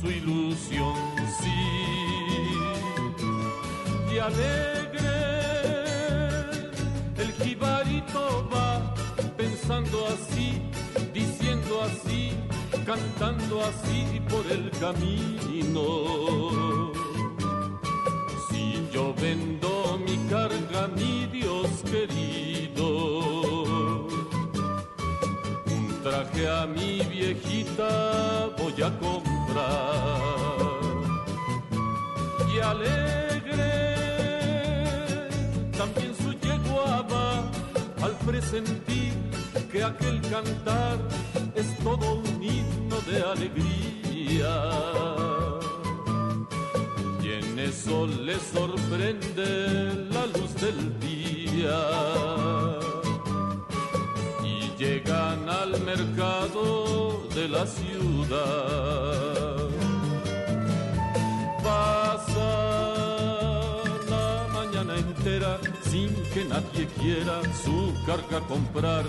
su 0.00 0.10
ilusión, 0.10 0.94
sí. 1.38 1.50
Y 4.12 4.18
alegre 4.18 5.12
el 7.18 7.32
jibarito 7.40 8.48
va 8.52 8.94
pensando 9.36 10.06
así, 10.08 10.62
diciendo 11.12 11.82
así, 11.82 12.32
cantando 12.86 13.62
así 13.62 14.20
por 14.28 14.44
el 14.50 14.70
camino. 14.84 15.86
Si 18.48 18.88
yo 18.92 19.14
vendo 19.14 19.98
mi 20.06 20.16
carga, 20.28 20.88
mi 20.88 21.26
Dios 21.26 21.68
querido, 21.90 22.86
un 25.76 26.00
traje 26.02 26.48
a 26.48 26.66
mi 26.66 27.00
viejita 27.10 28.50
voy 28.58 28.82
a 28.82 28.98
comer. 28.98 29.31
Y 32.54 32.58
alegre 32.60 33.72
también 35.76 36.14
su 36.14 36.32
yegua 36.32 37.02
va 37.02 37.50
al 38.04 38.16
presentir 38.26 39.12
que 39.70 39.84
aquel 39.84 40.20
cantar 40.22 40.98
es 41.54 41.76
todo 41.78 42.14
un 42.14 42.42
himno 42.42 42.96
de 43.10 43.22
alegría. 43.22 44.54
Y 47.22 47.28
en 47.32 47.58
eso 47.58 48.06
le 48.06 48.38
sorprende 48.38 50.08
la 50.10 50.26
luz 50.26 50.54
del 50.60 50.98
día 51.00 52.41
llegan 54.82 55.48
al 55.48 55.80
mercado 55.82 57.22
de 57.34 57.48
la 57.48 57.66
ciudad. 57.66 59.56
Pasa 61.62 62.50
la 64.14 64.28
mañana 64.58 64.92
entera 64.96 65.52
sin 65.90 66.08
que 66.32 66.44
nadie 66.44 66.84
quiera 67.00 67.36
su 67.64 67.78
carga 68.08 68.38
comprar. 68.52 69.04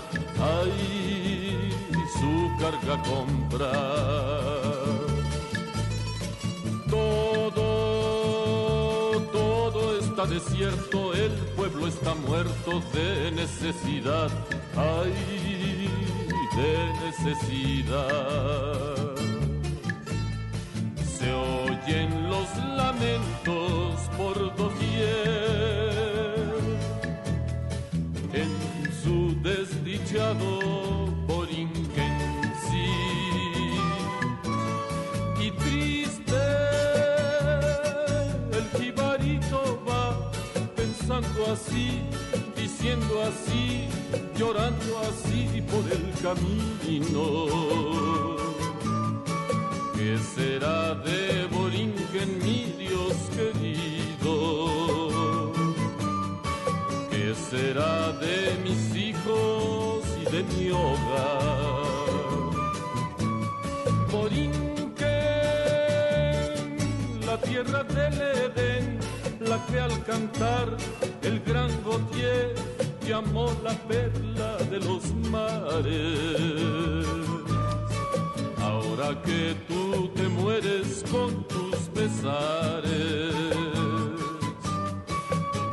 Ay, 0.56 1.70
su 2.18 2.34
carga 2.62 2.94
comprar. 3.12 4.74
Todo, 6.88 7.68
todo 9.38 9.80
está 9.98 10.24
desierto, 10.26 10.98
el 11.14 11.32
pueblo 11.56 11.88
está 11.88 12.14
muerto 12.14 12.70
de 12.92 13.32
necesidad. 13.32 14.30
Ay, 14.76 15.63
de 16.56 16.92
necesidad. 17.04 18.04
Se 21.18 21.32
oyen 21.32 22.28
los 22.28 22.48
lamentos 22.76 24.00
por 24.16 24.54
doquier 24.56 26.54
en 28.32 28.50
su 29.02 29.34
desdichado 29.42 30.60
por 31.26 31.48
sí 31.48 31.66
y 35.40 35.50
triste 35.50 36.42
el 38.52 38.66
jibarito 38.80 39.82
va 39.88 40.30
pensando 40.76 41.52
así, 41.52 42.00
diciendo 42.56 43.22
así 43.22 43.93
llorando 44.44 44.98
así 45.08 45.62
por 45.70 45.84
el 45.96 46.04
camino. 46.26 47.26
¿Qué 49.96 50.18
será 50.34 50.94
de 51.06 51.46
Borinquen, 51.50 52.30
mi 52.44 52.60
Dios 52.78 53.16
querido? 53.38 54.34
¿Qué 57.10 57.26
será 57.50 58.12
de 58.24 58.36
mis 58.64 58.82
hijos 58.94 60.04
y 60.22 60.24
de 60.34 60.40
mi 60.52 60.70
hogar? 60.70 61.84
Borinquen, 64.12 64.74
la 67.26 67.36
tierra 67.48 67.82
del 67.84 68.16
Edén, 68.44 68.86
la 69.40 69.58
que 69.66 69.80
al 69.80 70.04
cantar 70.04 70.66
el 71.22 71.40
gran 71.40 71.70
Gautier 71.84 72.54
llamó 73.06 73.46
la 73.62 73.74
perla 73.88 74.56
de 74.70 74.80
los 74.80 75.14
mares. 75.30 77.06
Ahora 78.60 79.20
que 79.22 79.54
tú 79.68 80.08
te 80.14 80.28
mueres 80.28 81.04
con 81.10 81.44
tus 81.48 81.76
pesares, 81.94 83.34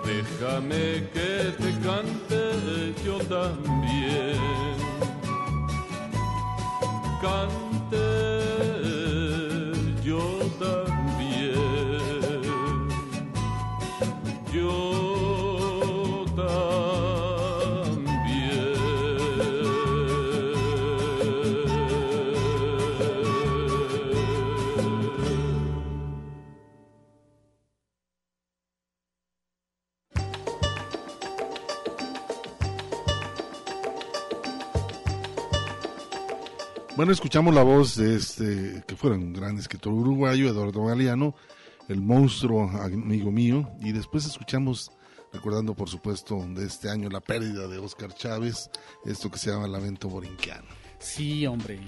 déjame 0.05 1.09
que 1.13 1.53
te 1.61 1.71
cante 1.85 2.93
yo 3.05 3.17
también. 3.19 4.37
Cante. 7.21 8.70
Bueno, 37.01 37.13
escuchamos 37.13 37.55
la 37.55 37.63
voz 37.63 37.95
de 37.95 38.15
este, 38.15 38.83
que 38.85 38.95
fuera 38.95 39.15
un 39.15 39.33
gran 39.33 39.57
escritor 39.57 39.91
uruguayo, 39.91 40.47
Eduardo 40.47 40.85
Galeano, 40.85 41.33
el 41.89 41.99
monstruo 41.99 42.69
amigo 42.69 43.31
mío, 43.31 43.71
y 43.79 43.91
después 43.91 44.27
escuchamos, 44.27 44.91
recordando 45.33 45.73
por 45.73 45.89
supuesto 45.89 46.45
de 46.49 46.67
este 46.67 46.91
año 46.91 47.09
la 47.09 47.19
pérdida 47.19 47.67
de 47.67 47.79
Oscar 47.79 48.13
Chávez, 48.13 48.69
esto 49.03 49.31
que 49.31 49.39
se 49.39 49.49
llama 49.49 49.67
Lamento 49.67 50.09
Borinquiano. 50.09 50.67
Sí, 50.99 51.47
hombre, 51.47 51.79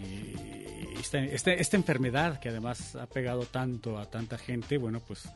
esta, 1.00 1.20
esta, 1.20 1.78
enfermedad 1.78 2.40
que 2.40 2.50
además 2.50 2.96
ha 2.96 3.06
pegado 3.06 3.44
tanto 3.44 4.00
a 4.00 4.10
tanta 4.10 4.40
gente, 4.40 4.80
bueno, 4.80 5.00
pues 5.00 5.30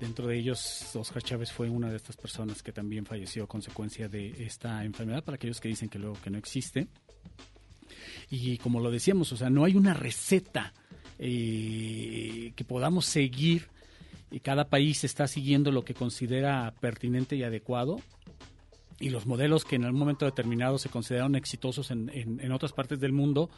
dentro 0.00 0.26
de 0.26 0.38
ellos 0.38 0.90
Oscar 0.96 1.22
Chávez 1.22 1.52
fue 1.52 1.70
una 1.70 1.88
de 1.88 1.98
estas 1.98 2.16
personas 2.16 2.64
que 2.64 2.72
también 2.72 3.06
falleció 3.06 3.44
a 3.44 3.46
consecuencia 3.46 4.08
de 4.08 4.44
esta 4.44 4.84
enfermedad, 4.84 5.22
para 5.22 5.36
aquellos 5.36 5.60
que 5.60 5.68
dicen 5.68 5.88
que 5.88 6.00
luego 6.00 6.16
que 6.20 6.30
no 6.30 6.38
existe. 6.38 6.88
Y 8.30 8.58
como 8.58 8.80
lo 8.80 8.90
decíamos, 8.90 9.32
o 9.32 9.36
sea, 9.36 9.50
no 9.50 9.64
hay 9.64 9.76
una 9.76 9.94
receta 9.94 10.72
eh, 11.18 12.52
que 12.56 12.64
podamos 12.64 13.06
seguir 13.06 13.68
y 14.30 14.40
cada 14.40 14.68
país 14.68 15.04
está 15.04 15.26
siguiendo 15.26 15.72
lo 15.72 15.84
que 15.84 15.94
considera 15.94 16.72
pertinente 16.80 17.36
y 17.36 17.42
adecuado 17.42 18.00
y 19.00 19.08
los 19.08 19.26
modelos 19.26 19.64
que 19.64 19.76
en 19.76 19.84
algún 19.84 20.00
momento 20.00 20.26
determinado 20.26 20.78
se 20.78 20.90
consideraron 20.90 21.34
exitosos 21.34 21.90
en, 21.90 22.10
en, 22.12 22.52
otras 22.52 22.72
partes 22.72 23.00
del 23.00 23.12
mundo 23.12 23.48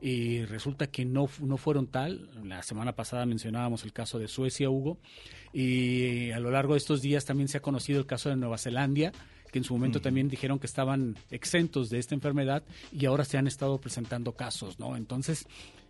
y 0.00 0.44
resulta 0.44 0.86
que 0.86 1.04
no, 1.04 1.28
no 1.40 1.56
fueron 1.56 1.88
tal. 1.88 2.30
La 2.44 2.62
semana 2.62 2.92
pasada 2.92 3.26
mencionábamos 3.26 3.82
el 3.84 3.92
caso 3.92 4.20
de 4.20 4.28
Suecia, 4.28 4.70
Hugo, 4.70 4.98
y 5.52 6.30
a 6.30 6.38
lo 6.38 6.52
largo 6.52 6.74
de 6.74 6.78
estos 6.78 7.02
días 7.02 7.24
también 7.24 7.48
se 7.48 7.58
ha 7.58 7.62
conocido 7.62 7.98
el 7.98 8.06
caso 8.06 8.28
de 8.28 8.36
Nueva 8.36 8.58
Zelanda, 8.58 9.12
que 9.52 9.58
en 9.58 9.64
su 9.64 9.74
momento 9.74 10.00
también 10.00 10.28
dijeron 10.28 10.58
que 10.58 10.66
estaban 10.66 11.16
exentos 11.30 11.90
de 11.90 11.98
esta 11.98 12.14
enfermedad 12.14 12.64
y 12.90 13.04
ahora 13.04 13.24
se 13.24 13.36
han 13.36 13.46
estado 13.46 13.78
presentando 13.78 14.32
casos, 14.32 14.78
¿no? 14.78 14.96
Entonces, 14.96 15.46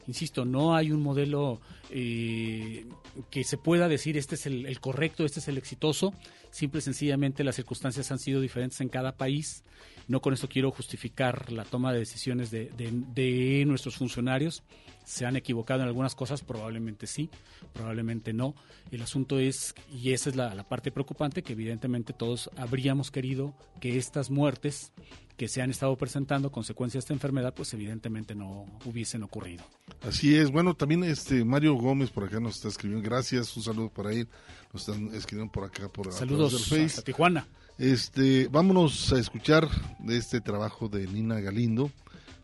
insisto, 0.09 0.45
no 0.45 0.75
hay 0.75 0.91
un 0.91 1.01
modelo 1.01 1.61
eh, 1.91 2.85
que 3.31 3.45
se 3.45 3.57
pueda 3.57 3.89
decir 3.89 4.19
este 4.19 4.35
es 4.35 4.47
el, 4.47 4.81
correcto, 4.81 5.25
este 5.25 5.39
es 5.39 5.47
el 5.47 5.59
exitoso. 5.59 6.13
Simple 6.51 6.81
y 6.81 6.83
sencillamente 6.83 7.45
las 7.45 7.55
circunstancias 7.55 8.11
han 8.11 8.19
sido 8.19 8.41
diferentes 8.41 8.81
en 8.81 8.89
cada 8.89 9.17
país. 9.17 9.63
No 10.09 10.21
con 10.21 10.35
esto 10.35 10.49
quiero 10.49 10.71
justificar 10.71 11.51
la 11.53 11.65
toma 11.65 11.93
de 11.93 12.01
decisiones 12.01 12.51
de, 12.51 12.71
de 12.77 13.65
nuestros 13.67 13.97
funcionarios 13.97 14.63
se 15.05 15.27
han 15.27 15.37
equivocado 15.37 15.83
en 15.83 15.89
algunas 15.89 16.15
cosas, 16.15 16.43
probablemente 16.43 17.07
sí, 17.07 17.31
probablemente 17.73 18.33
no. 18.33 18.55
El 18.91 19.03
asunto 19.03 19.39
es, 19.39 19.75
y 19.91 20.13
esa 20.13 20.31
es 20.31 20.37
la, 20.37 20.63
parte 20.69 20.91
preocupante, 20.91 21.43
que 21.43 21.53
evidentemente 21.53 22.13
todos 22.13 22.51
habríamos 22.57 23.11
querido 23.11 23.55
que 23.81 23.99
estas 23.99 24.31
muertes 24.31 24.93
que 25.37 25.49
se 25.49 25.61
han 25.61 25.71
estado 25.71 25.97
presentando, 25.97 26.53
consecuencias 26.53 27.03
de 27.03 27.07
esta 27.07 27.15
enfermedad, 27.15 27.55
pues 27.55 27.73
evidentemente 27.75 28.35
no 28.35 28.67
hubiesen 28.85 29.23
ocurrido. 29.23 29.65
Así 30.03 30.37
es, 30.37 30.51
bueno, 30.51 30.75
también 30.75 31.03
este 31.05 31.45
Mario 31.45 31.75
Gómez 31.75 32.11
por 32.11 32.25
acá 32.25 32.39
nos 32.39 32.57
está 32.57 32.69
escribiendo, 32.69 33.05
gracias, 33.05 33.57
un 33.57 33.63
saludo 33.63 33.89
para 33.89 34.13
él, 34.13 34.29
nos 34.73 34.89
están 34.89 35.13
escribiendo 35.15 35.51
por 35.51 35.65
acá 35.65 35.89
por 35.89 36.13
Saludos 36.13 36.73
a 36.99 37.03
Tijuana. 37.03 37.47
Este, 37.83 38.47
vámonos 38.47 39.13
a 39.13 39.19
escuchar 39.19 39.69
de 39.99 40.17
este 40.17 40.41
trabajo 40.41 40.89
de 40.89 41.05
Nina 41.09 41.41
Galindo. 41.41 41.91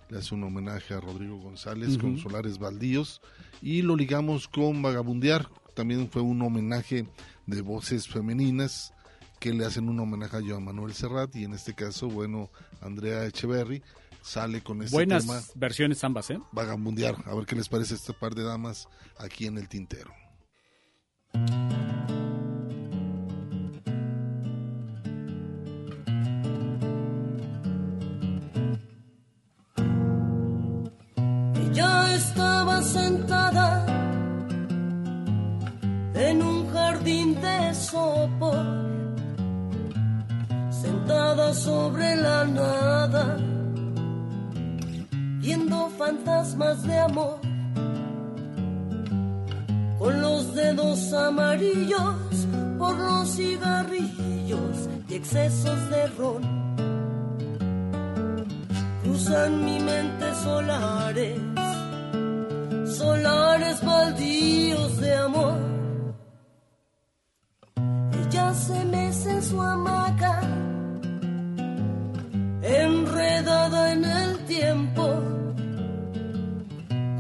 Le 0.09 0.19
hace 0.19 0.35
un 0.35 0.43
homenaje 0.43 0.95
a 0.95 1.01
Rodrigo 1.01 1.39
González 1.39 1.97
con 1.97 2.19
Solares 2.19 2.59
Baldíos. 2.59 3.21
Y 3.63 3.83
lo 3.83 3.95
ligamos 3.95 4.49
con 4.49 4.83
Vagabundear, 4.83 5.49
también 5.77 6.11
fue 6.11 6.23
un 6.23 6.43
homenaje 6.43 7.07
de 7.47 7.61
voces 7.61 8.09
femeninas 8.09 8.93
que 9.39 9.55
le 9.55 9.65
hacen 9.65 9.89
un 9.89 10.01
homenaje 10.01 10.39
a 10.39 10.41
Joan 10.45 10.65
Manuel 10.65 10.93
Serrat. 10.93 11.37
Y 11.37 11.45
en 11.45 11.53
este 11.53 11.73
caso, 11.73 12.09
bueno, 12.09 12.51
Andrea 12.81 13.25
Echeverry 13.25 13.81
sale 14.23 14.61
con 14.61 14.83
este 14.83 14.97
Buenas 14.97 15.53
versiones 15.55 16.03
ambas, 16.03 16.31
¿eh? 16.31 16.41
Vagabundear, 16.51 17.15
a 17.27 17.35
ver 17.37 17.47
qué 17.47 17.55
les 17.55 17.69
parece 17.69 17.95
esta 17.95 18.13
par 18.13 18.35
de 18.35 18.43
damas 18.43 18.89
aquí 19.21 19.47
en 19.47 19.57
el 19.57 19.69
tintero. 19.69 20.13
Sopor, 37.91 38.67
sentada 40.71 41.55
sobre 41.55 42.17
la 42.17 42.45
nada, 42.45 43.37
viendo 45.41 45.89
fantasmas 45.99 46.83
de 46.83 46.99
amor, 46.99 47.41
con 49.99 50.21
los 50.21 50.55
dedos 50.55 51.13
amarillos 51.13 52.47
por 52.79 52.97
los 52.97 53.29
cigarrillos 53.37 54.77
y 55.09 55.15
excesos 55.15 55.91
de 55.91 56.07
ron. 56.19 56.59
Cruzan 59.03 59.65
mi 59.65 59.81
mente 59.81 60.27
solares 60.43 61.41
solares 62.99 63.81
baldíos 63.85 65.01
de 65.01 65.15
amor. 65.15 65.78
Ella 68.49 69.13
se 69.13 69.31
en 69.31 69.43
su 69.43 69.61
hamaca, 69.61 70.41
enredada 72.63 73.93
en 73.93 74.05
el 74.05 74.39
tiempo, 74.47 75.05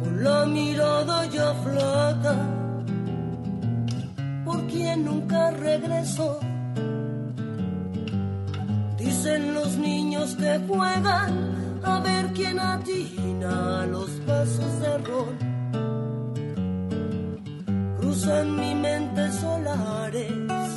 con 0.01 0.25
la 0.25 0.47
mirada 0.47 1.27
ya 1.27 1.53
flaca, 1.65 2.35
por 4.47 4.67
quien 4.69 5.05
nunca 5.05 5.51
regresó. 5.51 6.41
Dicen 8.97 9.53
los 9.53 9.77
niños 9.77 10.35
que 10.35 10.59
juegan 10.67 11.81
a 11.85 12.01
ver 12.01 12.33
quién 12.33 12.59
atina 12.59 13.85
los 13.87 14.09
pasos 14.27 14.81
de 14.81 14.99
rol 14.99 15.49
cruzan 18.09 18.57
mi 18.57 18.75
mente 18.75 19.31
solares, 19.33 20.68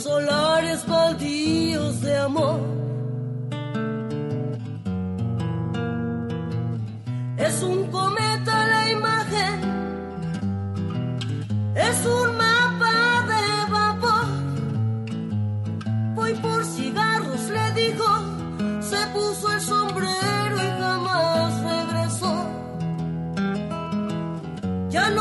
solares 0.00 0.86
baldíos 0.86 2.00
de 2.00 2.16
amor. 2.16 2.60
Es 7.36 7.62
un 7.62 7.86
cometa 7.90 8.54
la 8.72 8.90
imagen, 8.90 9.54
es 11.74 12.06
un 12.06 12.28
mapa 12.44 12.94
de 13.32 13.44
vapor. 13.76 14.28
Voy 16.14 16.32
por 16.34 16.64
cigarros, 16.64 17.42
le 17.56 17.66
dijo, 17.82 18.08
se 18.80 19.00
puso 19.14 19.52
el 19.52 19.60
sombrero 19.60 20.56
y 20.66 20.70
jamás 20.80 21.50
regresó. 21.72 22.34
Ya 24.90 25.10
no 25.10 25.19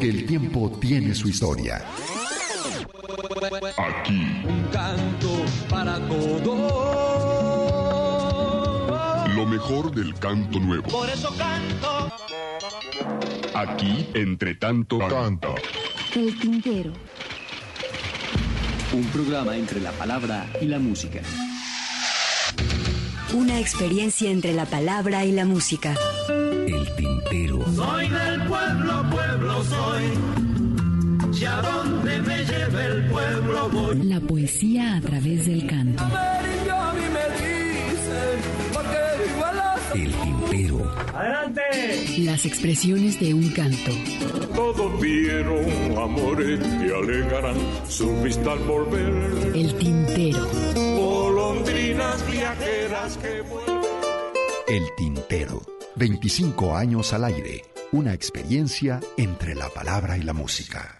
porque 0.00 0.16
el 0.16 0.24
tiempo 0.24 0.70
tiene 0.80 1.14
su 1.14 1.28
historia. 1.28 1.84
Aquí. 3.76 4.42
Un 4.48 4.64
canto 4.72 5.44
para 5.68 5.98
todo. 6.08 6.56
Lo 9.36 9.44
mejor 9.44 9.94
del 9.94 10.14
canto 10.14 10.58
nuevo. 10.58 10.88
Por 10.88 11.06
eso 11.10 11.28
canto. 11.36 12.10
Aquí, 13.54 14.08
entre 14.14 14.54
tanto, 14.54 14.98
canta. 15.00 15.48
El 16.14 16.38
tintero. 16.38 16.94
Un 18.94 19.04
programa 19.08 19.54
entre 19.54 19.82
la 19.82 19.92
palabra 19.92 20.46
y 20.62 20.64
la 20.64 20.78
música. 20.78 21.20
Una 23.34 23.60
experiencia 23.60 24.30
entre 24.30 24.54
la 24.54 24.64
palabra 24.64 25.26
y 25.26 25.32
la 25.32 25.44
música. 25.44 25.94
El 26.30 26.88
tintero. 26.96 27.66
Soy 27.74 28.08
del 28.08 28.46
pueblo, 28.46 29.10
pueblo 29.10 29.29
soy. 29.64 30.50
A 31.46 31.62
donde 31.62 32.20
me 32.20 32.44
lleve 32.44 32.86
el 32.86 33.06
pueblo. 33.06 33.94
La 34.04 34.20
poesía 34.20 34.96
a 34.96 35.00
través 35.00 35.46
del 35.46 35.66
canto. 35.66 36.04
El 39.94 40.12
tintero. 40.12 40.94
¡Adelante! 41.14 41.62
Las 42.18 42.44
expresiones 42.44 43.18
de 43.18 43.32
un 43.34 43.48
canto. 43.50 43.90
Todos 44.54 45.00
vieron 45.00 45.64
amores 45.98 46.60
que 46.60 46.94
alegarán 46.94 47.56
su 47.88 48.14
vista 48.22 48.52
al 48.52 48.58
volver. 48.60 49.52
El 49.54 49.74
tintero. 49.76 50.46
Viajeras 52.30 53.16
que 53.16 53.40
vuelven. 53.42 53.80
El 54.68 54.84
tintero. 54.96 55.62
25 55.96 56.76
años 56.76 57.12
al 57.12 57.24
aire 57.24 57.62
una 57.92 58.14
experiencia 58.14 59.00
entre 59.16 59.54
la 59.54 59.68
palabra 59.68 60.16
y 60.16 60.22
la 60.22 60.32
música. 60.32 60.99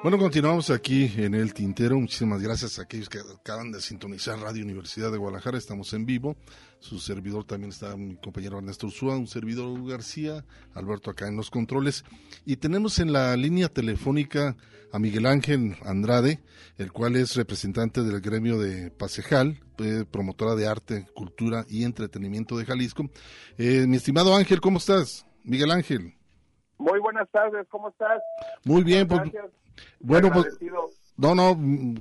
Bueno, 0.00 0.16
continuamos 0.16 0.70
aquí 0.70 1.12
en 1.16 1.34
el 1.34 1.52
Tintero. 1.52 1.98
Muchísimas 1.98 2.40
gracias 2.40 2.78
a 2.78 2.82
aquellos 2.82 3.08
que 3.08 3.18
acaban 3.18 3.72
de 3.72 3.80
sintonizar 3.80 4.38
Radio 4.38 4.62
Universidad 4.62 5.10
de 5.10 5.18
Guadalajara. 5.18 5.58
Estamos 5.58 5.92
en 5.92 6.06
vivo. 6.06 6.36
Su 6.78 7.00
servidor 7.00 7.44
también 7.44 7.70
está 7.70 7.96
mi 7.96 8.14
compañero 8.14 8.58
Ernesto 8.58 8.86
Ursúa, 8.86 9.16
un 9.16 9.26
servidor 9.26 9.84
García, 9.88 10.44
Alberto 10.72 11.10
acá 11.10 11.26
en 11.26 11.36
los 11.36 11.50
controles. 11.50 12.04
Y 12.44 12.58
tenemos 12.58 13.00
en 13.00 13.12
la 13.12 13.36
línea 13.36 13.68
telefónica 13.68 14.56
a 14.92 15.00
Miguel 15.00 15.26
Ángel 15.26 15.76
Andrade, 15.84 16.38
el 16.76 16.92
cual 16.92 17.16
es 17.16 17.34
representante 17.34 18.02
del 18.04 18.20
gremio 18.20 18.56
de 18.56 18.92
Pasejal, 18.92 19.58
eh, 19.78 20.04
promotora 20.08 20.54
de 20.54 20.68
arte, 20.68 21.06
cultura 21.12 21.64
y 21.68 21.82
entretenimiento 21.82 22.56
de 22.56 22.66
Jalisco. 22.66 23.10
Eh, 23.58 23.84
mi 23.88 23.96
estimado 23.96 24.36
Ángel, 24.36 24.60
¿cómo 24.60 24.78
estás? 24.78 25.26
Miguel 25.42 25.72
Ángel. 25.72 26.14
Muy 26.78 27.00
buenas 27.00 27.28
tardes, 27.32 27.66
¿cómo 27.68 27.88
estás? 27.88 28.22
Muy 28.64 28.84
bien, 28.84 29.08
pues, 29.08 29.22
bueno, 30.00 30.30
pues, 30.32 30.46
no, 31.18 31.34
no, 31.34 31.50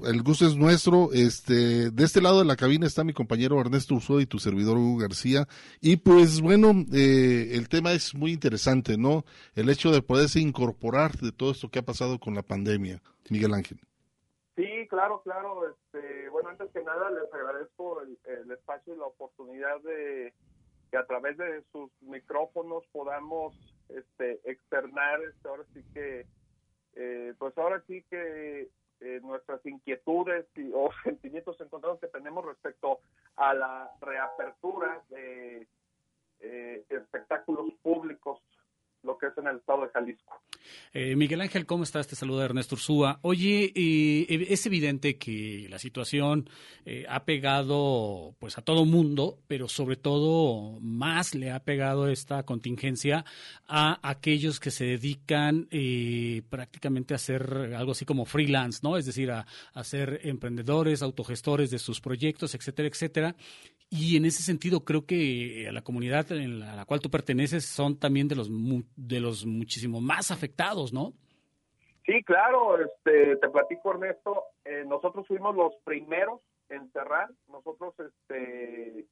el 0.08 0.22
gusto 0.22 0.46
es 0.46 0.56
nuestro. 0.56 1.10
Este, 1.12 1.90
de 1.90 2.04
este 2.04 2.22
lado 2.22 2.38
de 2.38 2.46
la 2.46 2.56
cabina 2.56 2.86
está 2.86 3.04
mi 3.04 3.14
compañero 3.14 3.60
Ernesto 3.60 3.96
Ursúa 3.96 4.22
y 4.22 4.28
tu 4.28 4.38
servidor 4.38 4.78
Hugo 4.78 5.00
García. 5.00 5.48
Y 5.82 5.98
pues 5.98 6.40
bueno, 6.40 6.72
eh, 6.94 7.50
el 7.54 7.68
tema 7.68 7.94
es 7.94 8.14
muy 8.14 8.32
interesante, 8.32 8.96
¿no? 8.96 9.26
El 9.56 9.70
hecho 9.70 9.92
de 9.92 10.04
poderse 10.04 10.40
incorporar 10.40 11.14
de 11.14 11.32
todo 11.32 11.52
esto 11.52 11.70
que 11.70 11.80
ha 11.80 11.86
pasado 11.86 12.20
con 12.20 12.36
la 12.36 12.44
pandemia. 12.44 13.02
Miguel 13.32 13.56
Ángel. 13.56 13.80
Sí, 14.56 14.88
claro, 14.88 15.22
claro. 15.24 15.64
Este, 15.68 16.30
bueno, 16.30 16.50
antes 16.50 16.70
que 16.72 16.84
nada 16.84 17.10
les 17.10 17.34
agradezco 17.34 18.02
el, 18.02 18.20
el 18.26 18.52
espacio 18.52 18.94
y 18.94 18.98
la 18.98 19.06
oportunidad 19.06 19.82
de 19.82 20.32
que 20.92 20.98
a 20.98 21.06
través 21.06 21.38
de 21.38 21.64
sus 21.72 21.90
micrófonos 22.02 22.86
podamos 22.92 23.56
este, 23.90 24.40
externar, 24.44 25.22
este, 25.24 25.48
ahora 25.48 25.64
sí 25.74 25.84
que 25.94 26.26
eh, 26.98 27.34
pues 27.38 27.56
ahora 27.58 27.84
sí 27.88 28.04
que 28.10 28.70
eh, 29.00 29.20
nuestras 29.22 29.64
inquietudes 29.66 30.48
y, 30.56 30.72
o 30.74 30.90
sentimientos 31.04 31.60
encontrados 31.62 32.00
que 32.00 32.08
tenemos 32.08 32.44
respecto 32.44 33.00
a 33.36 33.54
la 33.54 33.92
reapertura 34.02 35.04
de 35.10 35.68
eh, 36.40 36.86
espectáculos 36.90 37.74
públicos 37.84 38.40
lo 39.08 39.18
que 39.18 39.28
es 39.28 39.38
en 39.38 39.48
el 39.48 39.58
estado 39.58 39.84
de 39.84 39.90
Jalisco. 39.90 40.42
Eh, 40.94 41.16
Miguel 41.16 41.42
Ángel, 41.42 41.66
¿cómo 41.66 41.84
estás? 41.84 42.08
Te 42.08 42.16
saluda 42.16 42.46
Ernesto 42.46 42.76
Ursúa. 42.76 43.20
Oye, 43.22 43.72
eh, 43.74 44.48
es 44.50 44.66
evidente 44.66 45.18
que 45.18 45.68
la 45.70 45.80
situación 45.80 46.50
eh, 46.86 47.06
ha 47.08 47.24
pegado 47.24 48.36
pues 48.38 48.58
a 48.58 48.62
todo 48.62 48.86
mundo, 48.86 49.40
pero 49.48 49.70
sobre 49.70 49.96
todo 49.96 50.78
más 50.82 51.34
le 51.34 51.52
ha 51.52 51.64
pegado 51.64 52.10
esta 52.10 52.44
contingencia 52.44 53.24
a 53.68 53.98
aquellos 54.08 54.60
que 54.60 54.72
se 54.72 54.86
dedican 54.86 55.68
prácticamente 56.50 57.14
a 57.14 57.18
ser 57.18 57.74
algo 57.76 57.94
así 57.94 58.06
como 58.06 58.26
freelance, 58.26 58.82
¿no? 58.84 58.98
Es 58.98 59.06
decir, 59.06 59.32
a, 59.32 59.46
a 59.74 59.84
ser 59.84 60.20
emprendedores, 60.24 61.02
autogestores 61.02 61.72
de 61.72 61.80
sus 61.80 62.02
proyectos, 62.02 62.54
etcétera, 62.56 62.90
etcétera. 62.90 63.36
Y 63.90 64.18
en 64.18 64.26
ese 64.26 64.44
sentido 64.44 64.84
creo 64.84 65.06
que 65.06 65.66
a 65.70 65.72
la 65.72 65.82
comunidad 65.82 66.32
en 66.34 66.60
la, 66.60 66.74
a 66.74 66.76
la 66.76 66.86
cual 66.86 67.00
tú 67.00 67.10
perteneces 67.10 67.66
son 67.66 67.98
también 67.98 68.28
de 68.28 68.36
los 68.36 68.50
de 68.96 69.20
los 69.20 69.46
muchísimo 69.46 70.02
más 70.02 70.30
afectados, 70.30 70.92
¿no? 70.92 71.14
Sí, 72.08 72.24
claro, 72.24 72.80
este, 72.80 73.36
te 73.36 73.50
platico 73.50 73.92
Ernesto, 73.92 74.46
eh, 74.64 74.86
nosotros 74.88 75.28
fuimos 75.28 75.54
los 75.56 75.76
primeros 75.84 76.40
en 76.70 76.90
cerrar, 76.94 77.30
nosotros 77.50 77.96
este, 78.00 79.06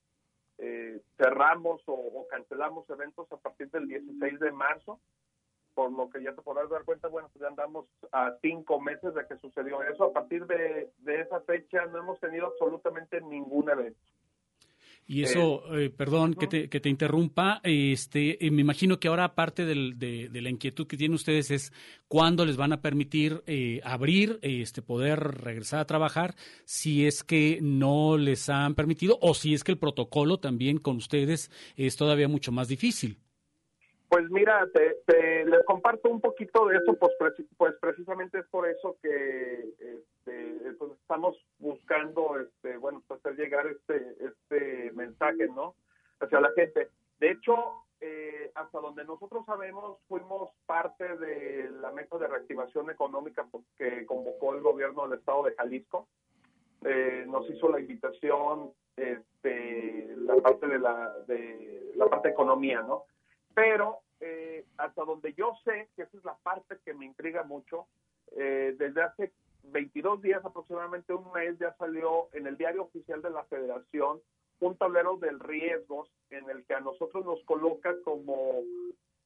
eh, 0.58 1.02
cerramos 1.18 1.82
o, 1.88 2.26
cancelamos 2.30 2.90
eventos 2.90 3.30
a 3.34 3.38
partir 3.38 3.70
del 3.72 3.90
16 3.90 4.40
de 4.40 4.52
marzo, 4.54 5.02
por 5.74 5.92
lo 5.92 6.10
que 6.10 6.24
ya 6.24 6.34
te 6.34 6.42
podrás 6.42 6.70
dar 6.70 6.86
cuenta, 6.86 7.10
bueno, 7.10 7.30
pues 7.34 7.42
ya 7.42 7.50
andamos 7.50 7.86
a 8.14 8.34
cinco 8.42 8.80
meses 8.80 9.14
de 9.14 9.28
que 9.28 9.38
sucedió 9.40 9.84
eso, 9.84 10.06
a 10.06 10.14
partir 10.14 10.46
de, 10.46 10.90
de 11.00 11.20
esa 11.20 11.42
fecha 11.42 11.86
no 11.88 12.00
hemos 12.00 12.18
tenido 12.22 12.48
absolutamente 12.48 13.20
ningún 13.20 13.70
evento. 13.70 14.00
Y 15.08 15.22
eso, 15.22 15.64
eh, 15.78 15.92
perdón 15.92 16.34
que 16.34 16.48
te, 16.48 16.68
que 16.68 16.80
te 16.80 16.90
interrumpa, 16.90 17.62
este, 17.64 18.40
me 18.50 18.62
imagino 18.62 19.00
que 19.00 19.08
ahora 19.08 19.26
aparte 19.26 19.64
del, 19.64 20.00
de, 20.00 20.30
la 20.42 20.50
inquietud 20.50 20.88
que 20.88 20.98
tienen 20.98 21.14
ustedes 21.14 21.52
es 21.52 21.74
cuándo 22.08 22.44
les 22.44 22.58
van 22.58 22.74
a 22.74 22.82
permitir 22.82 23.44
eh, 23.46 23.82
abrir, 23.84 24.40
este, 24.42 24.82
poder 24.82 25.20
regresar 25.20 25.80
a 25.80 25.86
trabajar, 25.86 26.36
si 26.66 27.06
es 27.06 27.24
que 27.24 27.60
no 27.62 28.18
les 28.18 28.50
han 28.50 28.74
permitido 28.74 29.20
o 29.22 29.36
si 29.36 29.54
es 29.54 29.64
que 29.64 29.74
el 29.74 29.78
protocolo 29.78 30.40
también 30.40 30.80
con 30.80 30.98
ustedes 30.98 31.52
es 31.76 31.96
todavía 31.98 32.28
mucho 32.28 32.52
más 32.52 32.68
difícil. 32.68 33.20
Pues 34.10 34.30
mira, 34.30 34.68
te, 34.72 35.46
les 35.46 35.66
comparto 35.66 36.10
un 36.10 36.22
poquito 36.22 36.68
de 36.68 36.78
eso, 36.78 36.94
pues, 36.96 37.14
pues 37.58 37.74
precisamente 37.82 38.40
es 38.40 38.46
por 38.48 38.68
eso 38.68 38.98
que 39.02 39.74
este, 39.80 40.74
pues 40.78 40.92
estamos 40.92 41.36
buscando, 41.60 42.40
este, 42.40 42.78
bueno, 42.78 43.02
pues 43.08 43.20
hacer 43.20 43.36
llegar 43.36 43.66
este, 43.68 44.16
este 44.24 44.92
mensaje, 44.92 45.48
¿no? 45.48 45.76
Hacia 46.20 46.40
la 46.40 46.52
gente. 46.52 46.90
De 47.20 47.32
hecho, 47.32 47.86
eh, 48.02 48.52
hasta 48.54 48.80
donde 48.80 49.04
nosotros 49.06 49.46
sabemos, 49.46 49.98
fuimos 50.08 50.52
parte 50.66 51.18
de 51.18 51.72
la 51.82 51.92
meta 51.92 52.18
de 52.18 52.28
reactivación 52.28 52.92
económica 52.92 53.48
que 53.78 54.06
convocó 54.06 54.54
el 54.54 54.62
gobierno 54.62 55.08
del 55.08 55.20
estado 55.20 55.44
de 55.44 55.56
Jalisco. 55.56 56.08
Eh, 56.84 57.26
nos 57.28 57.50
hizo 57.50 57.70
la 57.70 57.80
invitación, 57.80 58.72
este, 58.96 60.14
la 60.18 60.36
parte 60.36 60.68
de 60.68 60.80
la, 60.80 61.12
de 61.28 61.94
la 61.96 62.06
parte 62.08 62.28
de 62.28 62.34
economía, 62.34 62.82
¿no? 62.82 63.06
Pero 63.56 64.02
eh, 64.20 64.66
hasta 64.78 65.04
donde 65.04 65.34
yo 65.34 65.54
sé, 65.64 65.90
que 65.96 66.04
esa 66.04 66.18
es 66.18 66.24
la 66.24 66.36
parte 66.44 66.78
que 66.86 66.94
me 66.94 67.06
intriga 67.06 67.44
mucho, 67.44 67.88
eh, 68.36 68.76
desde 68.78 69.02
hace 69.02 69.32
22 69.64 70.22
días, 70.22 70.46
aproximadamente 70.46 71.14
un 71.14 71.32
mes, 71.34 71.58
ya 71.58 71.74
salió 71.78 72.28
en 72.34 72.46
el 72.46 72.58
diario 72.58 72.84
oficial 72.84 73.22
de 73.22 73.32
la 73.32 73.44
federación 73.46 74.20
un 74.60 74.78
tablero 74.78 75.18
del 75.18 75.40
riesgos 75.40 76.10
en 76.30 76.50
el 76.50 76.64
que 76.66 76.76
a 76.76 76.80
nosotros 76.80 77.26
nos 77.26 77.44
coloca 77.44 77.94
como 78.04 78.62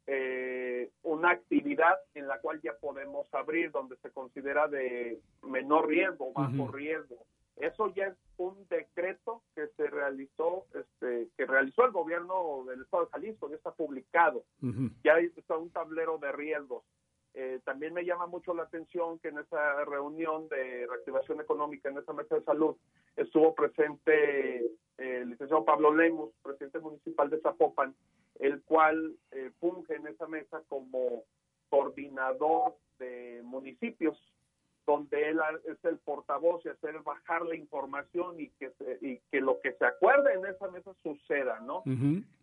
eh, 0.07 0.89
una 1.03 1.31
actividad 1.31 1.97
en 2.15 2.27
la 2.27 2.39
cual 2.39 2.59
ya 2.61 2.73
podemos 2.73 3.31
abrir, 3.33 3.71
donde 3.71 3.95
se 3.97 4.09
considera 4.09 4.67
de 4.67 5.19
menor 5.43 5.87
riesgo, 5.87 6.31
bajo 6.33 6.71
riesgo. 6.71 7.17
Eso 7.59 7.93
ya 7.93 8.07
es 8.07 8.17
un 8.37 8.55
decreto 8.69 9.43
que 9.53 9.67
se 9.75 9.87
realizó, 9.87 10.65
este, 10.73 11.27
que 11.37 11.45
realizó 11.45 11.85
el 11.85 11.91
gobierno 11.91 12.63
del 12.65 12.81
Estado 12.81 13.05
de 13.05 13.11
Jalisco, 13.11 13.49
ya 13.49 13.57
está 13.57 13.71
publicado, 13.71 14.45
ya 15.03 15.17
está 15.17 15.57
un 15.57 15.69
tablero 15.69 16.17
de 16.19 16.31
riesgos. 16.31 16.83
Eh, 17.33 17.59
también 17.63 17.93
me 17.93 18.05
llama 18.05 18.27
mucho 18.27 18.53
la 18.53 18.63
atención 18.63 19.19
que 19.19 19.27
en 19.27 19.39
esa 19.39 19.85
reunión 19.85 20.47
de 20.47 20.87
reactivación 20.87 21.41
económica, 21.41 21.89
en 21.89 21.97
esa 21.97 22.13
mesa 22.13 22.35
de 22.35 22.43
salud, 22.43 22.75
estuvo 23.17 23.53
presente 23.53 24.65
eh, 24.65 24.71
el 24.97 25.29
licenciado 25.29 25.65
Pablo 25.65 25.93
Lemus, 25.93 26.31
presidente 26.41 26.79
municipal 26.79 27.29
de 27.29 27.41
Zapopan, 27.41 27.93
el 28.39 28.63
cual 28.63 29.15
eh, 29.31 29.51
funge 29.59 29.95
en 29.95 30.07
esa 30.07 30.27
mesa 30.27 30.63
como 30.69 31.23
coordinador 31.69 32.75
de 32.97 33.41
municipios 33.43 34.17
donde 34.89 35.29
él 35.29 35.39
es 35.65 35.85
el 35.85 35.99
portavoz 35.99 36.65
y 36.65 36.69
hacer 36.69 36.99
bajar 37.03 37.45
la 37.45 37.55
información 37.55 38.39
y 38.39 38.49
que, 38.49 38.71
y 39.01 39.19
que 39.29 39.39
lo 39.39 39.59
que 39.61 39.73
se 39.73 39.85
acuerde 39.85 40.33
en 40.33 40.47
esa 40.47 40.67
mesa 40.71 40.95
suceda, 41.03 41.59
¿no? 41.59 41.83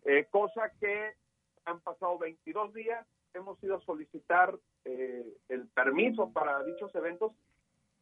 Eh, 0.05 0.27
cosa 0.31 0.71
que 0.79 1.11
han 1.65 1.81
pasado 1.81 2.17
22 2.17 2.73
días, 2.73 3.05
hemos 3.33 3.61
ido 3.61 3.75
a 3.75 3.81
solicitar 3.81 4.57
eh, 4.85 5.25
el 5.49 5.67
permiso 5.67 6.31
para 6.31 6.63
dichos 6.63 6.95
eventos 6.95 7.33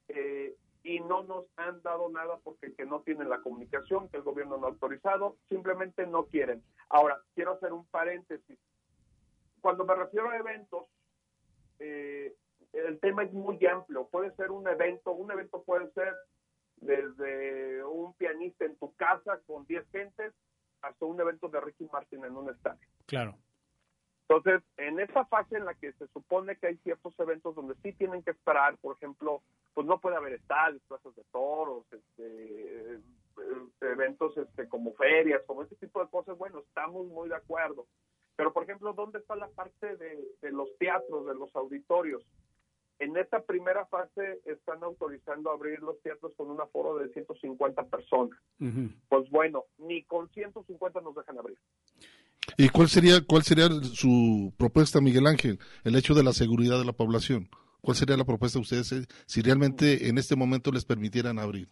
eh, 0.09 0.55
y 0.83 0.99
no 0.99 1.23
nos 1.23 1.45
han 1.57 1.81
dado 1.81 2.07
nada 2.09 2.37
porque 2.43 2.71
que 2.75 2.85
no 2.85 3.01
tienen 3.01 3.29
la 3.29 3.41
comunicación, 3.41 4.09
que 4.09 4.17
el 4.17 4.23
gobierno 4.23 4.57
no 4.57 4.67
ha 4.67 4.69
autorizado, 4.69 5.37
simplemente 5.49 6.05
no 6.05 6.25
quieren. 6.25 6.61
Ahora, 6.89 7.19
quiero 7.33 7.53
hacer 7.53 7.73
un 7.73 7.87
paréntesis. 7.87 8.59
Cuando 9.61 9.85
me 9.85 9.95
refiero 9.95 10.29
a 10.29 10.37
eventos, 10.37 10.85
eh, 11.79 12.35
el 12.75 12.99
tema 12.99 13.23
es 13.23 13.33
muy 13.33 13.63
amplio. 13.65 14.07
Puede 14.07 14.31
ser 14.35 14.51
un 14.51 14.67
evento, 14.67 15.11
un 15.11 15.31
evento 15.31 15.63
puede 15.63 15.89
ser 15.91 16.13
desde 16.77 17.83
un 17.85 18.13
pianista 18.13 18.65
en 18.65 18.75
tu 18.77 18.93
casa 18.95 19.39
con 19.47 19.65
10 19.65 19.89
gentes 19.91 20.33
hasta 20.81 21.05
un 21.05 21.19
evento 21.19 21.47
de 21.47 21.61
Ricky 21.61 21.87
Martin 21.91 22.23
en 22.25 22.35
un 22.35 22.49
estadio. 22.49 22.87
Claro. 23.05 23.35
Entonces, 24.27 24.63
en 24.77 24.99
esa 24.99 25.25
fase 25.25 25.57
en 25.57 25.65
la 25.65 25.75
que 25.75 25.93
se 25.93 26.07
supone 26.07 26.57
que 26.57 26.67
hay 26.67 26.77
ciertos 26.77 27.13
eventos 27.19 27.55
donde 27.55 27.75
sí 27.83 27.93
tienen 27.93 28.23
que 28.23 28.31
esperar, 28.31 28.75
por 28.77 28.95
ejemplo, 28.95 29.41
pues 29.73 29.85
no 29.85 29.99
puede 29.99 30.15
haber 30.15 30.33
estadios, 30.33 30.81
plazas 30.87 31.15
de 31.15 31.23
toros, 31.31 31.85
este, 31.91 32.95
eh, 32.95 32.99
eventos 33.81 34.35
este, 34.37 34.67
como 34.67 34.93
ferias, 34.95 35.43
como 35.45 35.61
ese 35.61 35.75
tipo 35.75 36.03
de 36.03 36.09
cosas, 36.09 36.37
bueno, 36.37 36.59
estamos 36.59 37.05
muy 37.05 37.29
de 37.29 37.35
acuerdo. 37.35 37.85
Pero, 38.35 38.51
por 38.51 38.63
ejemplo, 38.63 38.93
¿dónde 38.93 39.19
está 39.19 39.35
la 39.35 39.47
parte 39.49 39.95
de, 39.95 40.25
de 40.41 40.51
los 40.51 40.75
teatros, 40.79 41.27
de 41.27 41.35
los 41.35 41.55
auditorios? 41.55 42.25
En 42.99 43.17
esta 43.17 43.41
primera 43.41 43.85
fase 43.87 44.39
están 44.45 44.81
autorizando 44.83 45.51
abrir 45.51 45.79
los 45.81 46.01
teatros 46.01 46.31
con 46.37 46.49
un 46.49 46.61
aforo 46.61 46.97
de 46.97 47.09
150 47.09 47.83
personas. 47.83 48.39
Pues 49.09 49.29
bueno, 49.29 49.65
ni 49.77 50.03
con 50.03 50.29
150 50.29 51.01
nos 51.01 51.15
dejan 51.15 51.37
abrir. 51.37 51.57
¿Y 52.57 52.69
cuál 52.69 52.87
sería 52.87 53.21
cuál 53.27 53.43
sería 53.43 53.67
su 53.69 54.53
propuesta, 54.57 55.01
Miguel 55.01 55.27
Ángel? 55.27 55.59
El 55.83 55.95
hecho 55.95 56.13
de 56.13 56.23
la 56.23 56.31
seguridad 56.31 56.79
de 56.79 56.85
la 56.85 56.93
población. 56.93 57.49
¿Cuál 57.81 57.97
sería 57.97 58.17
la 58.17 58.25
propuesta 58.25 58.57
de 58.57 58.63
ustedes 58.63 58.91
eh, 58.93 59.05
si 59.27 59.41
realmente 59.41 60.07
en 60.09 60.17
este 60.17 60.35
momento 60.35 60.71
les 60.71 60.85
permitieran 60.85 61.37
abrir? 61.37 61.69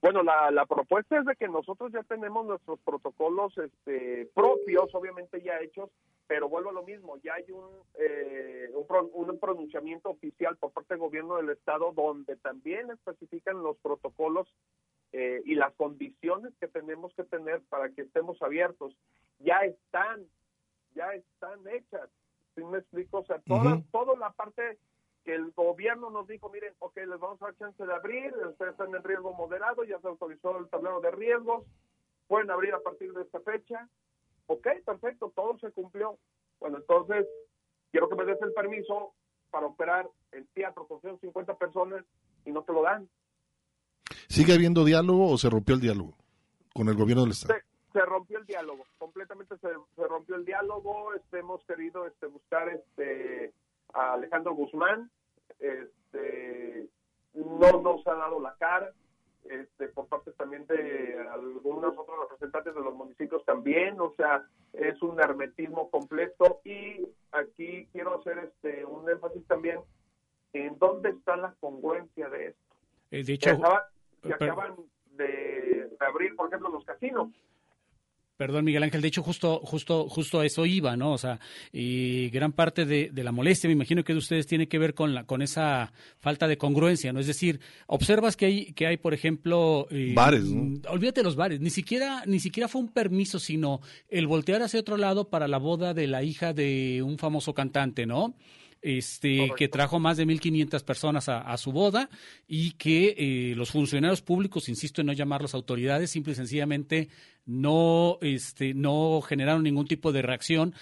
Bueno, 0.00 0.22
la, 0.22 0.50
la 0.50 0.66
propuesta 0.66 1.18
es 1.18 1.24
de 1.24 1.34
que 1.36 1.48
nosotros 1.48 1.92
ya 1.92 2.02
tenemos 2.02 2.46
nuestros 2.46 2.78
protocolos 2.80 3.56
este, 3.56 4.28
propios, 4.34 4.94
obviamente 4.94 5.40
ya 5.42 5.58
hechos, 5.60 5.90
pero 6.32 6.48
vuelvo 6.48 6.70
a 6.70 6.72
lo 6.72 6.82
mismo, 6.82 7.18
ya 7.18 7.34
hay 7.34 7.44
un, 7.50 7.68
eh, 7.92 8.70
un, 8.72 9.10
un, 9.12 9.38
pronunciamiento 9.38 10.08
oficial 10.08 10.56
por 10.56 10.72
parte 10.72 10.94
del 10.94 11.00
gobierno 11.00 11.36
del 11.36 11.50
estado 11.50 11.92
donde 11.92 12.36
también 12.36 12.90
especifican 12.90 13.62
los 13.62 13.76
protocolos 13.76 14.48
eh, 15.12 15.42
y 15.44 15.56
las 15.56 15.74
condiciones 15.74 16.54
que 16.58 16.68
tenemos 16.68 17.12
que 17.12 17.24
tener 17.24 17.60
para 17.68 17.90
que 17.90 18.00
estemos 18.00 18.40
abiertos. 18.40 18.96
Ya 19.40 19.58
están, 19.58 20.24
ya 20.94 21.12
están 21.12 21.68
hechas. 21.68 22.08
¿Sí 22.54 22.64
me 22.64 22.78
explico? 22.78 23.18
O 23.18 23.24
sea, 23.26 23.38
toda, 23.40 23.82
toda 23.92 24.16
la 24.16 24.30
parte 24.30 24.78
que 25.26 25.34
el 25.34 25.50
gobierno 25.50 26.08
nos 26.08 26.26
dijo, 26.26 26.48
miren, 26.48 26.72
ok, 26.78 26.96
les 26.96 27.20
vamos 27.20 27.42
a 27.42 27.44
dar 27.44 27.56
chance 27.58 27.84
de 27.84 27.92
abrir, 27.92 28.34
ustedes 28.48 28.70
están 28.70 28.94
en 28.94 29.04
riesgo 29.04 29.34
moderado, 29.34 29.84
ya 29.84 30.00
se 30.00 30.08
autorizó 30.08 30.56
el 30.56 30.70
tablero 30.70 31.02
de 31.02 31.10
riesgos, 31.10 31.66
pueden 32.26 32.50
abrir 32.50 32.72
a 32.72 32.80
partir 32.80 33.12
de 33.12 33.20
esta 33.20 33.40
fecha. 33.40 33.86
Ok, 34.46 34.66
perfecto, 34.84 35.32
todo 35.34 35.58
se 35.58 35.70
cumplió. 35.72 36.18
Bueno, 36.60 36.78
entonces, 36.78 37.26
quiero 37.90 38.08
que 38.08 38.16
me 38.16 38.24
des 38.24 38.40
el 38.42 38.52
permiso 38.52 39.14
para 39.50 39.66
operar 39.66 40.08
el 40.32 40.46
teatro 40.48 40.86
con 40.86 41.00
150 41.00 41.56
personas 41.56 42.04
y 42.44 42.50
no 42.50 42.62
te 42.62 42.72
lo 42.72 42.82
dan. 42.82 43.08
¿Sigue 44.28 44.54
habiendo 44.54 44.84
diálogo 44.84 45.30
o 45.30 45.38
se 45.38 45.50
rompió 45.50 45.74
el 45.74 45.80
diálogo 45.80 46.14
con 46.74 46.88
el 46.88 46.96
gobierno 46.96 47.22
del 47.22 47.32
Estado? 47.32 47.60
Se, 47.92 48.00
rompió 48.00 48.38
el 48.38 48.46
diálogo, 48.46 48.86
completamente 48.96 49.54
se, 49.58 49.68
se 49.94 50.08
rompió 50.08 50.36
el 50.36 50.46
diálogo. 50.46 51.12
Este, 51.14 51.40
hemos 51.40 51.62
querido 51.66 52.06
este, 52.06 52.26
buscar 52.26 52.68
este, 52.70 53.52
a 53.92 54.14
Alejandro 54.14 54.54
Guzmán, 54.54 55.10
este, 55.58 56.88
no 57.34 57.82
nos 57.82 58.06
ha 58.06 58.14
dado 58.14 58.40
la 58.40 58.54
cara, 58.56 58.92
este, 59.44 59.88
por 59.88 60.06
parte 60.08 60.32
también 60.32 60.66
de 60.66 61.16
algunos 61.30 61.96
otros 61.96 62.16
representantes 62.20 62.74
de 62.74 62.80
los 62.80 62.94
municipios 62.94 63.44
también, 63.44 64.00
o 64.00 64.12
sea, 64.16 64.46
es 64.72 65.00
un 65.02 65.20
hermetismo 65.20 65.90
completo 65.90 66.60
y 66.64 67.06
aquí 67.32 67.88
quiero 67.92 68.20
hacer 68.20 68.38
este 68.38 68.84
un 68.84 69.08
énfasis 69.08 69.46
también 69.46 69.80
en 70.52 70.78
dónde 70.78 71.10
está 71.10 71.36
la 71.36 71.54
congruencia 71.60 72.28
de 72.28 72.48
esto. 72.48 72.76
Eh, 73.10 73.24
de 73.24 73.32
hecho, 73.32 73.58
que 74.22 74.32
acaban 74.32 74.76
de 75.16 75.90
abrir, 76.00 76.36
por 76.36 76.48
ejemplo, 76.48 76.70
los 76.70 76.84
casinos 76.84 77.28
Perdón, 78.42 78.64
Miguel 78.64 78.82
Ángel, 78.82 79.00
de 79.00 79.06
hecho 79.06 79.22
justo, 79.22 79.60
justo, 79.62 80.08
justo 80.08 80.40
a 80.40 80.44
eso 80.44 80.66
iba, 80.66 80.96
¿no? 80.96 81.12
O 81.12 81.18
sea, 81.18 81.38
y 81.72 82.28
gran 82.30 82.50
parte 82.50 82.84
de, 82.84 83.12
la 83.14 83.30
molestia, 83.30 83.68
me 83.68 83.74
imagino 83.74 84.02
que 84.02 84.14
de 84.14 84.18
ustedes 84.18 84.48
tiene 84.48 84.66
que 84.66 84.80
ver 84.80 84.94
con 84.94 85.14
la, 85.14 85.22
con 85.26 85.42
esa 85.42 85.92
falta 86.18 86.48
de 86.48 86.58
congruencia, 86.58 87.12
¿no? 87.12 87.20
Es 87.20 87.28
decir, 87.28 87.60
observas 87.86 88.36
que 88.36 88.46
hay, 88.46 88.72
que 88.72 88.88
hay, 88.88 88.96
por 88.96 89.14
ejemplo, 89.14 89.86
eh, 89.92 90.10
bares, 90.12 90.42
¿no? 90.42 90.80
Olvídate 90.90 91.22
los 91.22 91.36
bares, 91.36 91.60
ni 91.60 91.70
siquiera, 91.70 92.24
ni 92.26 92.40
siquiera 92.40 92.66
fue 92.66 92.80
un 92.80 92.88
permiso, 92.88 93.38
sino 93.38 93.80
el 94.08 94.26
voltear 94.26 94.60
hacia 94.60 94.80
otro 94.80 94.96
lado 94.96 95.30
para 95.30 95.46
la 95.46 95.58
boda 95.58 95.94
de 95.94 96.08
la 96.08 96.24
hija 96.24 96.52
de 96.52 97.00
un 97.04 97.18
famoso 97.18 97.54
cantante, 97.54 98.06
¿no? 98.06 98.34
Este, 98.82 99.50
que 99.56 99.68
trajo 99.68 100.00
más 100.00 100.16
de 100.16 100.26
1.500 100.26 100.84
personas 100.84 101.28
a, 101.28 101.56
su 101.56 101.72
boda 101.72 102.10
y 102.48 102.72
que 102.72 103.14
eh, 103.16 103.54
los 103.56 103.70
funcionarios 103.70 104.22
públicos, 104.22 104.68
insisto 104.68 105.00
en 105.00 105.06
no 105.06 105.12
llamarlos 105.12 105.54
autoridades, 105.54 106.10
simple 106.10 106.32
y 106.32 106.36
sencillamente 106.36 107.08
no, 107.46 108.18
este, 108.20 108.74
no 108.74 109.20
generaron 109.22 109.62
ningún 109.62 109.86
tipo 109.86 110.12
de 110.12 110.22
reacción 110.22 110.74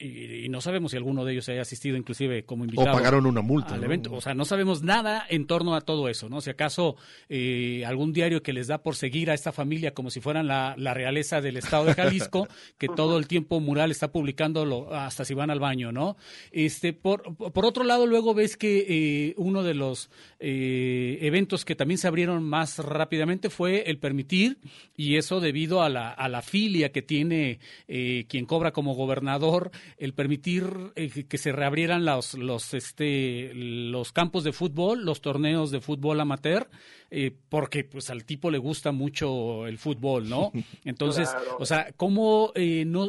y, 0.00 0.48
no 0.48 0.60
sabemos 0.60 0.92
si 0.92 0.96
alguno 0.96 1.24
de 1.24 1.32
ellos 1.32 1.48
haya 1.48 1.62
asistido 1.62 1.96
inclusive 1.96 2.44
como 2.44 2.64
invitado. 2.64 2.90
O 2.90 2.92
pagaron 2.92 3.26
una 3.26 3.42
multa. 3.42 3.74
Al 3.74 3.84
evento. 3.84 4.12
O 4.12 4.20
sea, 4.20 4.34
no 4.34 4.44
sabemos 4.44 4.82
nada 4.82 5.26
en 5.28 5.46
torno 5.46 5.74
a 5.74 5.82
todo 5.82 6.08
eso, 6.08 6.28
¿no? 6.28 6.40
Si 6.40 6.50
acaso 6.50 6.96
eh, 7.28 7.84
algún 7.86 8.12
diario 8.12 8.42
que 8.42 8.52
les 8.52 8.66
da 8.66 8.82
por 8.82 8.96
seguir 8.96 9.30
a 9.30 9.34
esta 9.34 9.52
familia 9.52 9.92
como 9.92 10.10
si 10.10 10.20
fueran 10.20 10.46
la, 10.46 10.74
realeza 10.94 11.40
del 11.40 11.58
estado 11.58 11.84
de 11.84 11.94
Jalisco, 11.94 12.48
que 12.78 12.88
todo 12.88 13.18
el 13.18 13.28
tiempo 13.28 13.60
Mural 13.60 13.90
está 13.90 14.10
publicando 14.10 14.92
hasta 14.92 15.24
si 15.24 15.34
van 15.34 15.50
al 15.50 15.60
baño, 15.60 15.92
¿no? 15.92 16.16
Este, 16.50 16.92
por, 16.92 17.36
por 17.36 17.64
otro 17.66 17.84
lado, 17.84 18.06
luego 18.06 18.34
ves 18.34 18.56
que 18.56 18.86
eh, 18.88 19.34
uno 19.36 19.62
de 19.62 19.74
los 19.74 20.10
eh, 20.40 21.18
eventos 21.20 21.64
que 21.64 21.76
también 21.76 21.98
se 21.98 22.08
abrieron 22.08 22.42
más 22.42 22.78
rápidamente 22.78 23.50
fue 23.50 23.90
el 23.90 23.98
permitir, 23.98 24.58
y 24.96 25.16
eso 25.16 25.40
debido 25.40 25.82
a 25.82 25.88
la, 25.88 26.10
a 26.10 26.28
la 26.28 26.42
filia 26.42 26.90
que 26.90 27.02
tiene 27.02 27.58
quien 27.86 28.46
cobra 28.46 28.72
como 28.72 28.94
gobernador 28.94 29.70
el 29.98 30.14
permitir 30.14 30.64
eh, 30.96 31.24
que 31.26 31.38
se 31.38 31.52
reabrieran 31.52 32.04
los, 32.04 32.34
los, 32.34 32.74
este, 32.74 33.52
los 33.54 34.12
campos 34.12 34.44
de 34.44 34.52
fútbol, 34.52 35.04
los 35.04 35.20
torneos 35.20 35.70
de 35.70 35.80
fútbol 35.80 36.20
amateur, 36.20 36.68
eh, 37.10 37.32
porque 37.48 37.84
pues 37.84 38.10
al 38.10 38.24
tipo 38.24 38.50
le 38.50 38.58
gusta 38.58 38.92
mucho 38.92 39.66
el 39.66 39.78
fútbol, 39.78 40.28
¿no? 40.28 40.52
Entonces, 40.84 41.28
o 41.58 41.66
sea, 41.66 41.92
¿cómo 41.96 42.52
eh, 42.54 42.84
no, 42.86 43.08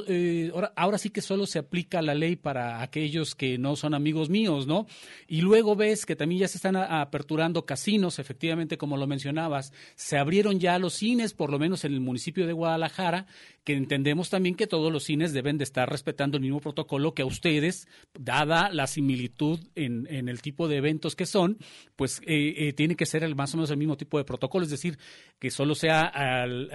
ahora, 0.54 0.74
ahora 0.76 0.98
sí 0.98 1.10
que 1.10 1.22
solo 1.22 1.46
se 1.46 1.60
aplica 1.60 2.02
la 2.02 2.16
ley 2.16 2.36
para 2.36 2.82
aquellos 2.82 3.36
que 3.36 3.58
no 3.58 3.76
son 3.76 3.94
amigos 3.94 4.30
míos, 4.30 4.68
¿no? 4.68 4.88
Y 5.28 5.42
luego 5.42 5.76
ves 5.76 6.06
que 6.06 6.16
también 6.16 6.42
ya 6.42 6.48
se 6.48 6.58
están 6.58 6.76
aperturando 6.76 7.66
casinos, 7.66 8.20
efectivamente, 8.20 8.78
como 8.78 8.98
lo 8.98 9.08
mencionabas, 9.08 9.74
se 9.96 10.18
abrieron 10.18 10.60
ya 10.60 10.80
los 10.80 10.94
cines, 10.94 11.34
por 11.34 11.52
lo 11.52 11.60
menos 11.60 11.86
en 11.86 11.94
el 11.94 12.02
municipio 12.02 12.48
de 12.48 12.54
Guadalajara, 12.54 13.28
que 13.64 13.74
entendemos 13.74 14.30
también 14.30 14.56
que 14.56 14.68
todos 14.68 14.92
los 14.92 15.04
cines 15.04 15.34
deben 15.34 15.58
de 15.58 15.64
estar 15.64 15.90
respetando 15.90 16.38
el 16.38 16.44
mismo 16.44 16.60
protocolo 16.60 17.14
que 17.14 17.22
a 17.22 17.26
ustedes, 17.26 17.88
dada 18.18 18.70
la 18.72 18.88
similitud 18.88 19.60
en, 19.76 20.08
en 20.10 20.30
el 20.30 20.42
tipo 20.42 20.68
de 20.68 20.78
eventos 20.78 21.16
que 21.16 21.26
son, 21.26 21.58
pues 21.96 22.22
eh, 22.26 22.54
eh, 22.58 22.74
tiene 22.74 22.96
que 22.96 23.06
ser 23.06 23.24
el, 23.24 23.36
más 23.36 23.54
o 23.54 23.58
menos 23.58 23.70
el 23.72 23.78
mismo 23.78 23.91
tipo 23.98 24.18
de 24.18 24.24
protocolo, 24.24 24.64
es 24.64 24.72
decir, 24.72 24.98
que 25.40 25.52
solo 25.52 25.76
sea 25.76 26.02
al, 26.02 26.70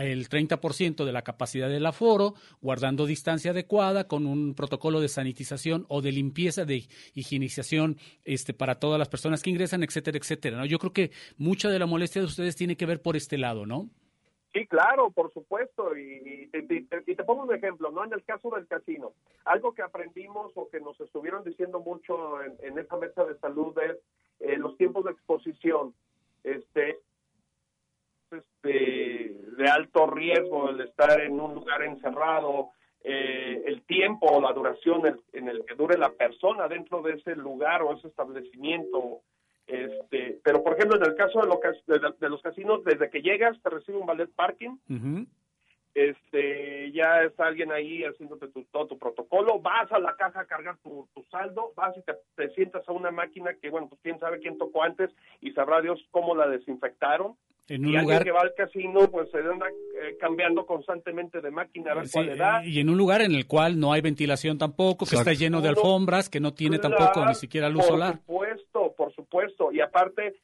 el 0.00 0.28
30% 0.28 1.04
de 1.04 1.12
la 1.12 1.22
capacidad 1.22 1.68
del 1.68 1.86
aforo, 1.86 2.34
guardando 2.60 3.06
distancia 3.06 3.52
adecuada, 3.52 4.08
con 4.08 4.26
un 4.26 4.54
protocolo 4.54 5.00
de 5.00 5.08
sanitización 5.08 5.86
o 5.88 6.02
de 6.02 6.12
limpieza, 6.12 6.64
de 6.64 6.86
higienización 7.14 7.96
este, 8.24 8.54
para 8.54 8.76
todas 8.76 8.98
las 8.98 9.08
personas 9.08 9.42
que 9.42 9.50
ingresan, 9.50 9.82
etcétera, 9.82 10.18
etcétera. 10.18 10.56
¿no? 10.58 10.66
Yo 10.66 10.78
creo 10.78 10.92
que 10.92 11.10
mucha 11.36 11.68
de 11.68 11.78
la 11.78 11.86
molestia 11.86 12.20
de 12.20 12.26
ustedes 12.26 12.56
tiene 12.56 12.76
que 12.76 12.86
ver 12.86 13.00
por 13.00 13.16
este 13.16 13.38
lado, 13.38 13.66
¿no? 13.66 13.90
Sí, 14.54 14.68
claro, 14.68 15.10
por 15.10 15.32
supuesto. 15.32 15.96
Y, 15.96 16.48
te 16.52 17.24
pongo 17.24 17.42
un 17.42 17.54
ejemplo, 17.54 17.90
¿no? 17.90 18.04
En 18.04 18.12
el 18.12 18.22
caso 18.24 18.50
del 18.50 18.68
casino, 18.68 19.12
algo 19.44 19.74
que 19.74 19.82
aprendimos 19.82 20.52
o 20.54 20.68
que 20.68 20.78
nos 20.78 20.98
estuvieron 21.00 21.42
diciendo 21.42 21.80
mucho 21.80 22.40
en, 22.40 22.54
en 22.62 22.78
esta 22.78 22.96
mesa 22.96 23.24
de 23.24 23.36
salud 23.38 23.76
es 23.80 23.96
eh, 24.38 24.56
los 24.56 24.76
tiempos 24.76 25.04
de 25.04 25.10
exposición. 25.10 25.92
Este, 26.44 27.00
este, 28.30 29.36
de 29.56 29.68
alto 29.68 30.06
riesgo 30.06 30.70
el 30.70 30.80
estar 30.82 31.20
en 31.20 31.40
un 31.40 31.54
lugar 31.54 31.82
encerrado, 31.82 32.70
eh, 33.02 33.62
el 33.66 33.82
tiempo 33.82 34.26
o 34.26 34.40
la 34.40 34.52
duración 34.52 35.02
en 35.32 35.48
el 35.48 35.64
que 35.64 35.74
dure 35.74 35.98
la 35.98 36.12
persona 36.12 36.68
dentro 36.68 37.02
de 37.02 37.14
ese 37.14 37.34
lugar 37.34 37.82
o 37.82 37.96
ese 37.96 38.08
establecimiento 38.08 39.22
este, 39.66 40.40
pero 40.44 40.62
por 40.62 40.74
ejemplo, 40.74 40.98
en 40.98 41.06
el 41.06 41.14
caso 41.16 41.40
de, 41.40 41.98
de, 42.18 42.28
los 42.28 42.42
casinos, 42.42 42.84
desde 42.84 43.08
que 43.08 43.22
llegas 43.22 43.60
te 43.62 43.70
recibe 43.70 43.98
un 43.98 44.06
ballet 44.06 44.30
parking. 44.34 44.76
Este, 45.94 46.90
ya 46.90 47.22
está 47.22 47.46
alguien 47.46 47.70
ahí 47.70 48.02
haciéndote 48.02 48.48
todo 48.72 48.88
tu 48.88 48.98
protocolo, 48.98 49.60
vas 49.60 49.90
a 49.92 50.00
la 50.00 50.16
caja 50.16 50.40
a 50.40 50.44
cargar 50.44 50.76
tu, 50.82 51.06
saldo, 51.30 51.72
vas 51.76 51.96
y 51.96 52.02
te, 52.02 52.50
sientas 52.54 52.88
a 52.88 52.92
una 52.92 53.12
máquina 53.12 53.54
que, 53.54 53.70
bueno, 53.70 53.88
pues 53.88 54.00
quién 54.02 54.18
sabe 54.18 54.40
quién 54.40 54.58
tocó 54.58 54.82
antes 54.82 55.10
y 55.40 55.52
sabrá 55.52 55.80
Dios 55.80 56.04
cómo 56.10 56.34
la 56.34 56.48
desinfectaron. 56.48 57.36
En 57.68 57.86
un 57.86 57.90
y 57.90 57.92
lugar... 57.92 58.16
alguien 58.16 58.24
que 58.24 58.30
va 58.32 58.40
al 58.42 58.54
casino, 58.54 59.10
pues 59.10 59.30
se 59.30 59.38
anda 59.38 59.66
eh, 59.68 60.16
cambiando 60.20 60.66
constantemente 60.66 61.40
de 61.40 61.50
máquina 61.50 61.92
a 61.92 61.94
ver 61.94 62.04
cuál 62.12 62.26
le 62.26 62.36
da. 62.36 62.66
Y 62.66 62.80
en 62.80 62.90
un 62.90 62.98
lugar 62.98 63.22
en 63.22 63.32
el 63.32 63.46
cual 63.46 63.78
no 63.78 63.92
hay 63.92 64.00
ventilación 64.00 64.58
tampoco, 64.58 65.06
que 65.06 65.14
está 65.14 65.32
lleno 65.32 65.60
de 65.60 65.68
alfombras, 65.68 66.28
que 66.28 66.40
no 66.40 66.52
tiene 66.52 66.78
tampoco 66.78 67.24
ni 67.24 67.34
siquiera 67.34 67.68
luz 67.68 67.86
solar. 67.86 68.18
Por 68.26 68.48
supuesto, 68.48 68.94
por 68.96 69.14
supuesto. 69.14 69.72
Y 69.72 69.80
aparte, 69.80 70.34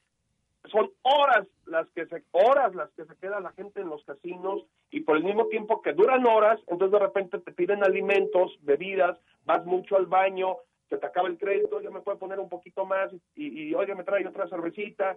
son 0.71 0.91
horas 1.03 1.47
las 1.66 1.89
que 1.91 2.07
se, 2.07 2.23
horas 2.33 2.75
las 2.75 2.91
que 2.93 3.05
se 3.05 3.16
queda 3.16 3.41
la 3.41 3.53
gente 3.53 3.81
en 3.81 3.89
los 3.89 4.05
casinos 4.05 4.64
y 4.91 5.01
por 5.01 5.16
el 5.16 5.25
mismo 5.25 5.47
tiempo 5.47 5.83
que 5.83 5.93
duran 5.93 6.27
horas, 6.27 6.61
entonces 6.68 6.93
de 6.93 6.99
repente 6.99 7.39
te 7.39 7.53
piden 7.53 7.85
alimentos, 7.85 8.59
bebidas, 8.62 9.18
vas 9.45 9.64
mucho 9.64 9.97
al 9.97 10.07
baño, 10.07 10.57
se 10.89 10.99
te 10.99 11.07
acaba 11.07 11.29
el 11.29 11.39
crédito, 11.39 11.81
ya 11.81 11.91
me 11.91 12.01
puede 12.01 12.18
poner 12.18 12.41
un 12.41 12.49
poquito 12.49 12.85
más 12.85 13.12
y, 13.35 13.68
y 13.68 13.75
oye, 13.75 13.95
me 13.95 14.05
trae 14.05 14.27
otra 14.27 14.49
cervecita. 14.49 15.16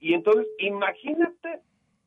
Y 0.00 0.12
entonces, 0.12 0.46
imagínate 0.58 1.60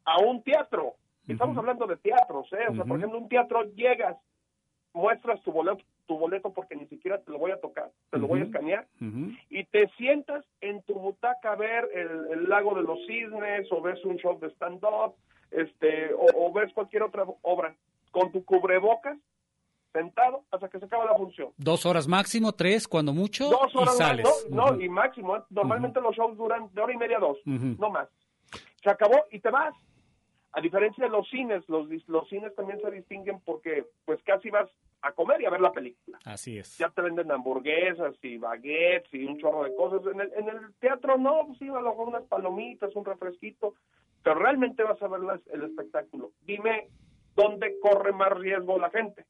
a 0.05 0.19
un 0.19 0.43
teatro. 0.43 0.95
Estamos 1.27 1.57
hablando 1.57 1.87
de 1.87 1.97
teatros, 1.97 2.51
¿eh? 2.53 2.67
O 2.69 2.75
sea, 2.75 2.85
por 2.85 2.97
ejemplo, 2.97 3.19
un 3.19 3.27
teatro 3.27 3.63
llegas, 3.73 4.15
muestras 4.93 5.41
tu 5.41 5.51
boleto, 5.51 5.83
tu 6.07 6.17
boleto 6.17 6.51
porque 6.51 6.75
ni 6.75 6.87
siquiera 6.87 7.19
te 7.21 7.31
lo 7.31 7.37
voy 7.37 7.51
a 7.51 7.59
tocar, 7.59 7.91
te 8.09 8.17
lo 8.17 8.27
voy 8.27 8.41
a 8.41 8.45
escanear, 8.45 8.87
y 9.49 9.63
te 9.65 9.87
sientas 9.97 10.43
en 10.61 10.81
tu 10.83 10.95
butaca 10.95 11.51
a 11.51 11.55
ver 11.55 11.87
el, 11.93 12.49
lago 12.49 12.75
de 12.75 12.83
los 12.83 12.99
cisnes, 13.05 13.71
o 13.71 13.81
ves 13.81 14.03
un 14.05 14.17
show 14.17 14.39
de 14.39 14.49
stand-up, 14.51 15.15
este, 15.51 16.11
o, 16.13 16.51
ves 16.53 16.73
cualquier 16.73 17.03
otra 17.03 17.25
obra, 17.41 17.75
con 18.11 18.31
tu 18.31 18.43
cubrebocas, 18.43 19.17
sentado 19.91 20.43
hasta 20.51 20.69
que 20.69 20.79
se 20.79 20.85
acaba 20.85 21.05
la 21.05 21.15
función. 21.15 21.49
Dos 21.57 21.85
horas 21.85 22.07
máximo, 22.07 22.53
tres 22.53 22.87
cuando 22.87 23.13
mucho, 23.13 23.49
dos 23.49 23.75
horas 23.75 23.95
y 23.95 23.97
sales. 23.97 24.47
no, 24.49 24.71
no, 24.71 24.81
y 24.81 24.89
máximo, 24.89 25.35
¿eh? 25.35 25.41
normalmente 25.49 26.01
los 26.01 26.15
shows 26.15 26.37
duran 26.37 26.69
de 26.73 26.81
hora 26.81 26.93
y 26.93 26.97
media, 26.97 27.19
dos, 27.19 27.37
no 27.45 27.89
más. 27.89 28.07
Se 28.81 28.89
acabó 28.89 29.25
y 29.31 29.39
te 29.39 29.49
vas. 29.49 29.73
A 30.57 30.61
diferencia 30.61 31.03
de 31.03 31.11
los 31.11 31.29
cines, 31.29 31.69
los, 31.69 31.87
los 32.07 32.27
cines 32.29 32.55
también 32.55 32.81
se 32.81 32.89
distinguen 32.89 33.39
porque 33.45 33.85
pues 34.05 34.19
casi 34.23 34.49
vas 34.49 34.67
a 35.03 35.11
comer 35.11 35.39
y 35.39 35.45
a 35.45 35.51
ver 35.51 35.61
la 35.61 35.71
película. 35.71 36.17
Así 36.25 36.57
es. 36.57 36.79
Ya 36.79 36.89
te 36.89 37.03
venden 37.03 37.31
hamburguesas 37.31 38.15
y 38.23 38.39
baguettes 38.39 39.13
y 39.13 39.23
un 39.25 39.37
chorro 39.37 39.65
de 39.65 39.75
cosas. 39.75 40.01
En 40.11 40.19
el, 40.19 40.33
en 40.33 40.49
el 40.49 40.73
teatro 40.79 41.15
no, 41.19 41.45
pues 41.45 41.59
sí, 41.59 41.67
a 41.67 41.73
lo 41.73 41.91
mejor 41.91 42.07
unas 42.07 42.23
palomitas, 42.23 42.95
un 42.95 43.05
refresquito, 43.05 43.75
pero 44.23 44.39
realmente 44.39 44.81
vas 44.81 44.99
a 44.99 45.07
ver 45.07 45.21
el 45.53 45.61
espectáculo. 45.61 46.31
Dime 46.41 46.87
dónde 47.35 47.79
corre 47.79 48.11
más 48.11 48.31
riesgo 48.31 48.79
la 48.79 48.89
gente. 48.89 49.25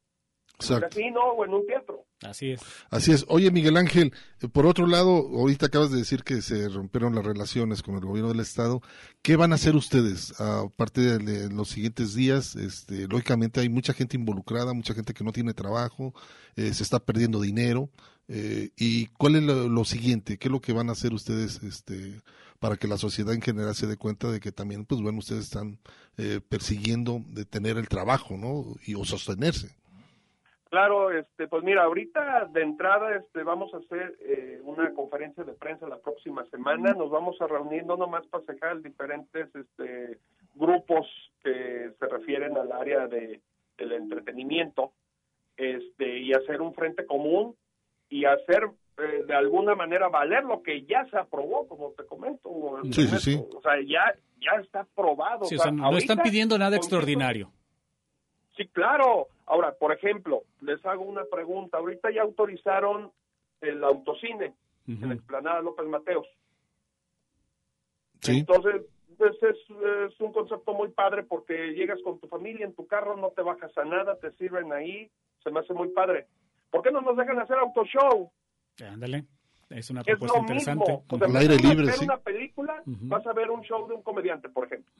Exacto. 0.60 0.98
o 0.98 1.44
en 1.44 1.54
un 1.54 1.66
teatro. 1.66 2.04
Así 2.22 2.50
es. 2.50 2.60
Así 2.90 3.12
es. 3.12 3.24
Oye, 3.28 3.50
Miguel 3.52 3.76
Ángel, 3.76 4.12
eh, 4.40 4.48
por 4.48 4.66
otro 4.66 4.88
lado, 4.88 5.12
ahorita 5.16 5.66
acabas 5.66 5.92
de 5.92 5.98
decir 5.98 6.24
que 6.24 6.42
se 6.42 6.68
rompieron 6.68 7.14
las 7.14 7.24
relaciones 7.24 7.82
con 7.82 7.94
el 7.94 8.04
gobierno 8.04 8.30
del 8.30 8.40
Estado. 8.40 8.82
¿Qué 9.22 9.36
van 9.36 9.52
a 9.52 9.54
hacer 9.54 9.76
ustedes 9.76 10.38
a 10.40 10.68
partir 10.76 11.22
de 11.22 11.48
los 11.48 11.68
siguientes 11.68 12.14
días? 12.14 12.56
Este, 12.56 13.06
lógicamente 13.06 13.60
hay 13.60 13.68
mucha 13.68 13.92
gente 13.92 14.16
involucrada, 14.16 14.72
mucha 14.72 14.94
gente 14.94 15.14
que 15.14 15.22
no 15.22 15.32
tiene 15.32 15.54
trabajo, 15.54 16.12
eh, 16.56 16.74
se 16.74 16.82
está 16.82 16.98
perdiendo 16.98 17.40
dinero. 17.40 17.88
Eh, 18.26 18.70
¿Y 18.76 19.06
cuál 19.06 19.36
es 19.36 19.42
lo, 19.42 19.84
siguiente? 19.84 20.38
¿Qué 20.38 20.48
es 20.48 20.52
lo 20.52 20.60
que 20.60 20.72
van 20.72 20.88
a 20.88 20.92
hacer 20.92 21.14
ustedes 21.14 21.62
este, 21.62 22.20
para 22.58 22.76
que 22.76 22.88
la 22.88 22.98
sociedad 22.98 23.32
en 23.32 23.40
general 23.42 23.76
se 23.76 23.86
dé 23.86 23.96
cuenta 23.96 24.30
de 24.30 24.40
que 24.40 24.50
también, 24.50 24.84
pues 24.84 25.00
bueno, 25.00 25.18
ustedes 25.18 25.44
están 25.44 25.78
persiguiendo 26.48 27.22
de 27.28 27.44
tener 27.44 27.78
el 27.78 27.88
trabajo, 27.88 28.36
¿no? 28.36 28.74
Y 28.84 28.96
o 28.96 29.04
sostenerse. 29.04 29.78
Claro, 30.70 31.10
este, 31.10 31.48
pues 31.48 31.64
mira, 31.64 31.84
ahorita 31.84 32.46
de 32.52 32.62
entrada 32.62 33.16
este, 33.16 33.42
vamos 33.42 33.72
a 33.72 33.78
hacer 33.78 34.16
eh, 34.20 34.60
una 34.64 34.92
conferencia 34.92 35.42
de 35.42 35.54
prensa 35.54 35.88
la 35.88 35.98
próxima 35.98 36.44
semana. 36.50 36.92
Nos 36.92 37.10
vamos 37.10 37.40
a 37.40 37.46
reunir 37.46 37.86
no 37.86 37.96
nomás 37.96 38.26
para 38.26 38.44
sacar 38.44 38.82
diferentes 38.82 39.48
este, 39.54 40.18
grupos 40.54 41.06
que 41.42 41.92
se 41.98 42.06
refieren 42.06 42.56
al 42.58 42.70
área 42.72 43.06
de, 43.06 43.40
del 43.78 43.92
entretenimiento 43.92 44.92
este, 45.56 46.18
y 46.18 46.34
hacer 46.34 46.60
un 46.60 46.74
frente 46.74 47.06
común 47.06 47.56
y 48.10 48.26
hacer 48.26 48.68
eh, 48.98 49.24
de 49.26 49.34
alguna 49.34 49.74
manera 49.74 50.08
valer 50.08 50.44
lo 50.44 50.62
que 50.62 50.82
ya 50.82 51.06
se 51.10 51.16
aprobó, 51.16 51.66
como 51.66 51.92
te 51.92 52.04
comento. 52.04 52.50
Sí, 52.90 53.06
sí, 53.06 53.18
sí. 53.18 53.44
O 53.56 53.62
sea, 53.62 53.80
ya, 53.80 54.14
ya 54.38 54.60
está 54.60 54.80
aprobado. 54.80 55.46
no 55.72 55.96
están 55.96 56.18
pidiendo 56.18 56.58
nada 56.58 56.76
extraordinario. 56.76 57.50
Sí, 58.58 58.66
claro. 58.66 59.28
Ahora, 59.46 59.72
por 59.72 59.92
ejemplo, 59.92 60.42
les 60.60 60.84
hago 60.84 61.04
una 61.04 61.24
pregunta. 61.24 61.78
Ahorita 61.78 62.10
ya 62.10 62.22
autorizaron 62.22 63.12
el 63.60 63.82
autocine 63.84 64.52
en 64.88 65.08
la 65.08 65.14
explanada 65.14 65.62
López 65.62 65.86
Mateos. 65.86 66.26
Sí. 68.20 68.38
Entonces, 68.38 68.82
pues 69.16 69.36
es, 69.42 70.20
un 70.20 70.32
concepto 70.32 70.74
muy 70.74 70.88
padre 70.88 71.22
porque 71.22 71.72
llegas 71.74 72.00
con 72.02 72.18
tu 72.18 72.26
familia 72.26 72.66
en 72.66 72.74
tu 72.74 72.86
carro, 72.86 73.16
no 73.16 73.30
te 73.30 73.42
bajas 73.42 73.76
a 73.78 73.84
nada, 73.84 74.16
te 74.16 74.32
sirven 74.32 74.72
ahí, 74.72 75.08
se 75.44 75.50
me 75.50 75.60
hace 75.60 75.72
muy 75.72 75.88
padre. 75.88 76.26
¿Por 76.70 76.82
qué 76.82 76.90
no 76.90 77.00
nos 77.00 77.16
dejan 77.16 77.38
hacer 77.38 77.58
autoshow? 77.58 78.30
Ándale, 78.84 79.24
es 79.70 79.88
una 79.90 80.02
propuesta 80.02 80.38
interesante. 80.38 80.92
Mismo. 80.92 81.04
O 81.08 81.18
sea, 81.18 81.40
aire 81.40 81.56
libre, 81.58 81.92
sí. 81.92 82.04
una 82.04 82.18
película, 82.18 82.82
vas 82.84 83.26
a 83.26 83.32
ver 83.32 83.50
un 83.50 83.62
show 83.62 83.86
de 83.86 83.94
un 83.94 84.02
comediante, 84.02 84.48
por 84.48 84.66
ejemplo. 84.66 84.92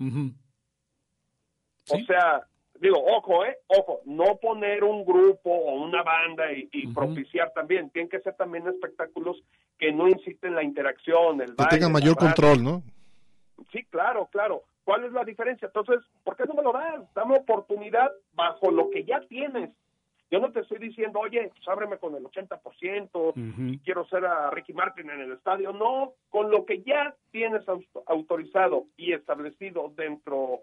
O 1.91 1.99
sea, 2.07 2.47
digo, 2.81 3.03
ojo, 3.05 3.45
eh, 3.45 3.59
ojo, 3.69 4.01
no 4.05 4.37
poner 4.37 4.85
un 4.85 5.05
grupo 5.05 5.51
o 5.51 5.83
una 5.83 6.03
banda 6.03 6.53
y, 6.53 6.87
propiciar 6.89 7.53
también, 7.53 7.91
tienen 7.91 8.09
que 8.09 8.21
ser 8.21 8.35
también 8.35 8.67
espectáculos 8.67 9.43
que 9.79 9.93
no 9.93 10.09
inciten 10.09 10.55
la 10.55 10.63
interacción, 10.63 11.41
el 11.41 11.55
que 11.55 11.65
tengan 11.67 11.93
mayor 11.93 12.17
control, 12.17 12.63
¿no? 12.63 12.83
Sí, 13.73 13.85
claro, 13.85 14.29
claro. 14.31 14.63
¿Cuál 14.85 15.05
es 15.05 15.13
la 15.13 15.25
diferencia? 15.25 15.67
Entonces, 15.67 15.99
¿por 16.25 16.37
qué 16.37 16.45
no 16.45 16.55
me 16.55 16.63
lo 16.63 16.73
das? 16.73 17.03
Dame 17.15 17.37
oportunidad 17.37 18.11
bajo 18.33 18.71
lo 18.71 18.89
que 18.91 19.05
ya 19.05 19.21
tienes. 19.29 19.71
Yo 20.31 20.41
no 20.41 20.51
te 20.53 20.61
estoy 20.61 20.79
diciendo, 20.79 21.21
oye, 21.21 21.51
pues 21.55 21.69
ábreme 21.69 21.99
con 21.99 22.15
el 22.15 22.25
80%, 22.25 23.81
quiero 23.83 24.07
ser 24.09 24.27
a 24.27 24.51
Ricky 24.51 24.75
Martin 24.75 25.11
en 25.11 25.21
el 25.21 25.33
estadio. 25.33 25.73
No, 25.73 26.13
con 26.29 26.51
lo 26.51 26.67
que 26.67 26.83
ya 26.83 27.15
tienes 27.31 27.63
autorizado 28.07 28.85
y 28.97 29.13
establecido 29.13 29.93
dentro 29.97 30.61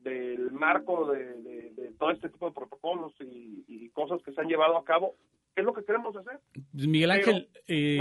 del 0.00 0.50
marco 0.52 1.12
de, 1.12 1.92
todo 1.98 2.10
este 2.10 2.28
tipo 2.28 2.46
de 2.46 2.52
protocolos 2.52 3.12
y, 3.20 3.88
cosas 3.90 4.22
que 4.22 4.32
se 4.32 4.40
han 4.40 4.46
llevado 4.46 4.78
a 4.78 4.84
cabo, 4.84 5.16
es 5.56 5.64
lo 5.64 5.74
que 5.74 5.84
queremos 5.84 6.16
hacer. 6.16 6.38
Miguel 6.72 7.10
Ángel, 7.10 7.48
eh, 7.66 7.98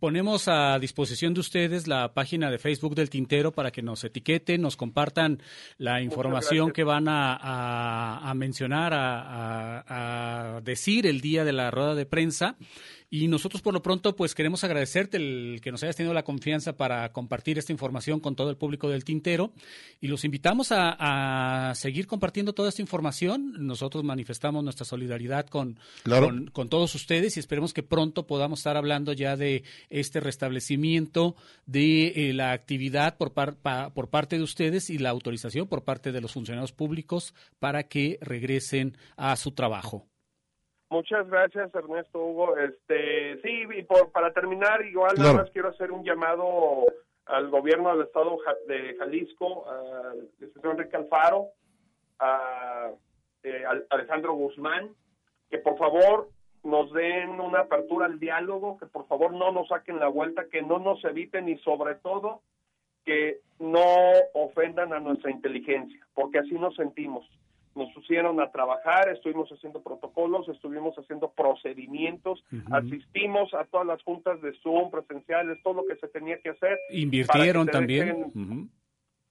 ponemos 0.00 0.48
a 0.48 0.78
disposición 0.78 1.32
de 1.32 1.40
ustedes 1.40 1.86
la 1.86 2.12
página 2.12 2.50
de 2.50 2.58
Facebook 2.58 2.94
del 2.94 3.10
Tintero 3.10 3.52
para 3.52 3.70
que 3.70 3.80
nos 3.80 4.02
etiqueten, 4.04 4.60
nos 4.60 4.76
compartan 4.76 5.38
la 5.78 6.02
información 6.02 6.72
que 6.72 6.84
van 6.84 7.06
a, 7.08 8.32
mencionar, 8.36 8.92
a, 8.92 10.60
decir 10.62 11.06
el 11.06 11.20
día 11.20 11.44
de 11.44 11.52
la 11.52 11.70
rueda 11.70 11.94
de 11.94 12.06
prensa 12.06 12.56
y 13.14 13.28
nosotros 13.28 13.62
por 13.62 13.72
lo 13.72 13.80
pronto 13.80 14.16
pues 14.16 14.34
queremos 14.34 14.64
agradecerte 14.64 15.18
el 15.18 15.60
que 15.62 15.70
nos 15.70 15.84
hayas 15.84 15.94
tenido 15.94 16.12
la 16.12 16.24
confianza 16.24 16.76
para 16.76 17.12
compartir 17.12 17.58
esta 17.58 17.70
información 17.70 18.18
con 18.18 18.34
todo 18.34 18.50
el 18.50 18.56
público 18.56 18.88
del 18.88 19.04
Tintero 19.04 19.52
y 20.00 20.08
los 20.08 20.24
invitamos 20.24 20.72
a, 20.72 21.72
seguir 21.76 22.08
compartiendo 22.08 22.54
toda 22.54 22.70
esta 22.70 22.82
información. 22.82 23.54
Nosotros 23.68 24.02
manifestamos 24.02 24.64
nuestra 24.64 24.84
solidaridad 24.84 25.46
con, 25.46 25.78
con, 26.52 26.68
todos 26.68 26.96
ustedes 26.96 27.36
y 27.36 27.40
esperemos 27.40 27.72
que 27.72 27.84
pronto 27.84 28.26
podamos 28.26 28.58
estar 28.58 28.76
hablando 28.76 29.12
ya 29.12 29.36
de 29.36 29.62
este 29.90 30.18
restablecimiento 30.18 31.36
de 31.66 32.30
eh, 32.30 32.32
la 32.32 32.50
actividad 32.50 33.16
por, 33.16 33.32
por 33.32 34.10
parte 34.10 34.38
de 34.38 34.42
ustedes 34.42 34.90
y 34.90 34.98
la 34.98 35.10
autorización 35.10 35.68
por 35.68 35.84
parte 35.84 36.10
de 36.10 36.20
los 36.20 36.32
funcionarios 36.32 36.72
públicos 36.72 37.32
para 37.60 37.84
que 37.84 38.18
regresen 38.20 38.98
a 39.16 39.36
su 39.36 39.52
trabajo. 39.52 40.08
Muchas 40.90 41.28
gracias, 41.28 41.74
Ernesto 41.74 42.18
Hugo. 42.18 42.56
Este, 42.56 43.40
sí, 43.42 43.64
y 43.76 43.82
por, 43.82 44.12
para 44.12 44.32
terminar, 44.32 44.84
igual 44.84 45.14
nada 45.18 45.32
más 45.34 45.50
quiero 45.50 45.68
hacer 45.68 45.90
un 45.90 46.04
llamado 46.04 46.84
al 47.26 47.48
gobierno 47.48 47.90
del 47.90 48.06
estado 48.06 48.38
de 48.68 48.94
Jalisco, 48.96 49.68
al 49.68 50.28
licenciado 50.38 50.72
Enrique 50.72 50.96
Alfaro, 50.96 51.48
a, 52.18 52.90
eh, 53.42 53.64
Alejandro 53.90 54.34
Guzmán, 54.34 54.94
que 55.50 55.58
por 55.58 55.78
favor 55.78 56.28
nos 56.62 56.92
den 56.92 57.40
una 57.40 57.60
apertura 57.60 58.06
al 58.06 58.18
diálogo, 58.18 58.78
que 58.78 58.86
por 58.86 59.06
favor 59.06 59.32
no 59.32 59.52
nos 59.52 59.68
saquen 59.68 59.98
la 59.98 60.08
vuelta, 60.08 60.48
que 60.50 60.62
no 60.62 60.78
nos 60.78 61.04
eviten 61.04 61.48
y 61.48 61.58
sobre 61.58 61.94
todo 61.96 62.42
que 63.04 63.40
no 63.58 63.84
ofendan 64.32 64.92
a 64.92 65.00
nuestra 65.00 65.30
inteligencia, 65.30 66.06
porque 66.14 66.38
así 66.38 66.54
nos 66.54 66.74
sentimos 66.74 67.28
nos 67.74 67.92
pusieron 67.92 68.40
a 68.40 68.50
trabajar, 68.50 69.08
estuvimos 69.08 69.50
haciendo 69.50 69.82
protocolos, 69.82 70.48
estuvimos 70.48 70.94
haciendo 70.96 71.30
procedimientos, 71.32 72.44
asistimos 72.70 73.52
a 73.54 73.64
todas 73.64 73.86
las 73.86 74.02
juntas 74.02 74.40
de 74.42 74.52
Zoom 74.62 74.90
presenciales, 74.90 75.58
todo 75.62 75.74
lo 75.74 75.84
que 75.86 75.96
se 75.96 76.08
tenía 76.08 76.38
que 76.40 76.50
hacer. 76.50 76.78
Invirtieron 76.90 77.66
también. 77.66 78.70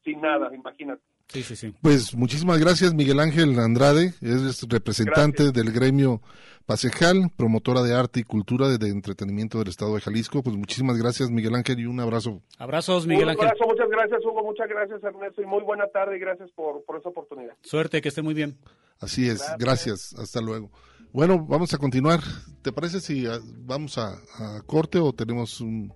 Sin 0.04 0.22
nada, 0.22 0.54
imagínate. 0.54 1.02
Sí, 1.34 1.42
sí, 1.42 1.56
sí. 1.56 1.74
Pues 1.82 2.16
muchísimas 2.16 2.60
gracias, 2.60 2.94
Miguel 2.94 3.20
Ángel 3.20 3.58
Andrade, 3.58 4.14
es 4.22 4.62
representante 4.70 5.52
del 5.52 5.72
gremio 5.72 6.22
Pasejal, 6.68 7.32
promotora 7.36 7.82
de 7.82 7.96
arte 7.96 8.20
y 8.20 8.24
cultura 8.24 8.68
de, 8.70 8.88
entretenimiento 8.88 9.58
del 9.58 9.70
Estado 9.70 9.96
de 9.96 10.02
Jalisco. 10.02 10.44
Pues 10.44 10.56
muchísimas 10.56 10.96
gracias, 10.96 11.32
Miguel 11.32 11.56
Ángel, 11.56 11.80
y 11.80 11.88
un 11.88 12.00
abrazo. 12.00 12.44
Abrazos, 12.60 13.08
Miguel 13.08 13.30
Ángel. 13.30 13.46
Un 13.46 13.48
abrazo, 13.48 13.66
muchas 13.66 13.90
gracias, 13.90 14.24
Hugo, 14.24 14.44
muchas 14.44 14.70
gracias, 14.70 15.04
Ernesto, 15.04 15.42
y 15.42 15.46
muy 15.48 15.64
buena 15.64 15.88
tarde 15.88 16.18
y 16.18 16.20
gracias 16.20 16.52
por, 16.52 16.86
por 16.86 17.00
esa 17.00 17.10
oportunidad. 17.10 17.56
Suerte, 17.64 18.00
que 18.00 18.10
esté 18.10 18.22
muy 18.22 18.36
bien. 18.36 18.60
Así 19.00 19.28
es, 19.28 19.44
gracias, 19.58 20.14
hasta 20.14 20.40
luego. 20.40 20.70
Bueno, 21.14 21.44
vamos 21.50 21.74
a 21.74 21.80
continuar. 21.80 22.20
¿Te 22.62 22.72
parece 22.72 23.00
si 23.00 23.26
ah, 23.26 23.40
vamos 23.66 23.98
a 23.98 24.22
corte 24.68 25.00
o 25.00 25.14
tenemos 25.14 25.62
un 25.62 25.92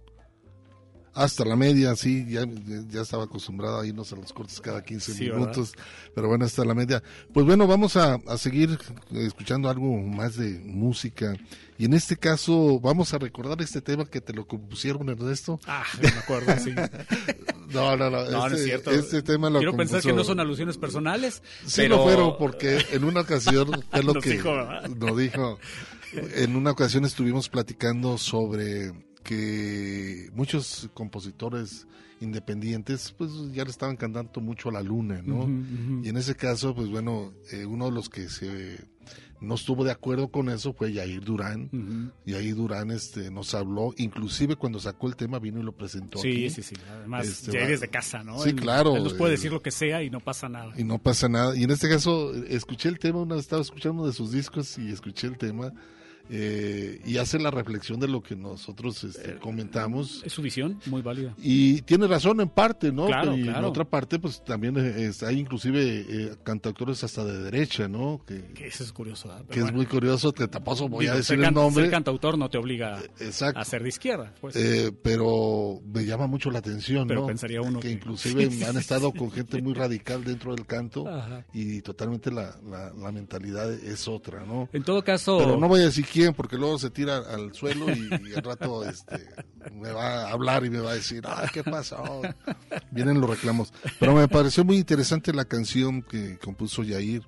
Hasta 1.17 1.43
la 1.45 1.55
media, 1.55 1.95
sí, 1.95 2.27
ya, 2.29 2.45
ya 2.89 3.01
estaba 3.01 3.23
acostumbrado 3.23 3.79
a 3.79 3.87
irnos 3.87 4.13
a 4.13 4.15
los 4.17 4.31
cortes 4.31 4.61
cada 4.61 4.83
15 4.83 5.19
minutos, 5.19 5.73
pero 6.13 6.27
bueno, 6.27 6.45
hasta 6.45 6.63
la 6.63 6.75
media. 6.75 7.01
Pues 7.33 7.43
bueno, 7.43 7.65
vamos 7.65 7.97
a, 7.97 8.19
a 8.27 8.37
seguir 8.37 8.77
escuchando 9.13 9.67
algo 9.67 9.97
más 9.97 10.37
de 10.37 10.59
música. 10.63 11.33
Y 11.79 11.85
en 11.85 11.95
este 11.95 12.17
caso 12.17 12.79
vamos 12.79 13.15
a 13.15 13.17
recordar 13.17 13.59
este 13.63 13.81
tema 13.81 14.05
que 14.05 14.21
te 14.21 14.31
lo 14.31 14.45
compusieron, 14.45 15.09
Ernesto. 15.09 15.59
Ah, 15.65 15.83
me 15.99 16.07
acuerdo, 16.09 16.53
sí. 16.63 16.75
no, 17.73 17.97
no, 17.97 18.11
no. 18.11 18.23
No, 18.25 18.25
este, 18.25 18.29
no 18.29 18.45
es 18.55 18.63
cierto. 18.63 18.91
Este 18.91 19.23
tema 19.23 19.49
lo 19.49 19.57
Quiero 19.57 19.71
compuso... 19.71 19.93
pensar 19.93 20.11
que 20.11 20.15
no 20.15 20.23
son 20.23 20.39
alusiones 20.39 20.77
personales. 20.77 21.41
Sí 21.65 21.81
pero... 21.81 21.97
lo 21.97 22.03
fueron, 22.03 22.37
porque 22.37 22.85
en 22.91 23.03
una 23.03 23.21
ocasión 23.21 23.71
es 23.91 24.05
lo 24.05 24.13
Nos 24.13 24.23
que 24.23 24.33
dijo, 24.33 24.55
nos 24.99 25.17
dijo. 25.17 25.57
En 26.13 26.55
una 26.55 26.71
ocasión 26.71 27.05
estuvimos 27.05 27.49
platicando 27.49 28.19
sobre 28.19 28.93
que 29.27 30.29
muchos 30.33 30.89
compositores 30.93 31.85
independientes 32.19 33.13
pues 33.17 33.29
ya 33.53 33.63
le 33.63 33.69
estaban 33.69 33.95
cantando 33.95 34.41
mucho 34.41 34.69
a 34.69 34.71
la 34.71 34.81
luna, 34.81 35.21
¿no? 35.23 35.43
Y 36.03 36.09
en 36.09 36.17
ese 36.17 36.35
caso, 36.35 36.73
pues 36.73 36.89
bueno, 36.89 37.33
eh, 37.51 37.65
uno 37.65 37.85
de 37.85 37.91
los 37.91 38.09
que 38.09 38.27
se 38.29 38.79
no 39.39 39.53
estuvo 39.53 39.83
de 39.83 39.91
acuerdo 39.91 40.29
con 40.29 40.49
eso 40.49 40.73
fue 40.73 40.91
Yair 40.93 41.23
Durán. 41.23 41.69
Ujú. 41.71 42.11
Yair 42.31 42.55
Durán 42.55 42.89
este, 42.89 43.29
nos 43.29 43.53
habló, 43.53 43.93
inclusive 43.97 44.55
cuando 44.55 44.79
sacó 44.79 45.07
el 45.07 45.15
tema 45.15 45.37
vino 45.37 45.59
y 45.59 45.63
lo 45.63 45.73
presentó. 45.73 46.17
Sí, 46.17 46.29
aquí. 46.31 46.49
sí, 46.49 46.63
sí. 46.63 46.75
Además, 46.89 47.27
Este, 47.27 47.51
ya 47.51 47.59
va- 47.59 47.65
eres 47.65 47.79
de 47.81 47.87
casa, 47.87 48.23
¿no? 48.23 48.39
Sí, 48.41 48.49
Él- 48.49 48.55
claro. 48.55 48.95
Él 48.95 49.03
nos 49.03 49.13
puede 49.13 49.33
decir 49.33 49.51
lo 49.51 49.61
que 49.61 49.69
sea 49.69 50.01
y 50.01 50.09
no 50.09 50.21
pasa 50.21 50.49
nada. 50.49 50.73
y 50.75 50.83
no 50.83 50.97
pasa 50.97 51.29
nada. 51.29 51.55
Y 51.55 51.63
en 51.65 51.69
este 51.69 51.87
caso, 51.87 52.33
escuché 52.45 52.89
el 52.89 52.97
tema, 52.97 53.19
una 53.21 53.35
vez 53.35 53.43
estaba 53.43 53.61
escuchando 53.61 53.99
uno 54.01 54.07
de 54.07 54.13
sus 54.13 54.31
discos 54.31 54.75
y 54.79 54.89
escuché 54.91 55.27
el 55.27 55.37
tema. 55.37 55.71
Eh, 56.29 57.01
y 57.05 57.17
hace 57.17 57.39
la 57.39 57.51
reflexión 57.51 57.99
de 57.99 58.07
lo 58.07 58.21
que 58.21 58.35
nosotros 58.35 59.03
este, 59.03 59.37
comentamos. 59.39 60.21
Es 60.25 60.33
su 60.33 60.41
visión, 60.41 60.79
muy 60.87 61.01
válida. 61.01 61.33
Y 61.41 61.81
tiene 61.83 62.07
razón 62.07 62.41
en 62.41 62.49
parte, 62.49 62.91
¿no? 62.91 63.07
Claro, 63.07 63.37
y 63.37 63.47
en 63.47 63.55
otra 63.63 63.83
parte, 63.85 64.19
pues 64.19 64.43
también 64.43 64.77
eh, 64.77 65.05
es- 65.07 65.23
hay 65.23 65.39
inclusive 65.39 66.05
eh, 66.09 66.35
cantautores 66.43 67.03
hasta 67.03 67.23
de 67.25 67.39
derecha, 67.43 67.87
¿no? 67.87 68.21
Que, 68.25 68.41
Que 68.53 68.67
eso 68.67 68.83
es 68.83 68.91
curioso. 68.91 69.29
que 69.49 69.59
es 69.59 69.71
muy 69.71 69.85
curioso, 69.85 70.33
que 70.33 70.47
tampoco 70.47 70.87
voy 70.89 71.05
Digo, 71.05 71.13
a 71.13 71.17
decir 71.17 71.41
el 71.43 71.53
nombre. 71.53 71.83
Ser 71.85 71.91
cantautor 71.91 72.37
no 72.37 72.49
te 72.49 72.57
obliga 72.57 73.01
Exacto. 73.19 73.59
a 73.59 73.65
ser 73.65 73.83
de 73.83 73.89
izquierda. 73.89 74.33
Pues. 74.41 74.55
Eh, 74.55 74.91
pero 75.03 75.81
me 75.85 76.05
llama 76.05 76.27
mucho 76.27 76.51
la 76.51 76.59
atención, 76.59 77.07
Pero 77.07 77.21
¿no? 77.21 77.27
pensaría 77.27 77.61
uno 77.61 77.79
que, 77.79 77.87
que- 77.87 77.93
inclusive 77.93 78.49
han 78.67 78.77
estado 78.77 79.11
con 79.11 79.31
gente 79.31 79.61
muy 79.61 79.73
radical 79.73 80.23
dentro 80.23 80.55
del 80.55 80.65
canto 80.65 81.07
Ajá. 81.07 81.45
y 81.53 81.81
totalmente 81.81 82.31
la, 82.31 82.55
la, 82.69 82.91
la 82.93 83.11
mentalidad 83.11 83.71
es 83.71 84.07
otra, 84.07 84.45
¿no? 84.45 84.69
En 84.73 84.83
todo 84.83 85.03
caso. 85.03 85.37
Pero 85.37 85.57
no 85.57 85.67
voy 85.67 85.81
a 85.81 85.85
decir 85.85 86.05
quién, 86.17 86.33
porque 86.33 86.57
luego 86.57 86.79
se 86.79 86.89
tira 86.89 87.17
al 87.17 87.53
suelo 87.53 87.85
y, 87.91 88.09
y 88.29 88.33
al 88.33 88.43
rato 88.43 88.83
este, 88.83 89.27
me 89.71 89.91
va 89.91 90.23
a 90.27 90.31
hablar 90.31 90.65
y 90.65 90.69
me 90.69 90.79
va 90.79 90.91
a 90.91 90.95
decir, 90.95 91.21
ah, 91.25 91.45
¿qué 91.53 91.63
pasó? 91.63 92.21
Vienen 92.91 93.21
los 93.21 93.29
reclamos. 93.29 93.73
Pero 93.99 94.15
me 94.15 94.27
pareció 94.27 94.63
muy 94.65 94.77
interesante 94.77 95.33
la 95.33 95.45
canción 95.45 96.01
que 96.01 96.37
compuso 96.39 96.83
Yair 96.83 97.21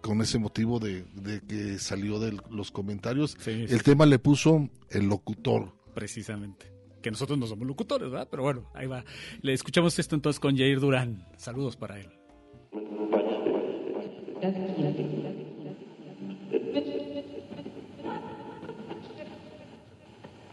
con 0.00 0.20
ese 0.20 0.38
motivo 0.38 0.78
de, 0.78 1.02
de 1.14 1.40
que 1.40 1.78
salió 1.78 2.20
de 2.20 2.38
los 2.50 2.70
comentarios. 2.70 3.36
Sí, 3.40 3.50
El 3.50 3.68
sí. 3.68 3.78
tema 3.80 4.06
le 4.06 4.18
puso 4.20 4.68
el 4.90 5.06
locutor. 5.08 5.72
Precisamente. 5.94 6.72
Que 7.02 7.10
nosotros 7.10 7.38
no 7.38 7.46
somos 7.46 7.66
locutores, 7.66 8.10
¿verdad? 8.10 8.28
Pero 8.30 8.42
bueno, 8.44 8.70
ahí 8.74 8.86
va. 8.86 9.04
Le 9.42 9.52
escuchamos 9.52 9.98
esto 9.98 10.14
entonces 10.14 10.38
con 10.38 10.56
Jair 10.56 10.78
Durán. 10.80 11.26
Saludos 11.36 11.76
para 11.76 11.98
él. 11.98 12.08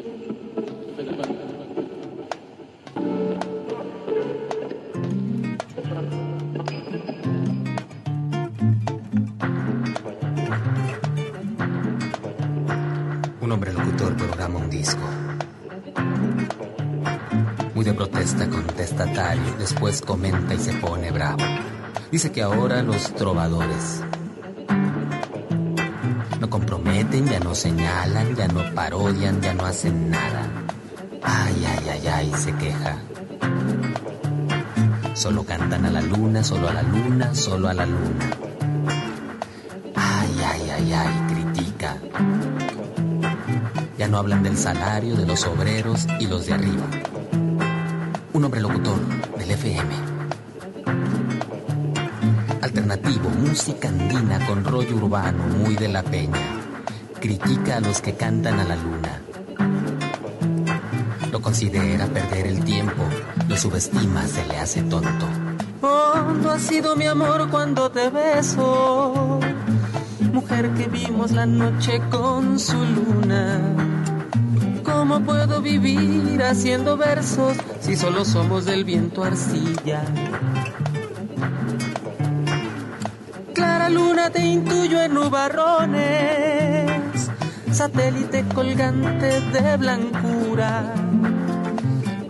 Un 0.04 0.12
hombre 13.50 13.72
locutor 13.72 14.18
programa 14.18 14.60
un 14.60 14.70
disco. 14.70 15.00
Muy 17.74 17.86
de 17.86 17.94
protesta 17.94 18.50
contestatario, 18.50 19.56
después 19.58 20.02
comenta 20.02 20.54
y 20.54 20.60
se 20.60 20.74
pone 20.74 21.12
bravo. 21.12 21.46
Dice 22.12 22.30
que 22.34 22.42
ahora 22.42 22.84
los 22.84 23.14
trovadores 23.16 24.04
no 26.44 26.50
comprometen, 26.50 27.26
ya 27.26 27.40
no 27.40 27.56
señalan, 27.56 28.36
ya 28.36 28.50
no 28.50 28.76
parodian, 28.76 29.40
ya 29.42 29.54
no 29.54 29.66
hacen 29.66 30.10
nada. 30.10 30.44
Ay, 31.22 31.56
ay, 31.66 31.90
ay, 31.90 32.08
ay, 32.08 32.34
se 32.36 32.54
queja. 32.56 32.98
Solo 35.14 35.46
cantan 35.46 35.86
a 35.86 35.90
la 35.90 36.02
luna, 36.02 36.44
solo 36.44 36.68
a 36.68 36.74
la 36.74 36.84
luna, 36.84 37.34
solo 37.34 37.70
a 37.70 37.74
la 37.74 37.86
luna. 37.86 38.30
Ay, 39.96 40.32
ay, 40.52 40.70
ay, 40.70 40.94
ay, 40.94 41.14
critica. 41.30 41.98
Ya 43.98 44.10
no 44.10 44.18
hablan 44.18 44.44
del 44.44 44.58
salario 44.58 45.16
de 45.16 45.26
los 45.26 45.48
obreros 45.48 46.06
y 46.20 46.28
los 46.28 46.46
de 46.46 46.56
arriba. 46.56 46.88
Un 48.34 48.44
hombre 48.44 48.60
locutor 48.60 49.00
del 49.38 49.50
FM. 49.50 50.13
Alternativo, 52.74 53.30
música 53.30 53.88
andina 53.88 54.44
con 54.48 54.64
rollo 54.64 54.96
urbano, 54.96 55.44
muy 55.60 55.76
de 55.76 55.90
la 55.90 56.02
peña. 56.02 56.42
Critica 57.20 57.78
a 57.78 57.80
los 57.80 58.02
que 58.02 58.16
cantan 58.16 58.60
a 58.60 58.64
la 58.64 58.76
luna. 58.76 59.22
Lo 61.32 61.40
considera 61.40 62.08
perder 62.08 62.48
el 62.48 62.64
tiempo, 62.64 63.04
lo 63.48 63.56
subestima, 63.58 64.26
se 64.26 64.44
le 64.48 64.58
hace 64.58 64.82
tonto. 64.82 65.28
Hondo 65.84 66.50
ha 66.50 66.58
sido 66.58 66.96
mi 66.96 67.06
amor 67.06 67.48
cuando 67.52 67.92
te 67.92 68.10
beso, 68.10 69.40
mujer 70.32 70.74
que 70.74 70.88
vimos 70.88 71.32
la 71.32 71.46
noche 71.46 72.02
con 72.10 72.58
su 72.58 72.74
luna. 72.84 73.62
¿Cómo 74.84 75.20
puedo 75.20 75.62
vivir 75.62 76.42
haciendo 76.42 76.98
versos 76.98 77.56
si 77.82 77.96
solo 77.96 78.26
somos 78.26 78.66
del 78.66 78.84
viento 78.84 79.24
arcilla? 79.24 80.04
Clara 83.84 83.96
luna 84.00 84.30
te 84.30 84.40
intuyo 84.40 85.02
en 85.02 85.14
nubarrones, 85.14 87.02
satélite 87.70 88.46
colgante 88.56 89.42
de 89.42 89.76
blancura. 89.76 90.94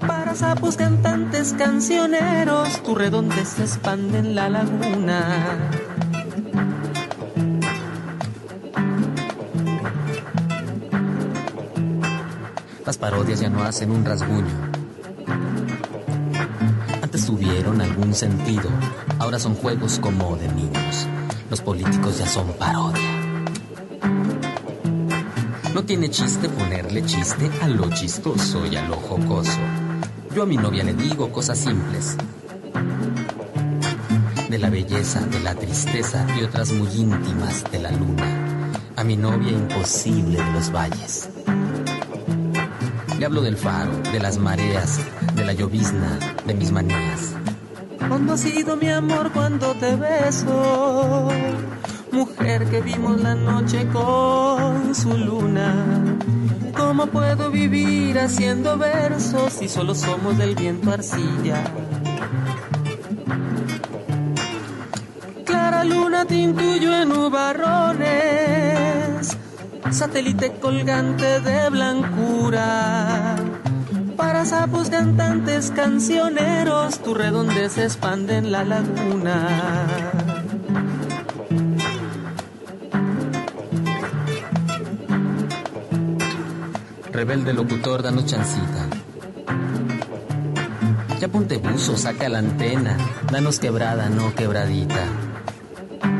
Para 0.07 0.33
sapos 0.33 0.77
cantantes 0.77 1.53
cancioneros, 1.55 2.81
tu 2.81 2.95
redondez 2.95 3.49
se 3.49 3.65
expande 3.65 4.17
en 4.17 4.33
la 4.33 4.49
laguna. 4.49 5.69
Las 12.83 12.97
parodias 12.97 13.41
ya 13.41 13.49
no 13.49 13.61
hacen 13.61 13.91
un 13.91 14.03
rasguño. 14.03 14.71
Antes 17.03 17.27
tuvieron 17.27 17.79
algún 17.79 18.15
sentido, 18.15 18.71
ahora 19.19 19.37
son 19.37 19.53
juegos 19.53 19.99
como 19.99 20.35
de 20.35 20.47
niños. 20.47 21.07
Los 21.53 21.61
políticos 21.61 22.17
ya 22.17 22.25
son 22.25 22.51
parodia. 22.53 23.45
No 25.71 25.83
tiene 25.85 26.09
chiste 26.09 26.49
ponerle 26.49 27.05
chiste 27.05 27.47
a 27.61 27.67
lo 27.67 27.91
chistoso 27.91 28.65
y 28.65 28.75
a 28.75 28.87
lo 28.87 28.95
jocoso. 28.95 29.59
Yo 30.35 30.41
a 30.41 30.45
mi 30.47 30.57
novia 30.57 30.83
le 30.83 30.95
digo 30.95 31.31
cosas 31.31 31.59
simples. 31.59 32.17
De 34.49 34.57
la 34.57 34.71
belleza, 34.71 35.21
de 35.27 35.41
la 35.41 35.53
tristeza 35.53 36.25
y 36.39 36.43
otras 36.43 36.71
muy 36.71 36.89
íntimas 36.91 37.63
de 37.71 37.79
la 37.83 37.91
luna. 37.91 38.71
A 38.95 39.03
mi 39.03 39.15
novia 39.15 39.51
imposible 39.51 40.43
de 40.43 40.51
los 40.53 40.71
valles. 40.71 41.29
Le 43.19 43.25
hablo 43.27 43.43
del 43.43 43.57
faro, 43.57 43.95
de 44.11 44.19
las 44.19 44.39
mareas, 44.39 44.99
de 45.35 45.45
la 45.45 45.53
llovizna, 45.53 46.17
de 46.47 46.55
mis 46.55 46.71
manías. 46.71 47.35
Hondo 48.09 48.33
ha 48.33 48.37
sido 48.37 48.75
mi 48.75 48.89
amor 48.89 49.31
cuando 49.31 49.73
te 49.75 49.95
beso, 49.95 51.29
mujer 52.11 52.65
que 52.69 52.81
vimos 52.81 53.21
la 53.21 53.35
noche 53.35 53.87
con 53.87 54.93
su 54.93 55.17
luna. 55.17 55.73
¿Cómo 56.75 57.07
puedo 57.07 57.49
vivir 57.51 58.19
haciendo 58.19 58.77
versos 58.77 59.53
si 59.53 59.69
solo 59.69 59.95
somos 59.95 60.37
del 60.37 60.55
viento 60.55 60.91
arcilla? 60.91 61.63
Clara 65.45 65.83
luna 65.83 66.25
te 66.25 66.35
intuyo 66.35 66.95
en 67.01 67.09
nubarrones, 67.09 68.07
satélite 69.91 70.53
colgante 70.59 71.39
de 71.39 71.69
blancura. 71.69 73.35
Para 74.33 74.45
sapos 74.45 74.89
cantantes 74.89 75.69
cancioneros, 75.69 76.97
tu 77.03 77.13
redondez 77.13 77.77
expande 77.77 78.37
en 78.37 78.51
la 78.51 78.63
laguna. 78.63 79.85
Rebelde 87.11 87.53
locutor, 87.53 88.01
danos 88.01 88.25
chancita. 88.25 88.87
Ya 91.19 91.27
ponte 91.27 91.57
buzo, 91.57 91.95
saca 91.95 92.27
la 92.27 92.39
antena, 92.39 92.97
danos 93.31 93.59
quebrada, 93.59 94.09
no 94.09 94.33
quebradita. 94.33 95.05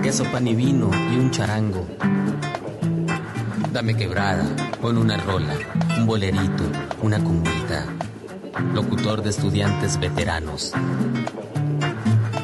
Queso, 0.04 0.24
pan 0.26 0.48
y 0.48 0.54
vino 0.54 0.92
y 1.12 1.18
un 1.18 1.32
charango. 1.32 1.88
Dame 3.72 3.98
quebrada, 3.98 4.46
pon 4.80 5.00
una 5.00 5.18
rola, 5.18 5.56
un 5.98 6.06
bolerito, 6.06 6.64
una 7.04 7.22
cumbita. 7.22 7.86
Locutor 8.74 9.22
de 9.22 9.30
estudiantes 9.30 10.00
veteranos. 10.00 10.72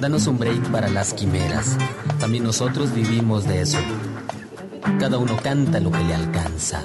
Danos 0.02 0.28
un 0.28 0.38
break 0.38 0.70
para 0.70 0.90
las 0.90 1.14
quimeras. 1.14 1.78
También 2.20 2.44
nosotros 2.44 2.94
vivimos 2.94 3.48
de 3.48 3.62
eso. 3.62 3.78
Cada 5.00 5.18
uno 5.18 5.38
canta 5.38 5.80
lo 5.80 5.92
que 5.92 6.04
le 6.04 6.14
alcanza. 6.14 6.84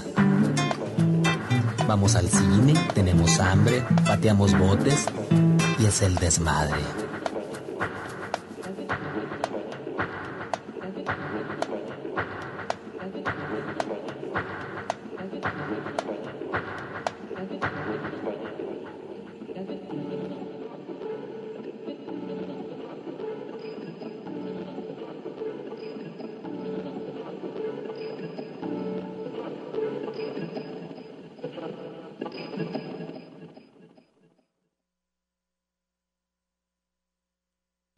Vamos 1.88 2.14
al 2.14 2.28
cine, 2.28 2.74
tenemos 2.94 3.40
hambre, 3.40 3.84
pateamos 4.06 4.56
botes 4.56 5.06
y 5.80 5.86
es 5.86 6.00
el 6.02 6.14
desmadre. 6.14 7.03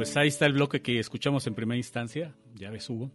Pues 0.00 0.16
ahí 0.16 0.28
está 0.28 0.46
el 0.46 0.54
bloque 0.54 0.80
que 0.80 0.98
escuchamos 0.98 1.46
en 1.46 1.54
primera 1.54 1.76
instancia. 1.76 2.34
Ya 2.54 2.70
ves, 2.70 2.88
Hugo. 2.88 3.10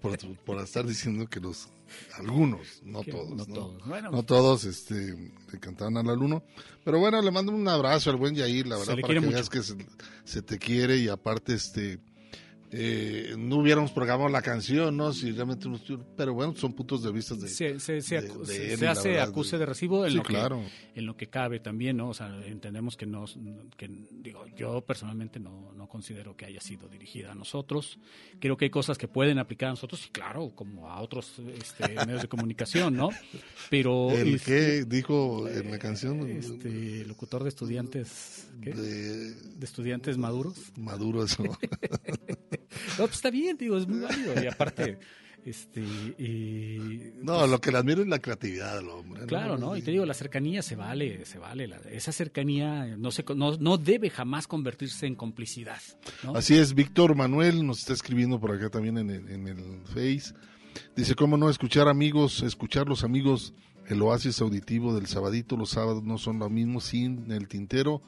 por, 0.00 0.18
por, 0.38 0.60
estar 0.60 0.84
diciendo 0.84 1.28
que 1.28 1.38
los 1.38 1.68
algunos, 2.18 2.82
no 2.82 3.04
todos, 3.04 3.30
no, 3.30 3.46
todos, 3.46 3.86
no 3.86 4.22
todos 4.24 4.64
este, 4.64 5.14
le 5.52 5.60
cantaban 5.60 5.98
al 5.98 6.10
alumno, 6.10 6.42
pero 6.84 6.98
bueno, 6.98 7.22
le 7.22 7.30
mando 7.30 7.52
un 7.52 7.68
abrazo 7.68 8.10
al 8.10 8.16
buen 8.16 8.34
Yair, 8.34 8.66
la 8.66 8.76
verdad, 8.76 8.96
para 9.00 9.14
que 9.14 9.20
mucho. 9.20 9.36
veas 9.36 9.48
que 9.48 9.60
se, 10.24 10.42
te 10.42 10.58
quiere 10.58 10.96
y 10.96 11.06
aparte 11.06 11.54
este 11.54 12.00
eh, 12.74 13.34
no 13.36 13.56
hubiéramos 13.56 13.92
programado 13.92 14.30
la 14.30 14.40
canción, 14.40 14.96
¿no? 14.96 15.12
Si 15.12 15.30
realmente 15.30 15.68
pero 16.16 16.32
bueno, 16.32 16.54
son 16.56 16.72
puntos 16.72 17.02
de 17.02 17.12
vista 17.12 17.34
de 17.34 17.48
se, 17.48 17.78
se, 17.78 18.00
se, 18.00 18.88
hace 18.88 19.20
acuse 19.20 19.58
de 19.58 19.66
recibo 19.66 20.06
en 20.06 20.16
lo 20.16 20.22
que 20.22 20.38
en 20.94 21.06
lo 21.06 21.14
que 21.14 21.28
cabe 21.28 21.60
también, 21.60 21.98
¿no? 21.98 22.08
O 22.08 22.14
sea, 22.14 22.34
entendemos 22.46 22.96
que 22.96 23.04
no 23.04 23.26
que 23.76 23.90
digo, 24.10 24.46
yo 24.56 24.80
personalmente 24.80 25.38
no, 25.38 25.72
no 25.74 25.86
considero 25.86 26.34
que 26.34 26.46
haya 26.46 26.60
sido 26.62 26.88
dirigida 26.88 27.32
a 27.32 27.34
nosotros. 27.34 27.98
Creo 28.40 28.56
que 28.56 28.64
hay 28.64 28.70
cosas 28.70 28.96
que 28.96 29.06
pueden 29.06 29.38
aplicar 29.38 29.68
a 29.68 29.72
nosotros, 29.72 30.06
y 30.06 30.10
claro, 30.10 30.50
como 30.54 30.88
a 30.90 31.02
otros 31.02 31.40
este, 31.58 31.94
medios 32.06 32.22
de 32.22 32.28
comunicación, 32.28 32.96
¿no? 32.96 33.10
Pero 33.68 34.10
el 34.12 34.40
que 34.40 34.84
dijo 34.84 35.46
en 35.46 35.70
la 35.70 35.78
canción 35.78 36.26
este 36.30 37.04
locutor 37.04 37.42
de 37.42 37.50
estudiantes 37.50 38.48
De, 38.60 39.34
estudiantes 39.60 40.16
maduros. 40.16 40.72
Maduros. 40.78 41.38
¿no? 41.40 41.52
No, 42.98 43.04
pues 43.04 43.14
está 43.16 43.30
bien, 43.30 43.56
digo, 43.56 43.76
es 43.76 43.86
muy 43.86 44.00
válido. 44.00 44.42
Y 44.42 44.46
aparte, 44.46 44.98
este. 45.44 45.80
Y, 45.80 47.12
no, 47.22 47.38
pues 47.38 47.50
lo 47.50 47.60
que 47.60 47.72
le 47.72 47.78
admiro 47.78 48.02
es 48.02 48.08
la 48.08 48.18
creatividad 48.18 48.76
del 48.76 48.88
hombre. 48.88 49.26
Claro, 49.26 49.58
¿no? 49.58 49.76
Y 49.76 49.82
te 49.82 49.90
digo, 49.90 50.06
la 50.06 50.14
cercanía 50.14 50.62
se 50.62 50.76
vale, 50.76 51.24
se 51.24 51.38
vale. 51.38 51.68
esa 51.90 52.12
cercanía 52.12 52.96
no, 52.96 53.10
se, 53.10 53.24
no, 53.34 53.56
no 53.56 53.78
debe 53.78 54.10
jamás 54.10 54.46
convertirse 54.46 55.06
en 55.06 55.14
complicidad. 55.14 55.80
Así 56.34 56.56
es, 56.56 56.74
Víctor 56.74 57.16
Manuel 57.16 57.66
nos 57.66 57.80
está 57.80 57.92
escribiendo 57.92 58.40
por 58.40 58.52
acá 58.52 58.70
también 58.70 58.98
en 58.98 59.10
el, 59.10 59.28
en 59.28 59.48
el 59.48 59.80
Face. 59.86 60.34
Dice, 60.96 61.14
¿cómo 61.14 61.36
no 61.36 61.50
escuchar 61.50 61.88
amigos, 61.88 62.42
escuchar 62.42 62.88
los 62.88 63.04
amigos, 63.04 63.52
el 63.88 64.00
oasis 64.00 64.40
auditivo 64.40 64.94
del 64.94 65.06
sabadito? 65.06 65.56
Los 65.56 65.70
sábados 65.70 66.02
no 66.02 66.18
son 66.18 66.38
lo 66.38 66.48
mismo 66.48 66.80
sin 66.80 67.30
el 67.30 67.48
tintero 67.48 68.00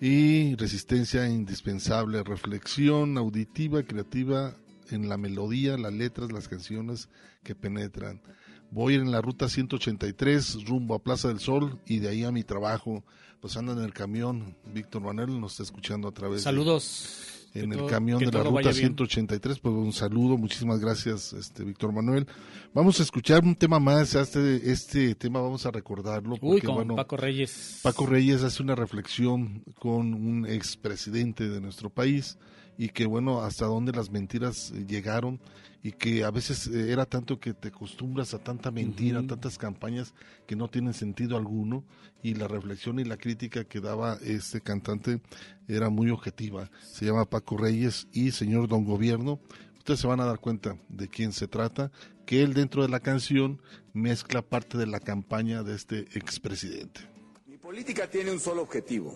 y 0.00 0.54
resistencia 0.56 1.28
indispensable, 1.28 2.22
reflexión 2.22 3.18
auditiva, 3.18 3.82
creativa 3.82 4.56
en 4.90 5.08
la 5.08 5.18
melodía, 5.18 5.76
las 5.76 5.92
letras, 5.92 6.32
las 6.32 6.48
canciones 6.48 7.08
que 7.42 7.54
penetran. 7.54 8.22
Voy 8.70 8.94
en 8.94 9.10
la 9.10 9.20
ruta 9.20 9.48
183 9.48 10.64
rumbo 10.64 10.94
a 10.94 11.02
Plaza 11.02 11.28
del 11.28 11.40
Sol 11.40 11.80
y 11.86 11.98
de 11.98 12.08
ahí 12.08 12.24
a 12.24 12.32
mi 12.32 12.44
trabajo. 12.44 13.04
Pues 13.40 13.56
anda 13.56 13.72
en 13.72 13.80
el 13.80 13.92
camión. 13.92 14.56
Víctor 14.72 15.02
Manuel 15.02 15.40
nos 15.40 15.52
está 15.52 15.64
escuchando 15.64 16.08
a 16.08 16.12
través. 16.12 16.42
Saludos 16.42 17.39
en 17.54 17.72
el 17.72 17.86
camión 17.86 18.20
de 18.20 18.30
la 18.30 18.42
ruta 18.42 18.72
183. 18.72 19.58
Pues 19.58 19.74
un 19.74 19.92
saludo, 19.92 20.36
muchísimas 20.36 20.80
gracias, 20.80 21.32
este 21.32 21.64
Víctor 21.64 21.92
Manuel. 21.92 22.26
Vamos 22.72 23.00
a 23.00 23.02
escuchar 23.02 23.44
un 23.44 23.54
tema 23.54 23.80
más, 23.80 24.14
este, 24.14 24.70
este 24.70 25.14
tema 25.14 25.40
vamos 25.40 25.66
a 25.66 25.70
recordarlo. 25.70 26.36
Porque, 26.36 26.66
con 26.66 26.94
Paco 26.94 27.16
Reyes. 27.16 27.80
Paco 27.82 28.06
Reyes 28.06 28.42
hace 28.42 28.62
una 28.62 28.74
reflexión 28.74 29.62
con 29.78 30.14
un 30.14 30.46
expresidente 30.46 31.48
de 31.48 31.60
nuestro 31.60 31.90
país 31.90 32.38
y 32.80 32.88
que 32.88 33.04
bueno, 33.04 33.42
hasta 33.42 33.66
dónde 33.66 33.92
las 33.92 34.10
mentiras 34.10 34.72
llegaron 34.88 35.38
y 35.82 35.92
que 35.92 36.24
a 36.24 36.30
veces 36.30 36.66
eh, 36.66 36.90
era 36.90 37.04
tanto 37.04 37.38
que 37.38 37.52
te 37.52 37.68
acostumbras 37.68 38.32
a 38.32 38.38
tanta 38.38 38.70
mentira, 38.70 39.22
tantas 39.26 39.58
campañas 39.58 40.14
que 40.46 40.56
no 40.56 40.66
tienen 40.66 40.94
sentido 40.94 41.36
alguno 41.36 41.84
y 42.22 42.32
la 42.32 42.48
reflexión 42.48 42.98
y 42.98 43.04
la 43.04 43.18
crítica 43.18 43.64
que 43.64 43.82
daba 43.82 44.16
este 44.22 44.62
cantante 44.62 45.20
era 45.68 45.90
muy 45.90 46.08
objetiva. 46.08 46.70
Se 46.82 47.04
llama 47.04 47.28
Paco 47.28 47.58
Reyes 47.58 48.08
y 48.14 48.30
Señor 48.30 48.66
Don 48.66 48.86
Gobierno. 48.86 49.40
Ustedes 49.76 50.00
se 50.00 50.06
van 50.06 50.20
a 50.20 50.24
dar 50.24 50.38
cuenta 50.38 50.78
de 50.88 51.06
quién 51.08 51.32
se 51.32 51.48
trata, 51.48 51.92
que 52.24 52.42
él 52.42 52.54
dentro 52.54 52.80
de 52.80 52.88
la 52.88 53.00
canción 53.00 53.60
mezcla 53.92 54.40
parte 54.40 54.78
de 54.78 54.86
la 54.86 55.00
campaña 55.00 55.62
de 55.62 55.74
este 55.74 55.98
expresidente. 56.14 57.02
Mi 57.46 57.58
política 57.58 58.08
tiene 58.08 58.32
un 58.32 58.40
solo 58.40 58.62
objetivo, 58.62 59.14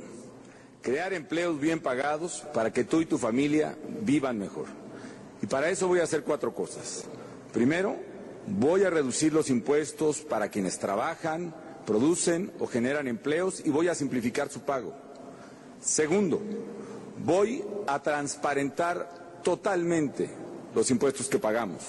crear 0.85 1.15
empleos 1.15 1.59
bien 1.59 1.81
pagados 1.81 2.45
para 2.53 2.71
que 2.71 2.85
tú 2.85 3.01
y 3.01 3.07
tu 3.07 3.17
familia 3.17 3.75
vivan 4.03 4.39
mejor. 4.39 4.67
Y 5.43 5.47
para 5.47 5.71
eso 5.71 5.89
voy 5.89 6.01
a 6.01 6.05
hacer 6.05 6.23
cuatro 6.25 6.55
cosas. 6.55 7.07
Primero, 7.55 7.97
voy 8.47 8.85
a 8.85 8.91
reducir 8.91 9.33
los 9.33 9.49
impuestos 9.49 10.21
para 10.21 10.51
quienes 10.51 10.79
trabajan, 10.79 11.55
producen 11.87 12.53
o 12.61 12.67
generan 12.67 13.09
empleos 13.09 13.63
y 13.65 13.71
voy 13.71 13.89
a 13.89 13.95
simplificar 13.95 14.51
su 14.51 14.61
pago. 14.61 14.95
Segundo, 15.81 16.43
voy 17.25 17.65
a 17.87 18.03
transparentar 18.03 19.41
totalmente 19.43 20.29
los 20.75 20.91
impuestos 20.91 21.29
que 21.29 21.39
pagamos. 21.39 21.83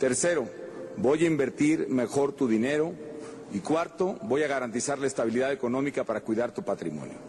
Tercero, 0.00 0.48
voy 0.96 1.22
a 1.22 1.28
invertir 1.28 1.86
mejor 1.88 2.32
tu 2.32 2.48
dinero. 2.48 2.92
Y 3.52 3.60
cuarto, 3.60 4.18
voy 4.22 4.42
a 4.42 4.48
garantizar 4.48 4.98
la 4.98 5.06
estabilidad 5.06 5.52
económica 5.52 6.02
para 6.02 6.20
cuidar 6.20 6.52
tu 6.52 6.64
patrimonio. 6.64 7.25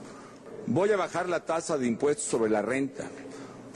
Voy 0.68 0.91
a 0.91 0.98
bajar 0.98 1.30
la 1.30 1.45
tasa 1.45 1.77
de 1.77 1.88
impuestos 1.88 2.26
sobre 2.26 2.52
la 2.52 2.61
renta 2.61 3.10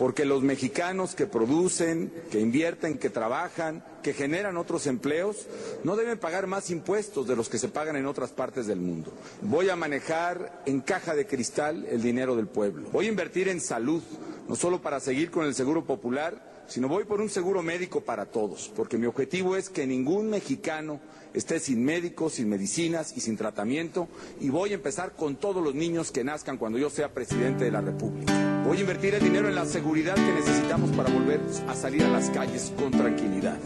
porque 0.02 0.26
los 0.26 0.42
mexicanos 0.42 1.14
que 1.14 1.28
producen, 1.28 2.12
que 2.32 2.40
invierten, 2.40 2.98
que 2.98 3.12
trabajan, 3.12 3.84
que 4.02 4.14
generan 4.14 4.58
otros 4.58 4.88
empleos, 4.88 5.46
no 5.84 5.96
deben 5.96 6.18
pagar 6.18 6.48
más 6.48 6.72
impuestos 6.72 7.28
de 7.28 7.36
los 7.36 7.50
que 7.50 7.60
se 7.60 7.68
pagan 7.68 7.96
en 7.96 8.08
otras 8.08 8.32
partes 8.32 8.66
del 8.66 8.80
mundo. 8.80 9.14
Voy 9.44 9.70
a 9.70 9.76
manejar 9.76 10.64
en 10.66 10.82
caja 10.82 11.14
de 11.14 11.28
cristal 11.28 11.86
el 11.86 12.02
dinero 12.02 12.36
del 12.36 12.48
pueblo. 12.48 12.90
Voy 12.92 13.06
a 13.06 13.10
invertir 13.10 13.48
en 13.48 13.62
salud, 13.62 14.02
no 14.48 14.56
solo 14.56 14.82
para 14.82 15.00
seguir 15.00 15.30
con 15.30 15.46
el 15.46 15.54
seguro 15.54 15.86
popular, 15.86 16.51
sino 16.72 16.88
voy 16.88 17.04
por 17.04 17.20
un 17.20 17.30
seguro 17.30 17.62
médico 17.62 18.00
para 18.00 18.28
todos, 18.28 18.72
porque 18.74 18.98
mi 18.98 19.06
objetivo 19.06 19.58
es 19.58 19.70
que 19.70 19.86
ningún 19.86 20.30
mexicano 20.30 21.02
esté 21.34 21.60
sin 21.60 21.84
médicos, 21.84 22.34
sin 22.34 22.48
medicinas 22.48 23.14
y 23.18 23.20
sin 23.20 23.36
tratamiento, 23.36 24.08
y 24.40 24.50
voy 24.50 24.72
a 24.72 24.76
empezar 24.76 25.12
con 25.18 25.36
todos 25.36 25.62
los 25.62 25.76
niños 25.76 26.12
que 26.12 26.24
nazcan 26.24 26.58
cuando 26.58 26.78
yo 26.78 26.90
sea 26.90 27.14
presidente 27.14 27.66
de 27.66 27.72
la 27.72 27.82
República. 27.82 28.64
Voy 28.66 28.78
a 28.78 28.82
invertir 28.82 29.14
el 29.16 29.22
dinero 29.22 29.50
en 29.50 29.56
la 29.56 29.66
seguridad 29.66 30.16
que 30.16 30.32
necesitamos 30.32 30.92
para 30.92 31.12
volver 31.12 31.42
a 31.68 31.76
salir 31.76 32.04
a 32.04 32.10
las 32.10 32.30
calles 32.30 32.72
con 32.78 32.92
tranquilidad. 32.92 33.58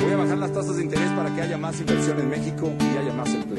Voy 0.00 0.12
a 0.12 0.16
bajar 0.16 0.38
las 0.38 0.52
tasas 0.52 0.76
de 0.76 0.82
interés 0.82 1.10
para 1.12 1.32
que 1.32 1.42
haya 1.42 1.58
más 1.58 1.78
inversión 1.78 2.18
en 2.18 2.28
México 2.28 2.72
y 2.80 2.98
haya 2.98 3.12
más 3.12 3.28
empleo. 3.28 3.53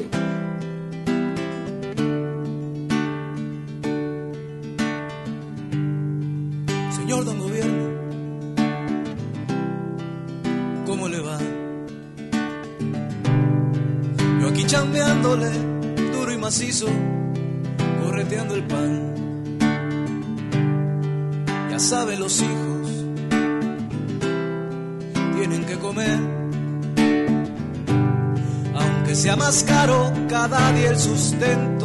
Duro 15.34 16.32
y 16.32 16.38
macizo, 16.38 16.86
correteando 18.02 18.54
el 18.54 18.62
pan. 18.62 19.14
Ya 21.70 21.78
saben 21.80 22.20
los 22.20 22.40
hijos, 22.40 23.04
tienen 25.36 25.64
que 25.66 25.76
comer. 25.78 26.18
Aunque 28.74 29.14
sea 29.16 29.36
más 29.36 29.64
caro 29.64 30.12
cada 30.28 30.72
día 30.72 30.90
el 30.90 30.98
sustento 30.98 31.75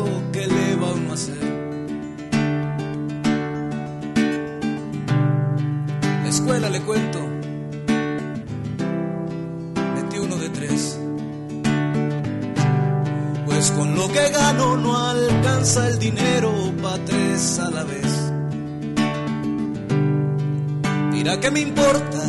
Mira 21.32 21.40
que 21.40 21.50
me 21.50 21.62
importa 21.62 22.21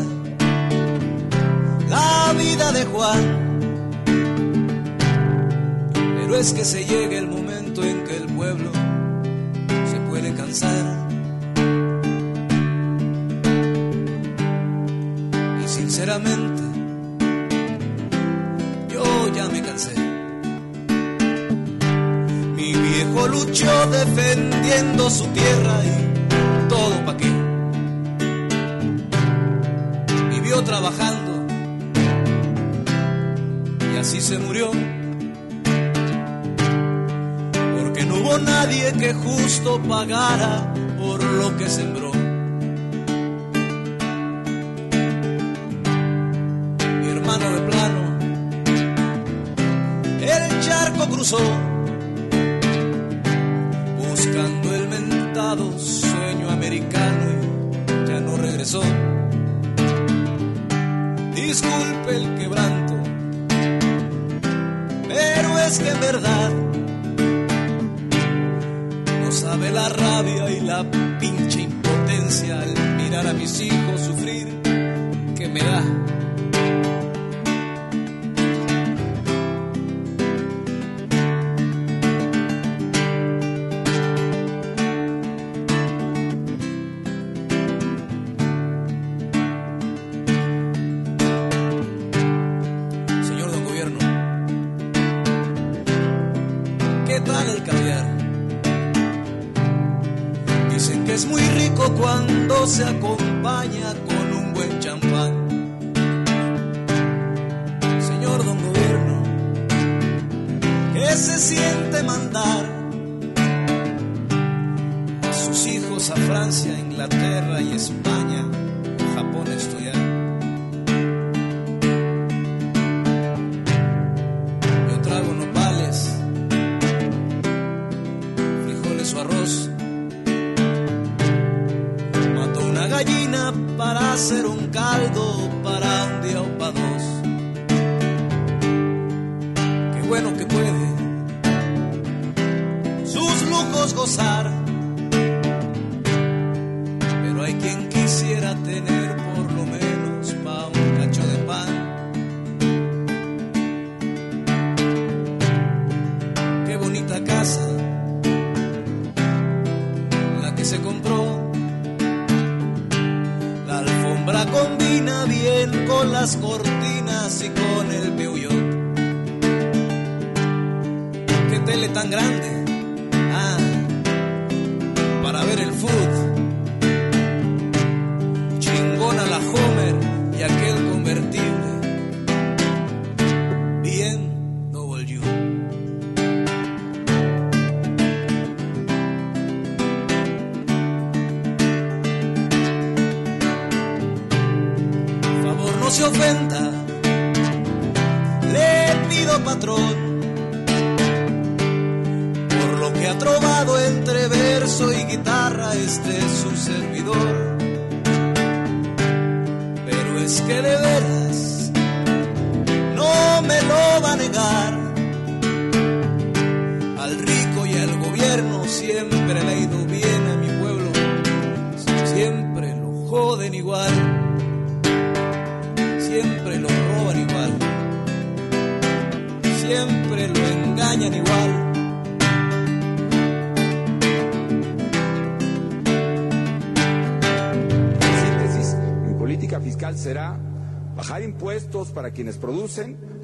las 166.22 166.36
cortinas 166.36 166.71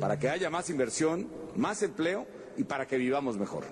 para 0.01 0.19
que 0.19 0.29
haya 0.29 0.51
más 0.51 0.71
inversión, 0.71 1.29
más 1.57 1.83
empleo 1.83 2.27
y 2.57 2.65
para 2.65 2.87
que 2.87 2.97
vivamos 2.97 3.37
mejor. 3.37 3.65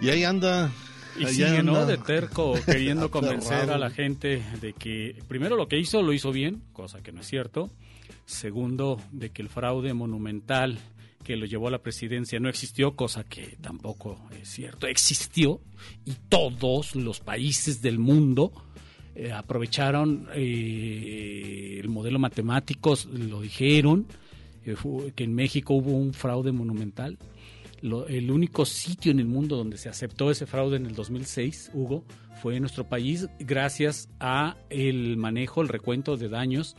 Y 0.00 0.08
ahí 0.08 0.24
anda. 0.24 0.70
Y 1.18 1.26
ahí 1.26 1.34
sigue, 1.34 1.62
¿no? 1.62 1.84
De 1.84 1.98
terco, 1.98 2.54
queriendo 2.64 3.10
convencer 3.10 3.70
a 3.70 3.78
la 3.78 3.90
gente 3.90 4.42
de 4.60 4.72
que, 4.72 5.22
primero, 5.28 5.56
lo 5.56 5.68
que 5.68 5.78
hizo, 5.78 6.02
lo 6.02 6.12
hizo 6.12 6.32
bien, 6.32 6.62
cosa 6.72 7.02
que 7.02 7.12
no 7.12 7.20
es 7.20 7.26
cierto. 7.26 7.70
Segundo, 8.24 9.00
de 9.12 9.30
que 9.30 9.42
el 9.42 9.48
fraude 9.48 9.92
monumental 9.92 10.78
que 11.24 11.36
lo 11.36 11.44
llevó 11.44 11.68
a 11.68 11.70
la 11.70 11.82
presidencia 11.82 12.40
no 12.40 12.48
existió, 12.48 12.96
cosa 12.96 13.24
que 13.24 13.58
tampoco 13.60 14.28
es 14.40 14.48
cierto. 14.48 14.86
Existió 14.86 15.60
y 16.06 16.12
todos 16.28 16.96
los 16.96 17.20
países 17.20 17.82
del 17.82 17.98
mundo 17.98 18.52
eh, 19.22 19.32
aprovecharon 19.32 20.28
eh, 20.34 21.78
el 21.78 21.90
modelo 21.90 22.18
matemático, 22.18 22.94
lo 23.12 23.42
dijeron, 23.42 24.06
eh, 24.64 24.74
que 25.14 25.24
en 25.24 25.34
México 25.34 25.74
hubo 25.74 25.90
un 25.90 26.14
fraude 26.14 26.52
monumental. 26.52 27.18
El 27.82 28.30
único 28.30 28.64
sitio 28.64 29.12
en 29.12 29.20
el 29.20 29.26
mundo 29.26 29.58
donde 29.58 29.76
se 29.76 29.90
aceptó 29.90 30.30
ese 30.30 30.46
fraude 30.46 30.78
en 30.78 30.86
el 30.86 30.94
2006, 30.94 31.72
Hugo, 31.74 32.02
fue 32.40 32.56
en 32.56 32.62
nuestro 32.62 32.88
país 32.88 33.28
gracias 33.38 34.08
a 34.20 34.56
el 34.70 35.18
manejo, 35.18 35.60
el 35.60 35.68
recuento 35.68 36.16
de 36.16 36.30
daños 36.30 36.74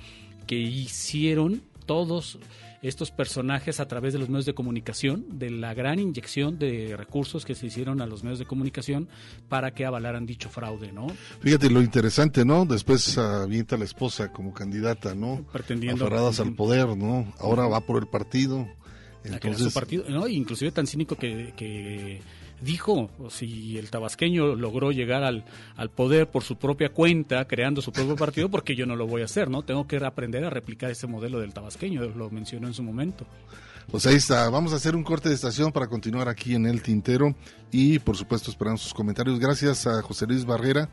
que 0.48 0.56
hicieron 0.56 1.62
todos 1.86 2.40
estos 2.82 3.12
personajes 3.12 3.80
a 3.80 3.88
través 3.88 4.14
de 4.14 4.20
los 4.20 4.30
medios 4.30 4.46
de 4.46 4.54
comunicación, 4.54 5.26
de 5.38 5.50
la 5.52 5.74
gran 5.74 6.00
inyección 6.00 6.58
de 6.58 6.96
recursos 6.98 7.46
que 7.46 7.54
se 7.54 7.68
hicieron 7.68 8.02
a 8.02 8.08
los 8.08 8.24
medios 8.24 8.40
de 8.40 8.46
comunicación 8.46 9.08
para 9.50 9.72
que 9.72 9.86
avalaran 9.86 10.26
dicho 10.26 10.50
fraude, 10.50 10.92
¿no? 10.92 11.08
Fíjate 11.42 11.70
lo 11.70 11.82
interesante, 11.82 12.44
¿no? 12.44 12.66
Después 12.66 13.18
avienta 13.18 13.76
a 13.76 13.80
la 13.80 13.86
esposa 13.86 14.32
como 14.32 14.54
candidata, 14.54 15.14
¿no? 15.14 15.46
Pretendiendo- 15.54 16.06
Aferradas 16.06 16.40
al 16.40 16.54
poder, 16.56 16.98
¿no? 16.98 17.32
Ahora 17.40 17.68
va 17.68 17.82
por 17.82 18.02
el 18.02 18.08
partido. 18.08 18.68
Entonces, 19.24 19.68
su 19.68 19.74
partido, 19.74 20.06
¿no? 20.10 20.28
Inclusive 20.28 20.72
tan 20.72 20.88
cínico 20.88 21.16
que, 21.16 21.54
que 21.56 22.22
dijo, 22.62 23.10
si 23.30 23.78
el 23.78 23.90
tabasqueño 23.90 24.56
logró 24.56 24.92
llegar 24.92 25.24
al, 25.24 25.44
al 25.76 25.90
poder 25.90 26.30
por 26.30 26.44
su 26.44 26.56
propia 26.58 26.90
cuenta, 26.90 27.46
creando 27.46 27.82
su 27.82 27.92
propio 27.92 28.16
partido, 28.16 28.50
porque 28.50 28.76
yo 28.76 28.86
no 28.86 28.96
lo 28.96 29.08
voy 29.08 29.22
a 29.22 29.26
hacer, 29.26 29.50
¿no? 29.50 29.64
Tengo 29.64 29.88
que 29.88 29.98
aprender 29.98 30.46
a 30.46 30.50
replicar 30.50 30.92
ese 30.92 31.08
modelo 31.08 31.40
del 31.40 31.54
tabasqueño, 31.54 32.02
lo 32.10 32.30
mencionó 32.30 32.68
en 32.68 32.74
su 32.74 32.84
momento. 32.84 33.26
Pues 33.90 34.06
ahí 34.06 34.16
está, 34.16 34.50
vamos 34.50 34.74
a 34.74 34.78
hacer 34.78 34.96
un 34.96 35.04
corte 35.04 35.28
de 35.28 35.36
estación 35.36 35.72
para 35.72 35.88
continuar 35.88 36.30
aquí 36.30 36.56
en 36.56 36.66
El 36.66 36.82
Tintero 36.82 37.36
y 37.72 38.00
por 38.00 38.16
supuesto 38.16 38.52
esperamos 38.52 38.82
sus 38.82 38.94
comentarios. 38.94 39.40
Gracias 39.40 39.86
a 39.88 40.02
José 40.02 40.28
Luis 40.28 40.46
Barrera. 40.46 40.88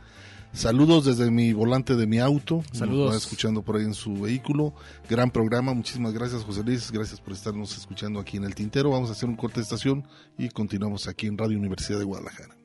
Saludos 0.53 1.05
desde 1.05 1.31
mi 1.31 1.53
volante 1.53 1.95
de 1.95 2.07
mi 2.07 2.19
auto. 2.19 2.65
Saludos. 2.73 3.07
Nos 3.07 3.15
va 3.15 3.17
escuchando 3.17 3.63
por 3.63 3.77
ahí 3.77 3.85
en 3.85 3.95
su 3.95 4.15
vehículo. 4.15 4.75
Gran 5.09 5.31
programa. 5.31 5.73
Muchísimas 5.75 6.13
gracias, 6.13 6.43
José 6.43 6.63
Luis. 6.65 6.91
Gracias 6.91 7.21
por 7.21 7.33
estarnos 7.33 7.77
escuchando 7.77 8.19
aquí 8.19 8.39
en 8.39 8.45
El 8.45 8.55
Tintero. 8.55 8.91
Vamos 8.91 9.11
a 9.11 9.13
hacer 9.13 9.29
un 9.29 9.37
corte 9.37 9.57
de 9.57 9.63
estación 9.63 10.07
y 10.37 10.49
continuamos 10.49 11.07
aquí 11.07 11.27
en 11.27 11.39
Radio 11.39 11.59
Universidad 11.59 11.99
de 11.99 12.05
Guadalajara. 12.05 12.57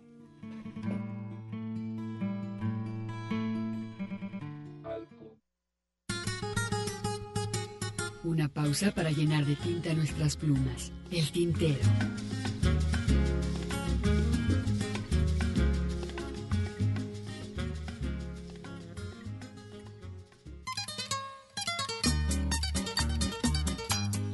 Una 8.23 8.47
pausa 8.47 8.91
para 8.91 9.11
llenar 9.11 9.45
de 9.45 9.55
tinta 9.57 9.93
nuestras 9.93 10.38
plumas. 10.38 10.93
El 11.11 11.30
tintero. 11.31 11.81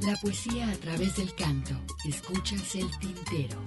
La 0.06 0.16
poesía 0.22 0.70
a 0.70 0.76
través 0.76 1.16
del 1.18 1.34
canto. 1.36 1.74
Escuchas 2.06 2.76
el 2.76 2.90
tintero. 3.00 3.58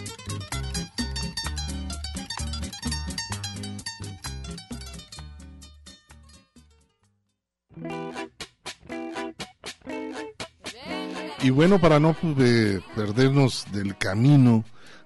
Y 11.42 11.50
bueno, 11.50 11.80
para 11.80 11.98
no 11.98 12.16
eh, 12.38 12.80
perdernos 12.94 13.66
del 13.72 13.98
camino 13.98 14.64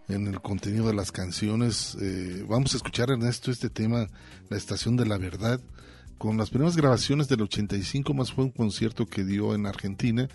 en 0.08 0.26
el 0.26 0.40
contenido 0.42 0.86
de 0.86 0.94
las 0.94 1.10
canciones, 1.10 1.96
eh, 2.00 2.44
vamos 2.46 2.74
a 2.74 2.76
escuchar 2.76 3.10
Ernesto 3.10 3.50
este 3.50 3.70
tema, 3.70 4.06
La 4.50 4.56
Estación 4.58 4.96
de 4.96 5.06
la 5.06 5.16
Verdad, 5.16 5.60
con 6.18 6.36
las 6.36 6.50
primeras 6.50 6.76
grabaciones 6.76 7.28
del 7.28 7.42
85, 7.42 8.14
más 8.14 8.32
fue 8.32 8.44
un 8.44 8.50
concierto 8.50 9.06
que 9.06 9.24
dio 9.24 9.54
en 9.54 9.66
Argentina, 9.66 10.28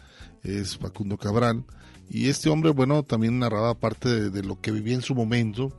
es 0.43 0.77
Facundo 0.77 1.17
Cabral, 1.17 1.63
y 2.09 2.27
este 2.27 2.49
hombre, 2.49 2.71
bueno, 2.71 3.03
también 3.03 3.39
narraba 3.39 3.79
parte 3.79 4.29
de, 4.29 4.43
lo 4.43 4.59
que 4.59 4.71
vivía 4.71 4.95
en 4.95 5.01
su 5.01 5.15
momento, 5.15 5.71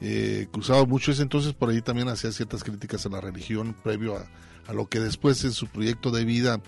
eh, 0.00 0.46
cruzaba 0.50 0.84
mucho 0.86 1.12
ese 1.12 1.22
entonces, 1.22 1.52
por 1.52 1.70
ahí 1.70 1.82
también 1.82 2.08
hacía 2.08 2.32
ciertas 2.32 2.64
críticas 2.64 3.04
a 3.04 3.10
la 3.10 3.20
religión 3.20 3.76
previo 3.82 4.16
a, 4.16 4.26
a 4.66 4.72
lo 4.72 4.88
que 4.88 5.00
después 5.00 5.44
en 5.44 5.52
su 5.52 5.66
proyecto 5.66 6.10
de 6.10 6.24
vida 6.24 6.60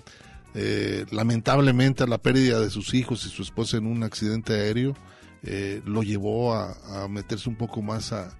eh, 0.58 1.04
lamentablemente 1.10 2.02
a 2.02 2.06
la 2.06 2.16
pérdida 2.16 2.58
de 2.60 2.70
sus 2.70 2.94
hijos 2.94 3.26
y 3.26 3.28
su 3.28 3.42
esposa 3.42 3.76
en 3.76 3.86
un 3.86 4.02
accidente 4.02 4.54
aéreo 4.54 4.96
eh, 5.42 5.82
lo 5.84 6.02
llevó 6.02 6.54
a, 6.54 7.06
meterse 7.10 7.50
un 7.50 7.56
poco 7.56 7.82
más 7.82 8.12
a 8.12 8.38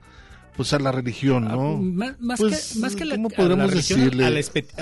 pues 0.57 0.73
a 0.73 0.79
la 0.79 0.93
religión, 0.93 1.45
¿no? 1.45 2.05
Ah, 2.05 2.15
más, 2.19 2.41
pues, 2.41 2.73
que, 2.75 2.79
más 2.81 2.97
que 2.97 3.09
¿cómo 3.09 3.29
podemos 3.31 3.71
decirle? 3.71 4.25
A 4.25 4.31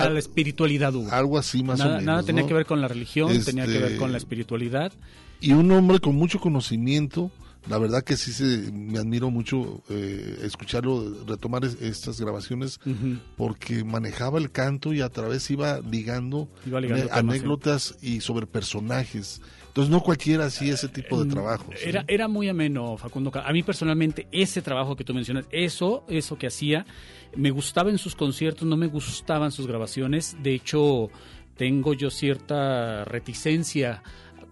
la, 0.09 0.19
espiritualidad, 0.19 0.93
Algo 1.11 1.39
así 1.39 1.63
más 1.63 1.79
nada, 1.79 1.91
o 1.91 1.95
menos. 1.95 2.05
Nada 2.07 2.23
tenía 2.23 2.47
que 2.47 2.55
ver 2.55 2.67
con 2.67 2.81
la 2.81 2.89
religión, 2.89 3.31
tenía 3.45 3.67
que 3.67 3.73
ver 3.73 3.85
Este, 3.85 3.97
con 3.97 4.13
la 4.13 4.19
espiritualidad. 4.19 4.93
Y 5.41 5.53
un 5.53 5.71
hombre 5.73 5.99
con 5.99 6.15
mucho 6.15 6.39
conocimiento, 6.41 7.31
la 7.69 7.79
verdad 7.79 8.03
que 8.05 8.17
sí 8.17 8.33
se, 8.33 8.71
me 8.73 8.99
admiro 8.99 9.31
mucho 9.31 9.83
eh, 9.91 10.39
escucharlo, 10.43 11.25
retomar 11.27 11.65
es- 11.65 11.81
estas 11.83 12.21
grabaciones, 12.21 12.79
Ujú. 12.87 13.19
porque 13.37 13.85
manejaba 13.85 14.39
el 14.39 14.51
canto 14.51 14.93
y 14.93 15.01
a 15.01 15.09
través 15.09 15.51
iba 15.51 15.81
ligando, 15.81 16.49
Iba 16.67 16.81
ligando 16.81 17.07
temas, 17.07 17.19
anécdotas 17.19 17.95
y 18.01 18.21
sobre 18.21 18.47
personajes. 18.47 19.41
Entonces 19.75 19.91
no 19.91 20.03
cualquiera 20.05 20.45
hacía 20.47 20.75
ese 20.75 20.87
tipo 20.89 21.25
de 21.25 21.29
trabajo. 21.33 21.65
¿sí? 21.77 21.89
Era, 21.89 22.05
era 22.07 22.29
muy 22.29 22.49
ameno, 22.49 22.97
Facundo. 22.97 23.33
A 23.35 23.53
mí 23.53 23.65
personalmente, 23.65 24.29
ese 24.31 24.63
trabajo 24.63 24.95
que 24.95 25.03
tú 25.03 25.13
mencionas, 25.13 25.47
eso, 25.51 26.05
eso 26.09 26.39
que 26.39 26.47
hacía, 26.47 26.87
me 27.35 27.51
gustaba 27.51 27.91
en 27.91 27.99
sus 27.99 28.15
conciertos, 28.15 28.69
no 28.69 28.77
me 28.77 28.87
gustaban 28.87 29.51
sus 29.51 29.67
grabaciones. 29.67 30.37
De 30.45 30.55
hecho, 30.55 31.11
tengo 31.57 31.93
yo 31.93 32.11
cierta 32.11 33.05
reticencia 33.05 34.03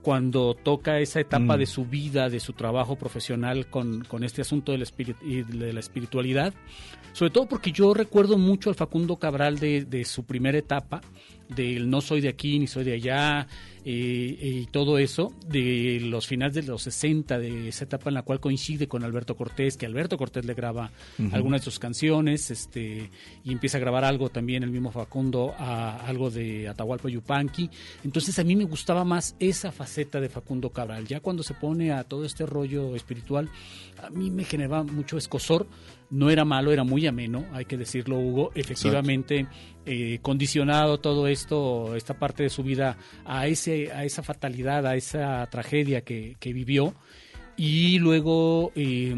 cuando 0.03 0.55
toca 0.55 0.99
esa 0.99 1.20
etapa 1.20 1.55
Mm. 1.55 1.59
de 1.61 1.66
su 1.66 1.85
vida, 1.85 2.28
de 2.28 2.40
su 2.40 2.55
trabajo 2.55 2.97
profesional 2.97 3.69
con, 3.69 4.03
con 4.05 4.24
este 4.24 4.40
asunto 4.43 4.73
de 4.73 4.78
la, 4.78 4.85
espiri- 4.85 5.15
y 5.23 5.43
de 5.43 5.73
la 5.73 5.78
espiritualidad. 5.78 6.53
Sobre 7.12 7.31
todo 7.31 7.47
porque 7.47 7.70
yo 7.70 7.94
recuerdo 7.94 8.39
mucho 8.39 8.70
al 8.70 8.74
Facundo 8.74 9.15
Cabral 9.16 9.61
de, 9.61 9.85
de 9.85 10.05
su 10.05 10.24
primera 10.24 10.59
etapa, 10.59 11.01
del 11.49 11.89
no 11.89 12.01
soy 12.01 12.20
de 12.20 12.28
aquí 12.31 12.59
ni 12.59 12.66
soy 12.66 12.82
de 12.82 12.94
allá, 12.94 13.47
eh, 13.85 14.39
y 14.41 14.67
todo 14.67 14.99
eso, 14.99 15.33
de 15.49 15.99
los 16.03 16.27
finales 16.27 16.55
de 16.55 16.63
los 16.63 16.83
60, 16.83 17.39
de 17.39 17.69
esa 17.69 17.85
etapa 17.85 18.11
en 18.11 18.15
la 18.15 18.23
cual 18.23 18.41
coincide 18.41 18.87
con 18.87 19.03
Alberto 19.03 19.37
Cortés, 19.37 19.77
que 19.77 19.87
Alberto 19.87 20.17
Cortés 20.17 20.45
le 20.45 20.55
graba 20.55 20.93
Ujú. 21.19 21.35
algunas 21.35 21.63
de 21.63 21.65
sus 21.65 21.79
canciones, 21.79 22.51
este, 22.51 23.11
y 23.45 23.53
empieza 23.53 23.79
a 23.79 23.81
grabar 23.81 24.05
algo 24.05 24.29
también 24.29 24.63
el 24.63 24.71
mismo 24.71 24.93
Facundo, 24.93 25.55
a, 25.59 26.07
algo 26.07 26.31
de 26.31 26.69
Atahualpa 26.69 27.09
Yupanqui. 27.09 27.71
Entonces 28.05 28.39
a 28.39 28.45
mí 28.45 28.55
me 28.57 28.65
gustaba 28.65 29.05
más 29.05 29.35
esa 29.41 29.73
faceta 29.73 30.21
de 30.21 30.29
Facundo 30.29 30.71
Cabral. 30.71 31.07
Ya 31.07 31.21
cuando 31.21 31.43
se 31.43 31.55
pone 31.55 31.93
a 31.93 32.05
todo 32.05 32.25
este 32.25 32.47
rollo 32.47 32.95
espiritual, 32.95 33.49
a 34.03 34.11
mí 34.11 34.31
me 34.31 34.45
generaba 34.45 34.83
mucho 34.83 35.19
escosor. 35.19 35.67
No 36.11 36.29
era 36.29 36.45
malo, 36.45 36.73
era 36.73 36.85
muy 36.85 37.07
ameno, 37.07 37.47
hay 37.53 37.65
que 37.65 37.79
decirlo, 37.79 38.19
Hugo. 38.19 38.53
Efectivamente, 38.55 39.47
eh, 39.87 40.19
condicionado 40.21 41.01
todo 41.01 41.27
esto, 41.27 41.97
esta 41.97 42.19
parte 42.19 42.43
de 42.43 42.51
su 42.51 42.63
vida 42.63 42.99
a, 43.25 43.47
ese, 43.47 43.72
a 43.94 44.05
esa 44.05 44.23
fatalidad, 44.23 44.86
a 44.86 44.97
esa 44.97 45.47
tragedia 45.51 46.03
que, 46.03 46.36
que 46.40 46.53
vivió. 46.53 46.94
Y 47.57 47.99
luego 47.99 48.73
eh, 48.74 49.15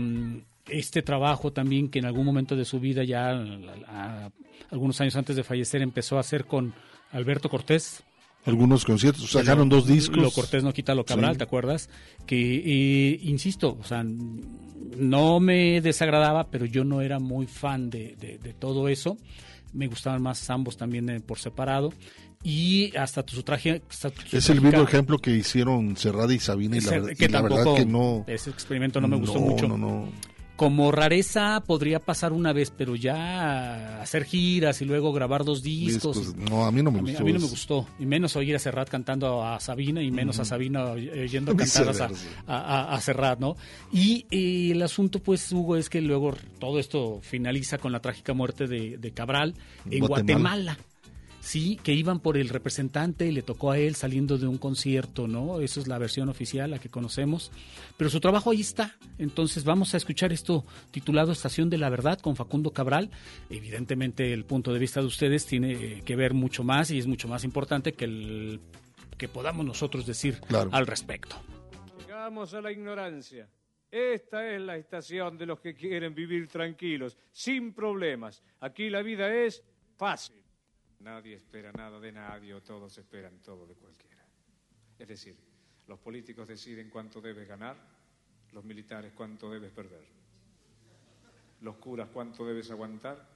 este 0.68 1.02
trabajo 1.02 1.52
también 1.52 1.88
que 1.88 1.98
en 2.00 2.06
algún 2.06 2.24
momento 2.26 2.56
de 2.56 2.64
su 2.64 2.80
vida, 2.80 3.04
ya 3.04 3.30
a- 3.30 3.44
a- 3.88 4.30
algunos 4.70 5.00
años 5.00 5.14
antes 5.16 5.36
de 5.36 5.44
fallecer, 5.44 5.82
empezó 5.82 6.16
a 6.16 6.20
hacer 6.20 6.44
con 6.46 6.74
Alberto 7.12 7.48
Cortés. 7.48 8.02
Algunos 8.46 8.84
conciertos, 8.84 9.30
sacaron 9.30 9.68
dos 9.70 9.86
discos. 9.86 10.18
Lo 10.18 10.30
Cortés 10.30 10.62
no 10.62 10.72
quita 10.72 10.94
lo 10.94 11.04
Cabral, 11.04 11.32
Sí. 11.34 11.38
¿te 11.38 11.44
acuerdas? 11.44 11.88
Que, 12.26 12.56
eh, 13.12 13.18
insisto, 13.22 13.78
o 13.80 13.84
sea, 13.84 14.04
no 14.04 15.40
me 15.40 15.80
desagradaba, 15.80 16.50
pero 16.50 16.66
yo 16.66 16.84
no 16.84 17.00
era 17.00 17.18
muy 17.18 17.46
fan 17.46 17.88
de, 17.88 18.16
de- 18.16 18.38
de 18.38 18.52
todo 18.52 18.88
eso. 18.88 19.16
Me 19.72 19.86
gustaban 19.86 20.22
más 20.22 20.48
ambos 20.50 20.76
también 20.76 21.08
eh, 21.08 21.20
por 21.20 21.38
separado. 21.38 21.92
Y 22.44 22.94
hasta 22.96 23.24
su 23.26 23.42
traje... 23.42 23.82
hasta 23.90 24.10
su 24.10 24.36
Es 24.36 24.50
el 24.50 24.60
mismo 24.60 24.82
ejemplo 24.82 25.18
que 25.18 25.30
hicieron 25.30 25.96
Cerrada 25.96 26.32
y 26.34 26.38
Sabina 26.38 26.76
y 26.76 26.80
la, 26.82 26.90
verdad- 26.90 27.16
que 27.16 27.24
y 27.24 27.28
la 27.28 27.40
verdad 27.42 27.64
que 27.74 27.86
no... 27.86 28.24
Ese 28.28 28.50
experimento 28.50 29.00
no 29.00 29.08
me 29.08 29.16
gustó 29.16 29.40
no, 29.40 29.46
mucho. 29.46 29.66
No, 29.66 29.78
no, 29.78 30.08
Como 30.56 30.92
rareza 30.92 31.62
podría 31.66 32.00
pasar 32.00 32.34
una 32.34 32.52
vez, 32.52 32.70
pero 32.70 32.96
ya 32.96 34.00
hacer 34.02 34.24
giras 34.24 34.82
y 34.82 34.84
luego 34.84 35.10
grabar 35.14 35.42
dos 35.44 35.62
discos. 35.62 36.18
Discos, 36.18 36.36
no, 36.50 36.66
a 36.66 36.70
mí 36.70 36.82
no 36.82 36.90
me 36.90 36.98
a 36.98 37.02
mí, 37.02 37.08
gustó 37.12 37.22
a 37.22 37.26
mí 37.26 37.32
no 37.32 37.40
me 37.40 37.46
gustó. 37.46 37.88
Y 37.98 38.04
menos 38.04 38.36
oír 38.36 38.54
a 38.54 38.58
Serrat 38.58 38.90
cantando 38.90 39.42
a 39.42 39.58
Sabina 39.58 40.02
y 40.02 40.10
menos 40.10 40.38
a. 40.38 40.44
Sabina 40.44 40.84
oy- 40.92 41.08
oyendo 41.08 41.56
cantadas 41.56 41.98
a, 42.02 42.08
sí. 42.10 42.26
a, 42.46 42.56
a- 42.58 42.94
a 42.94 43.00
Serrat, 43.00 43.40
¿no? 43.40 43.56
Y 43.90 44.26
eh, 44.30 44.70
el 44.72 44.82
asunto, 44.82 45.18
pues, 45.20 45.50
Hugo, 45.50 45.76
es 45.76 45.88
que 45.88 46.02
luego 46.02 46.34
todo 46.60 46.78
esto 46.78 47.20
finaliza 47.22 47.78
con 47.78 47.90
la 47.90 48.00
trágica 48.00 48.34
muerte 48.34 48.66
de, 48.68 48.98
de 48.98 49.10
Cabral 49.12 49.54
en 49.90 50.06
Guatemala. 50.06 50.76
Guatemala. 50.76 50.78
Sí, 51.44 51.78
que 51.82 51.92
iban 51.92 52.20
por 52.20 52.38
el 52.38 52.48
representante 52.48 53.26
y 53.26 53.30
le 53.30 53.42
tocó 53.42 53.70
a 53.70 53.78
él 53.78 53.96
saliendo 53.96 54.38
de 54.38 54.46
un 54.46 54.56
concierto, 54.56 55.28
¿no? 55.28 55.60
Esa 55.60 55.78
es 55.78 55.86
la 55.86 55.98
versión 55.98 56.30
oficial, 56.30 56.70
la 56.70 56.78
que 56.78 56.88
conocemos. 56.88 57.52
Pero 57.98 58.08
su 58.08 58.18
trabajo 58.18 58.50
ahí 58.50 58.62
está. 58.62 58.96
Entonces 59.18 59.62
vamos 59.62 59.92
a 59.92 59.98
escuchar 59.98 60.32
esto 60.32 60.64
titulado 60.90 61.32
Estación 61.32 61.68
de 61.68 61.76
la 61.76 61.90
Verdad 61.90 62.18
con 62.18 62.34
Facundo 62.34 62.70
Cabral. 62.70 63.10
Evidentemente 63.50 64.32
el 64.32 64.46
punto 64.46 64.72
de 64.72 64.78
vista 64.78 65.00
de 65.00 65.06
ustedes 65.06 65.44
tiene 65.44 65.72
eh, 65.72 66.02
que 66.02 66.16
ver 66.16 66.32
mucho 66.32 66.64
más 66.64 66.90
y 66.90 66.98
es 66.98 67.06
mucho 67.06 67.28
más 67.28 67.44
importante 67.44 67.92
que 67.92 68.06
el 68.06 68.60
que 69.18 69.28
podamos 69.28 69.66
nosotros 69.66 70.06
decir 70.06 70.40
Claro. 70.48 70.70
al 70.72 70.86
respecto. 70.86 71.36
Llegamos 71.98 72.54
a 72.54 72.62
la 72.62 72.72
ignorancia. 72.72 73.50
Esta 73.90 74.50
es 74.50 74.62
la 74.62 74.78
estación 74.78 75.36
de 75.36 75.44
los 75.44 75.60
que 75.60 75.74
quieren 75.74 76.14
vivir 76.14 76.48
tranquilos, 76.48 77.18
sin 77.30 77.74
problemas. 77.74 78.42
Aquí 78.60 78.88
la 78.88 79.02
vida 79.02 79.32
es 79.32 79.62
fácil. 79.98 80.43
Nadie 81.00 81.36
espera 81.36 81.72
nada 81.72 82.00
de 82.00 82.12
nadie 82.12 82.54
o 82.54 82.62
todos 82.62 82.96
esperan 82.98 83.38
todo 83.42 83.66
de 83.66 83.74
cualquiera. 83.74 84.24
Es 84.98 85.08
decir, 85.08 85.36
los 85.86 85.98
políticos 85.98 86.48
deciden 86.48 86.88
cuánto 86.88 87.20
debes 87.20 87.46
ganar, 87.46 87.76
los 88.52 88.64
militares 88.64 89.12
cuánto 89.14 89.50
debes 89.50 89.72
perder, 89.72 90.04
los 91.60 91.76
curas 91.76 92.08
cuánto 92.12 92.46
debes 92.46 92.70
aguantar 92.70 93.28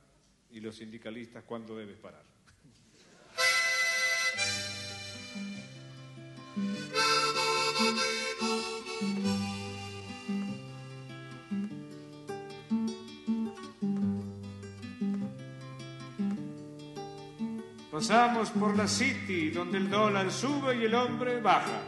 y 0.50 0.60
los 0.60 0.76
sindicalistas 0.76 1.44
cuánto 1.44 1.76
debes 1.76 1.98
parar. 1.98 2.24
Pasamos 17.98 18.50
por 18.50 18.76
la 18.76 18.86
City, 18.86 19.50
donde 19.50 19.78
el 19.78 19.90
dólar 19.90 20.30
sube 20.30 20.76
y 20.76 20.84
el 20.84 20.94
hombre 20.94 21.40
baja. 21.40 21.82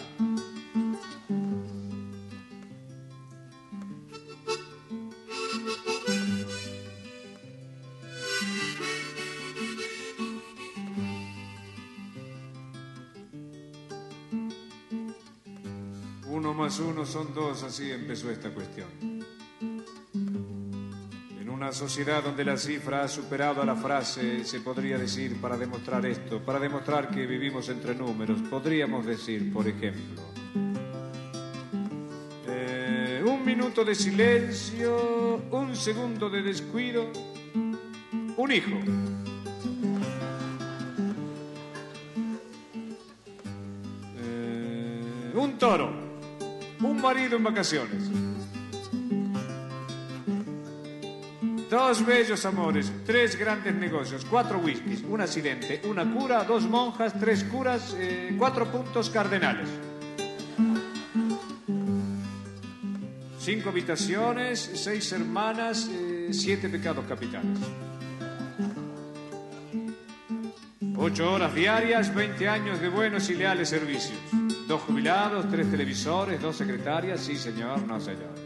Uno 16.26 16.52
más 16.54 16.80
uno 16.80 17.06
son 17.06 17.32
dos, 17.32 17.62
así 17.62 17.88
empezó 17.92 18.32
esta 18.32 18.52
cuestión. 18.52 19.19
Una 21.70 21.78
sociedad 21.78 22.24
donde 22.24 22.44
la 22.44 22.56
cifra 22.56 23.04
ha 23.04 23.08
superado 23.08 23.62
a 23.62 23.64
la 23.64 23.76
frase, 23.76 24.44
se 24.44 24.58
podría 24.58 24.98
decir 24.98 25.40
para 25.40 25.56
demostrar 25.56 26.04
esto, 26.04 26.40
para 26.40 26.58
demostrar 26.58 27.10
que 27.10 27.24
vivimos 27.26 27.68
entre 27.68 27.94
números, 27.94 28.40
podríamos 28.50 29.06
decir, 29.06 29.52
por 29.52 29.68
ejemplo, 29.68 30.20
eh, 32.48 33.22
un 33.24 33.44
minuto 33.44 33.84
de 33.84 33.94
silencio, 33.94 35.44
un 35.52 35.76
segundo 35.76 36.28
de 36.28 36.42
descuido, 36.42 37.06
un 38.36 38.50
hijo. 38.50 38.76
Eh, 44.18 45.32
un 45.36 45.56
toro, 45.56 45.88
un 46.80 47.00
marido 47.00 47.36
en 47.36 47.44
vacaciones. 47.44 48.29
Dos 51.70 52.04
bellos 52.04 52.44
amores, 52.46 52.92
tres 53.06 53.38
grandes 53.38 53.72
negocios, 53.72 54.26
cuatro 54.28 54.58
whiskies, 54.58 55.04
un 55.08 55.20
accidente, 55.20 55.80
una 55.84 56.04
cura, 56.04 56.42
dos 56.42 56.64
monjas, 56.64 57.14
tres 57.20 57.44
curas, 57.44 57.94
eh, 57.96 58.34
cuatro 58.36 58.66
puntos 58.66 59.08
cardenales. 59.08 59.68
Cinco 63.38 63.68
habitaciones, 63.68 64.68
seis 64.74 65.12
hermanas, 65.12 65.88
eh, 65.92 66.30
siete 66.32 66.68
pecados 66.68 67.04
capitales. 67.06 67.60
Ocho 70.96 71.32
horas 71.32 71.54
diarias, 71.54 72.12
20 72.12 72.48
años 72.48 72.80
de 72.80 72.88
buenos 72.88 73.30
y 73.30 73.34
leales 73.36 73.68
servicios. 73.68 74.18
Dos 74.66 74.82
jubilados, 74.82 75.48
tres 75.48 75.70
televisores, 75.70 76.42
dos 76.42 76.56
secretarias, 76.56 77.20
sí 77.20 77.36
señor, 77.36 77.80
no 77.86 78.00
señor. 78.00 78.39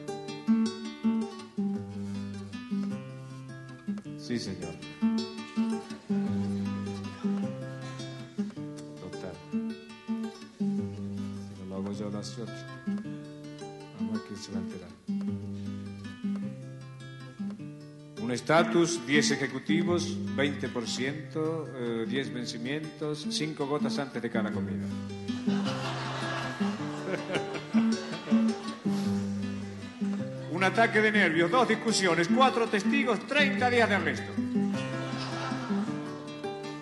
Estatus, 18.44 19.00
10 19.06 19.30
ejecutivos, 19.30 20.18
20%, 20.36 21.66
eh, 21.76 22.04
10 22.06 22.34
vencimientos, 22.34 23.26
5 23.30 23.66
gotas 23.66 23.98
antes 23.98 24.20
de 24.20 24.28
cada 24.28 24.52
comida. 24.52 24.84
Un 30.52 30.62
ataque 30.62 31.00
de 31.00 31.10
nervios, 31.10 31.50
dos 31.50 31.66
discusiones, 31.66 32.28
cuatro 32.28 32.68
testigos, 32.68 33.26
30 33.26 33.70
días 33.70 33.88
de 33.88 33.94
arresto. 33.94 34.30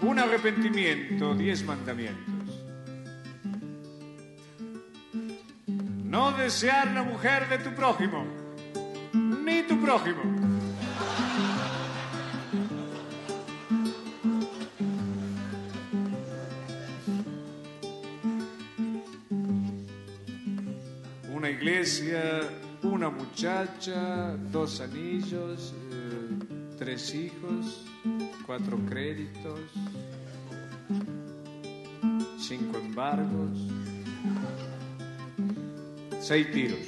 Un 0.03 0.19
arrepentimiento, 0.19 1.33
10 1.33 1.65
mandamientos. 1.65 2.59
No 6.03 6.33
desear 6.33 6.89
la 6.89 7.05
mujer 7.05 7.49
de 7.49 7.59
tu 7.59 7.71
prójimo, 7.71 8.27
ni 9.15 9.63
tu 9.63 9.81
prójimo. 9.81 10.42
Una 23.03 23.11
muchacha, 23.11 24.37
dos 24.53 24.81
anillos, 24.81 25.75
eh, 25.91 26.77
tres 26.79 27.13
hijos, 27.17 27.85
cuatro 28.47 28.79
créditos, 28.89 29.59
cinco 32.39 32.79
embargos, 32.79 33.59
seis 36.21 36.49
tiros. 36.53 36.79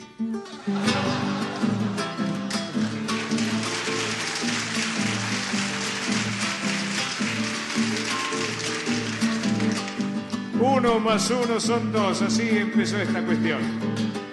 Uno 10.61 11.01
más 11.01 11.29
uno 11.33 11.59
son 11.59 11.91
dos, 11.91 12.23
así 12.23 12.51
empezó 12.51 12.99
esta 12.99 13.21
cuestión. 13.25 14.24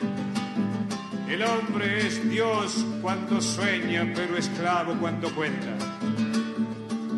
El 1.41 1.47
hombre 1.47 2.05
es 2.05 2.29
Dios 2.29 2.85
cuando 3.01 3.41
sueña, 3.41 4.07
pero 4.13 4.37
esclavo 4.37 4.93
cuando 4.99 5.33
cuenta. 5.33 5.75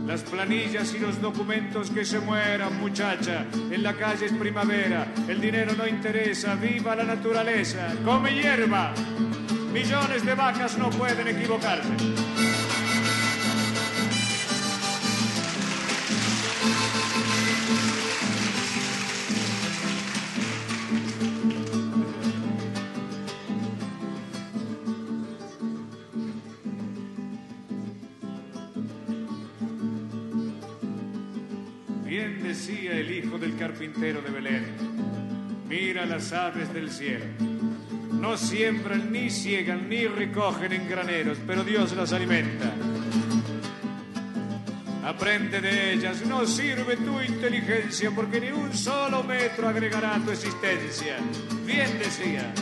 Las 0.07 0.21
planillas 0.21 0.93
y 0.93 0.99
los 0.99 1.21
documentos 1.21 1.89
que 1.89 2.05
se 2.05 2.21
mueran, 2.21 2.79
muchacha. 2.79 3.45
En 3.69 3.83
la 3.83 3.93
calle 3.97 4.27
es 4.27 4.31
primavera, 4.31 5.13
el 5.27 5.41
dinero 5.41 5.73
no 5.77 5.85
interesa, 5.85 6.55
viva 6.55 6.95
la 6.95 7.03
naturaleza, 7.03 7.93
come 8.05 8.33
hierba. 8.33 8.93
Millones 9.73 10.25
de 10.25 10.35
vacas 10.35 10.77
no 10.77 10.89
pueden 10.89 11.27
equivocarse. 11.27 12.52
De 33.99 34.31
Belén, 34.31 34.65
mira 35.69 36.05
las 36.05 36.33
aves 36.33 36.73
del 36.73 36.89
cielo. 36.89 37.25
No 38.11 38.35
siembran, 38.37 39.11
ni 39.11 39.29
ciegan, 39.29 39.87
ni 39.87 40.07
recogen 40.07 40.73
en 40.73 40.89
graneros, 40.89 41.37
pero 41.45 41.63
Dios 41.63 41.95
las 41.95 42.11
alimenta. 42.11 42.73
Aprende 45.05 45.61
de 45.61 45.93
ellas, 45.93 46.25
no 46.25 46.45
sirve 46.45 46.97
tu 46.97 47.21
inteligencia, 47.21 48.11
porque 48.11 48.41
ni 48.41 48.51
un 48.51 48.73
solo 48.73 49.23
metro 49.23 49.69
agregará 49.69 50.15
a 50.15 50.19
tu 50.19 50.31
existencia. 50.31 51.17
Bien 51.65 51.99
decía. 51.99 52.53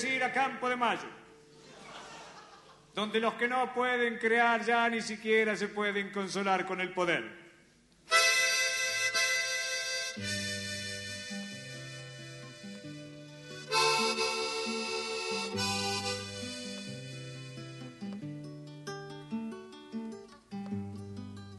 Decir, 0.00 0.24
a 0.24 0.32
Campo 0.32 0.68
de 0.68 0.76
Mayo, 0.76 1.08
donde 2.94 3.20
los 3.20 3.34
que 3.34 3.46
no 3.46 3.74
pueden 3.74 4.16
crear 4.18 4.64
ya 4.64 4.88
ni 4.88 5.02
siquiera 5.02 5.54
se 5.56 5.68
pueden 5.68 6.10
consolar 6.10 6.64
con 6.64 6.80
el 6.80 6.92
poder. 6.94 7.38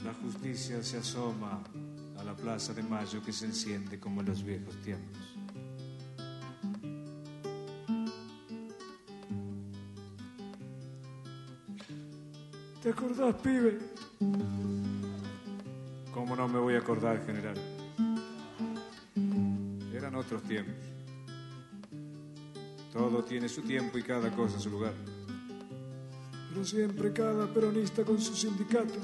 La 0.03 0.13
justicia 0.15 0.81
se 0.81 0.97
asoma 0.97 1.61
a 2.17 2.23
la 2.23 2.35
plaza 2.35 2.73
de 2.73 2.81
Mayo 2.81 3.23
que 3.23 3.31
se 3.31 3.45
enciende 3.45 3.99
como 3.99 4.21
en 4.21 4.27
los 4.27 4.43
viejos 4.43 4.81
tiempos. 4.81 5.40
¿Te 12.81 12.89
acordás, 12.89 13.35
pibe? 13.35 13.77
¿Cómo 16.11 16.35
no 16.35 16.47
me 16.47 16.57
voy 16.57 16.73
a 16.73 16.79
acordar, 16.79 17.23
general? 17.23 17.55
Eran 19.93 20.15
otros 20.15 20.41
tiempos. 20.41 20.73
Todo 22.91 23.23
tiene 23.23 23.47
su 23.49 23.61
tiempo 23.61 23.99
y 23.99 24.01
cada 24.01 24.31
cosa 24.31 24.59
su 24.59 24.71
lugar. 24.71 24.93
Pero 26.49 26.65
siempre 26.65 27.13
cada 27.13 27.45
peronista 27.53 28.03
con 28.03 28.19
su 28.19 28.35
sindicato. 28.35 28.99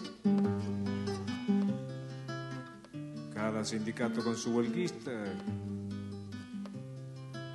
Cada 3.32 3.64
sindicato 3.64 4.24
con 4.24 4.36
su 4.36 4.56
huelguista. 4.56 5.12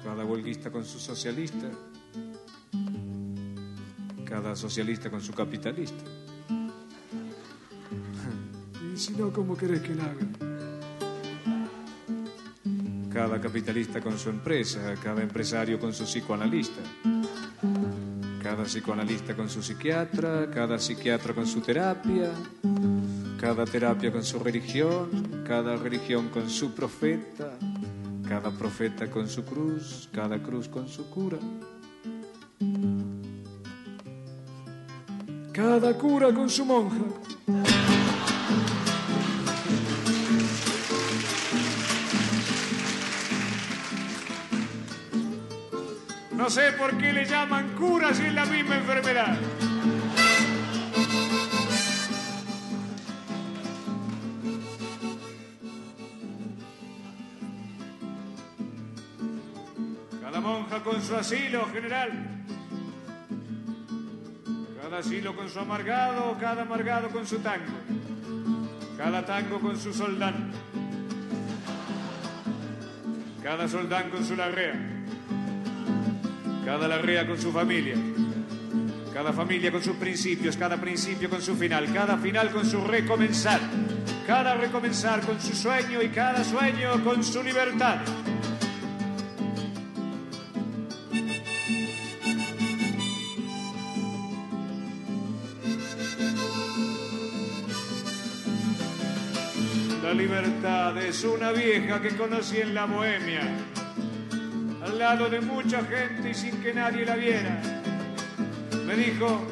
Cada 0.05 0.25
huelguista 0.25 0.71
con 0.71 0.85
su 0.85 1.01
socialista 1.01 1.69
cada 4.33 4.57
socialista 4.57 5.11
con 5.11 5.21
su 5.21 5.35
capitalista. 5.35 6.03
Y 8.95 8.97
si 8.97 9.13
no, 9.13 9.31
¿cómo 9.31 9.55
querés 9.57 9.83
que 9.83 9.95
la 9.95 10.05
haga? 10.05 10.27
Cada 13.13 13.39
capitalista 13.39 14.01
con 14.01 14.19
su 14.19 14.31
empresa, 14.31 14.95
cada 15.03 15.23
empresario 15.23 15.79
con 15.79 15.93
su 15.93 16.05
psicoanalista, 16.05 16.81
cada 18.43 18.65
psicoanalista 18.65 19.37
con 19.37 19.51
su 19.51 19.63
psiquiatra, 19.63 20.49
cada 20.51 20.79
psiquiatra 20.79 21.35
con 21.35 21.47
su 21.47 21.61
terapia, 21.61 22.31
cada 23.39 23.67
terapia 23.67 24.11
con 24.11 24.25
su 24.25 24.39
religión, 24.39 25.43
cada 25.47 25.77
religión 25.77 26.31
con 26.31 26.49
su 26.49 26.75
profeta, 26.75 27.59
cada 28.27 28.51
profeta 28.51 29.11
con 29.11 29.29
su 29.29 29.45
cruz, 29.45 30.09
cada 30.11 30.43
cruz 30.43 30.69
con 30.69 30.89
su 30.89 31.11
cura. 31.11 31.39
Cada 35.53 35.93
cura 35.99 36.33
con 36.33 36.49
su 36.49 36.65
monja. 36.65 36.97
No 46.33 46.49
sé 46.49 46.73
por 46.73 46.97
qué 46.97 47.13
le 47.13 47.27
llaman 47.27 47.75
cura 47.77 48.15
si 48.15 48.23
es 48.23 48.33
la 48.33 48.47
misma 48.47 48.77
enfermedad. 48.77 49.37
Cada 60.23 60.41
monja 60.41 60.83
con 60.83 61.03
su 61.03 61.15
asilo 61.15 61.67
general. 61.67 62.43
Cada 65.03 65.11
asilo 65.17 65.35
con 65.35 65.49
su 65.49 65.59
amargado, 65.59 66.37
cada 66.39 66.63
amargado 66.63 67.09
con 67.09 67.27
su 67.27 67.41
tango. 67.41 67.73
Cada 68.97 69.27
tango 69.27 69.59
con 69.59 69.77
su 69.77 69.93
soldán. 69.93 70.53
Cada 73.43 73.67
soldán 73.67 74.11
con 74.11 74.25
su 74.25 74.37
larrea 74.37 74.93
cada 76.65 76.87
larrea 76.87 77.27
con 77.27 77.37
su 77.37 77.51
familia, 77.51 77.97
cada 79.13 79.33
familia 79.33 79.73
con 79.73 79.83
sus 79.83 79.97
principios, 79.97 80.57
cada 80.57 80.77
principio 80.77 81.29
con 81.29 81.43
su 81.43 81.57
final, 81.57 81.93
cada 81.93 82.17
final 82.19 82.53
con 82.53 82.65
su 82.65 82.81
recomenzar, 82.85 83.59
cada 84.25 84.55
recomenzar 84.55 85.23
con 85.23 85.41
su 85.41 85.53
sueño 85.57 86.01
y 86.01 86.11
cada 86.11 86.45
sueño 86.45 87.03
con 87.03 87.25
su 87.25 87.43
libertad. 87.43 87.99
Libertad 100.23 100.97
es 100.99 101.25
una 101.25 101.51
vieja 101.51 102.01
que 102.01 102.11
conocí 102.11 102.59
en 102.59 102.75
la 102.75 102.85
bohemia 102.85 103.41
al 104.81 104.97
lado 104.97 105.29
de 105.29 105.41
mucha 105.41 105.83
gente 105.83 106.31
y 106.31 106.35
sin 106.35 106.63
que 106.63 106.73
nadie 106.73 107.05
la 107.05 107.17
viera. 107.17 107.61
Me 108.87 108.95
dijo, 108.95 109.45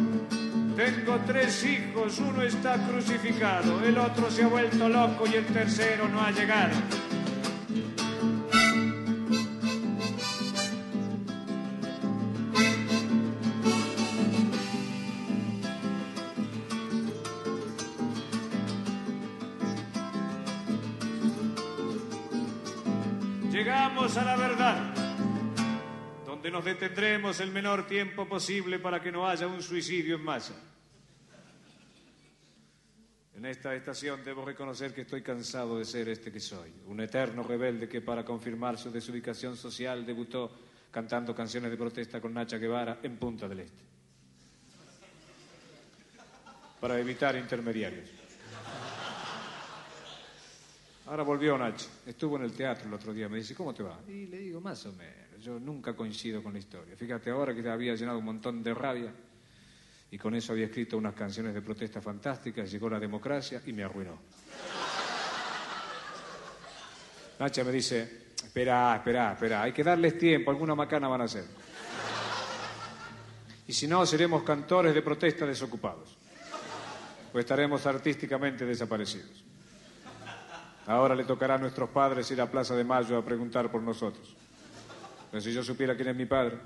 tengo 0.77 1.19
tres 1.27 1.65
hijos, 1.65 2.21
uno 2.21 2.43
está 2.43 2.77
crucificado, 2.87 3.85
el 3.85 3.99
otro 3.99 4.31
se 4.31 4.45
ha 4.45 4.47
vuelto 4.47 4.89
loco 4.89 5.25
y 5.27 5.35
el 5.35 5.47
tercero 5.47 6.09
no 6.09 6.21
ha 6.21 6.31
llegado. 6.31 6.77
Nos 26.51 26.65
detendremos 26.65 27.41
el 27.41 27.51
menor 27.51 27.87
tiempo 27.87 28.29
posible 28.29 28.79
para 28.79 29.01
que 29.01 29.13
no 29.13 29.27
haya 29.27 29.47
un 29.47 29.63
suicidio 29.63 30.17
en 30.17 30.25
masa. 30.25 30.55
En 33.35 33.47
esta 33.47 33.75
estación 33.75 34.23
debo 34.23 34.45
reconocer 34.45 34.93
que 34.93 35.03
estoy 35.03 35.23
cansado 35.23 35.79
de 35.79 35.85
ser 35.87 36.09
este 36.09 36.31
que 36.31 36.41
soy, 36.41 36.71
un 36.87 37.01
eterno 37.01 37.43
rebelde 37.43 37.89
que 37.89 38.03
para 38.03 38.23
confirmar 38.23 38.77
su 38.77 38.91
desubicación 38.91 39.57
social 39.57 40.05
debutó 40.05 40.51
cantando 40.91 41.35
canciones 41.35 41.71
de 41.71 41.77
protesta 41.79 42.21
con 42.21 42.35
Nacha 42.35 42.59
Guevara 42.59 42.99
en 43.03 43.17
Punta 43.17 43.49
del 43.49 43.61
Este, 43.61 43.83
para 46.81 46.99
evitar 46.99 47.35
intermediarios. 47.37 48.11
Ahora 51.07 51.23
volvió 51.23 51.57
Nacho, 51.57 51.89
estuvo 52.07 52.37
en 52.37 52.43
el 52.43 52.53
teatro 52.53 52.89
el 52.89 52.95
otro 52.95 53.15
día, 53.15 53.29
me 53.29 53.39
dice, 53.39 53.55
¿cómo 53.55 53.73
te 53.73 53.83
va? 53.83 53.99
Y 54.07 54.27
le 54.27 54.39
digo, 54.39 54.61
más 54.61 54.85
o 54.85 54.93
menos 54.93 55.30
yo 55.41 55.59
nunca 55.59 55.95
coincido 55.95 56.43
con 56.43 56.53
la 56.53 56.59
historia. 56.59 56.95
Fíjate 56.97 57.31
ahora 57.31 57.55
que 57.55 57.67
había 57.69 57.95
llenado 57.95 58.19
un 58.19 58.25
montón 58.25 58.63
de 58.63 58.75
rabia 58.75 59.13
y 60.11 60.19
con 60.19 60.35
eso 60.35 60.53
había 60.53 60.67
escrito 60.67 60.99
unas 60.99 61.15
canciones 61.15 61.55
de 61.55 61.63
protesta 61.63 62.01
fantásticas, 62.01 62.71
llegó 62.71 62.91
la 62.91 62.99
democracia 62.99 63.63
y 63.65 63.73
me 63.73 63.85
arruinó. 63.85 64.19
Nacha 67.39 67.65
me 67.65 67.73
dice, 67.73 68.33
espera, 68.37 68.97
espera, 68.97 69.33
espera, 69.33 69.63
hay 69.63 69.73
que 69.73 69.83
darles 69.83 70.19
tiempo, 70.19 70.51
alguna 70.51 70.75
macana 70.75 71.09
van 71.09 71.23
a 71.23 71.25
hacer. 71.25 71.45
Y 73.67 73.73
si 73.73 73.87
no, 73.87 74.05
seremos 74.05 74.43
cantores 74.43 74.93
de 74.93 75.01
protesta 75.01 75.47
desocupados, 75.47 76.19
o 77.33 77.39
estaremos 77.39 77.87
artísticamente 77.87 78.67
desaparecidos. 78.67 79.45
Ahora 80.87 81.15
le 81.15 81.25
tocará 81.25 81.55
a 81.55 81.59
nuestros 81.59 81.89
padres 81.91 82.31
ir 82.33 82.41
a 82.41 82.51
Plaza 82.51 82.75
de 82.75 82.85
Mayo 82.85 83.17
a 83.17 83.25
preguntar 83.25 83.71
por 83.71 83.81
nosotros. 83.81 84.40
Pero 85.31 85.41
si 85.41 85.53
yo 85.53 85.63
supiera 85.63 85.95
quién 85.95 86.09
es 86.09 86.17
mi 86.17 86.27
padre. 86.27 86.59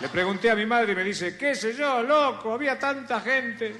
Le 0.00 0.08
pregunté 0.08 0.50
a 0.50 0.54
mi 0.54 0.64
madre 0.64 0.92
y 0.92 0.96
me 0.96 1.04
dice, 1.04 1.36
qué 1.36 1.54
sé 1.54 1.74
yo, 1.74 2.02
loco, 2.02 2.54
había 2.54 2.78
tanta 2.78 3.20
gente. 3.20 3.74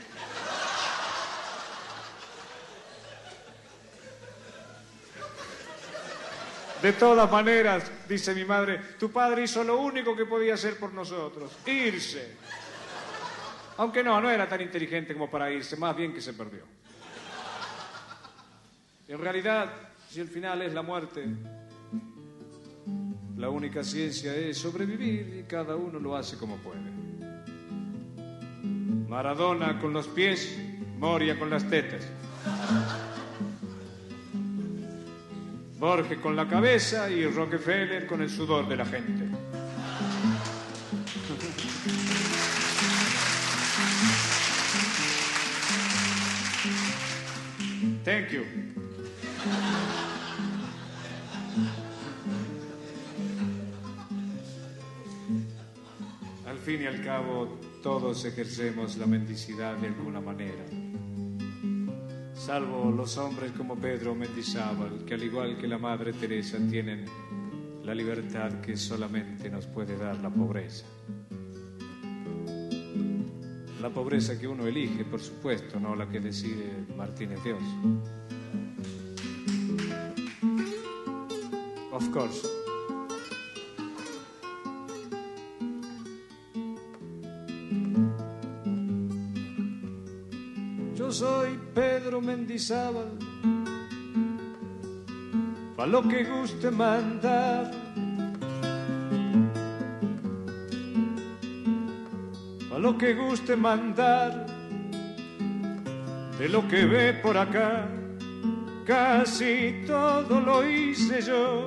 De 6.82 6.92
todas 6.94 7.30
maneras, 7.30 7.90
dice 8.08 8.34
mi 8.34 8.44
madre, 8.44 8.78
tu 8.98 9.10
padre 9.10 9.44
hizo 9.44 9.62
lo 9.62 9.78
único 9.78 10.16
que 10.16 10.24
podía 10.24 10.54
hacer 10.54 10.78
por 10.78 10.92
nosotros, 10.92 11.52
irse. 11.66 12.36
Aunque 13.76 14.02
no, 14.02 14.20
no 14.20 14.30
era 14.30 14.48
tan 14.48 14.60
inteligente 14.60 15.12
como 15.12 15.30
para 15.30 15.50
irse, 15.50 15.76
más 15.76 15.94
bien 15.94 16.12
que 16.12 16.20
se 16.20 16.32
perdió. 16.32 16.64
En 19.08 19.18
realidad, 19.18 19.72
si 20.08 20.20
el 20.20 20.28
final 20.28 20.62
es 20.62 20.72
la 20.72 20.82
muerte, 20.82 21.24
la 23.40 23.48
única 23.48 23.82
ciencia 23.82 24.36
es 24.36 24.58
sobrevivir 24.58 25.38
y 25.40 25.48
cada 25.48 25.74
uno 25.74 25.98
lo 25.98 26.14
hace 26.14 26.36
como 26.36 26.58
puede. 26.58 26.82
Maradona 29.08 29.78
con 29.80 29.94
los 29.94 30.06
pies, 30.08 30.58
Moria 30.98 31.38
con 31.38 31.48
las 31.48 31.64
tetas. 31.68 32.06
Borges 35.78 36.18
con 36.18 36.36
la 36.36 36.46
cabeza 36.46 37.10
y 37.10 37.26
Rockefeller 37.26 38.06
con 38.06 38.20
el 38.20 38.28
sudor 38.28 38.68
de 38.68 38.76
la 38.76 38.84
gente. 38.84 39.24
Thank 48.04 48.30
you. 48.32 49.99
Fin 56.70 56.82
y 56.82 56.86
al 56.86 57.02
cabo 57.02 57.58
todos 57.82 58.24
ejercemos 58.24 58.96
la 58.96 59.04
mendicidad 59.04 59.76
de 59.78 59.88
alguna 59.88 60.20
manera, 60.20 60.64
salvo 62.32 62.92
los 62.92 63.18
hombres 63.18 63.50
como 63.56 63.74
Pedro 63.74 64.14
Mendizábal, 64.14 65.04
que 65.04 65.14
al 65.14 65.24
igual 65.24 65.58
que 65.58 65.66
la 65.66 65.78
Madre 65.78 66.12
Teresa 66.12 66.58
tienen 66.70 67.06
la 67.82 67.92
libertad 67.92 68.60
que 68.60 68.76
solamente 68.76 69.50
nos 69.50 69.66
puede 69.66 69.96
dar 69.96 70.20
la 70.20 70.30
pobreza. 70.30 70.86
La 73.82 73.90
pobreza 73.90 74.38
que 74.38 74.46
uno 74.46 74.64
elige, 74.64 75.04
por 75.04 75.20
supuesto, 75.20 75.80
no 75.80 75.96
la 75.96 76.08
que 76.08 76.20
decide 76.20 76.86
Martínez 76.96 77.42
Dios. 77.42 77.62
Of 81.90 82.08
course. 82.10 82.69
Pedro 92.10 92.22
Mendizábal, 92.22 93.12
pa' 95.76 95.86
lo 95.86 96.02
que 96.08 96.24
guste 96.24 96.68
mandar. 96.68 97.70
Pa' 102.68 102.78
lo 102.78 102.98
que 102.98 103.14
guste 103.14 103.54
mandar, 103.54 104.44
de 106.36 106.48
lo 106.48 106.66
que 106.66 106.84
ve 106.84 107.12
por 107.22 107.38
acá, 107.38 107.86
casi 108.84 109.84
todo 109.86 110.40
lo 110.40 110.68
hice 110.68 111.22
yo, 111.22 111.64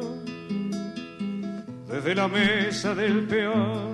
desde 1.87 2.15
la 2.15 2.27
mesa 2.27 2.93
del 2.93 3.25
peor 3.27 3.92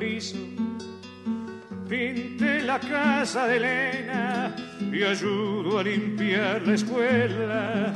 rizo, 0.00 0.38
pinté 1.86 2.62
la 2.62 2.80
casa 2.80 3.46
de 3.46 3.58
Elena 3.58 4.56
y 4.90 5.02
ayudo 5.02 5.78
a 5.78 5.82
limpiar 5.82 6.66
la 6.66 6.74
escuela. 6.74 7.92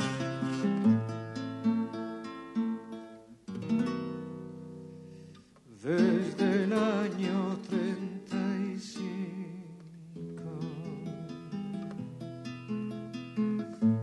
Desde 5.81 6.63
el 6.63 6.73
año 6.73 7.57
35 7.69 10.59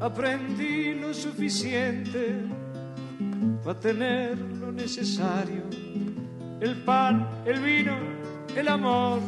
aprendí 0.00 0.94
lo 0.94 1.14
suficiente 1.14 2.40
para 3.64 3.78
tener 3.78 4.36
lo 4.38 4.72
necesario, 4.72 5.62
el 6.62 6.76
pan, 6.84 7.28
el 7.44 7.58
vino, 7.60 7.96
el 8.54 8.68
amor 8.68 9.20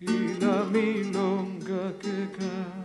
y 0.00 0.34
la 0.40 0.64
milonga 0.72 1.96
que 2.00 2.28
canto. 2.36 2.83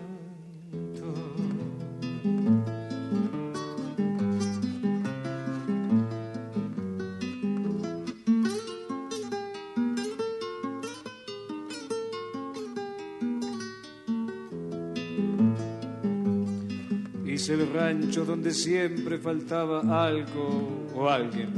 Rancho 17.80 18.26
donde 18.26 18.51
siempre 18.51 19.18
faltaba 19.19 19.80
algo 20.06 20.89
o 20.93 21.07
alguien. 21.07 21.49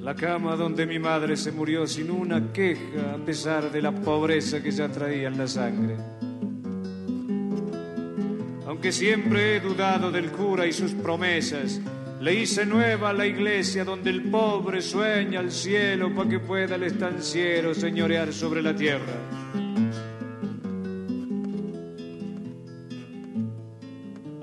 La 0.00 0.14
cama 0.14 0.54
donde 0.54 0.86
mi 0.86 1.00
madre 1.00 1.36
se 1.36 1.50
murió 1.50 1.86
sin 1.86 2.10
una 2.12 2.52
queja 2.52 3.14
a 3.14 3.24
pesar 3.24 3.72
de 3.72 3.82
la 3.82 3.92
pobreza 3.92 4.62
que 4.62 4.70
ya 4.70 4.88
traía 4.88 5.28
en 5.28 5.38
la 5.38 5.48
sangre. 5.48 5.96
Aunque 8.68 8.92
siempre 8.92 9.56
he 9.56 9.60
dudado 9.60 10.12
del 10.12 10.30
cura 10.30 10.66
y 10.66 10.72
sus 10.72 10.92
promesas, 10.92 11.80
le 12.20 12.34
hice 12.34 12.64
nueva 12.64 13.12
la 13.12 13.26
iglesia 13.26 13.84
donde 13.84 14.10
el 14.10 14.30
pobre 14.30 14.80
sueña 14.80 15.40
al 15.40 15.50
cielo 15.50 16.14
para 16.14 16.30
que 16.30 16.38
pueda 16.38 16.76
el 16.76 16.84
estanciero 16.84 17.74
señorear 17.74 18.32
sobre 18.32 18.62
la 18.62 18.76
tierra. 18.76 19.43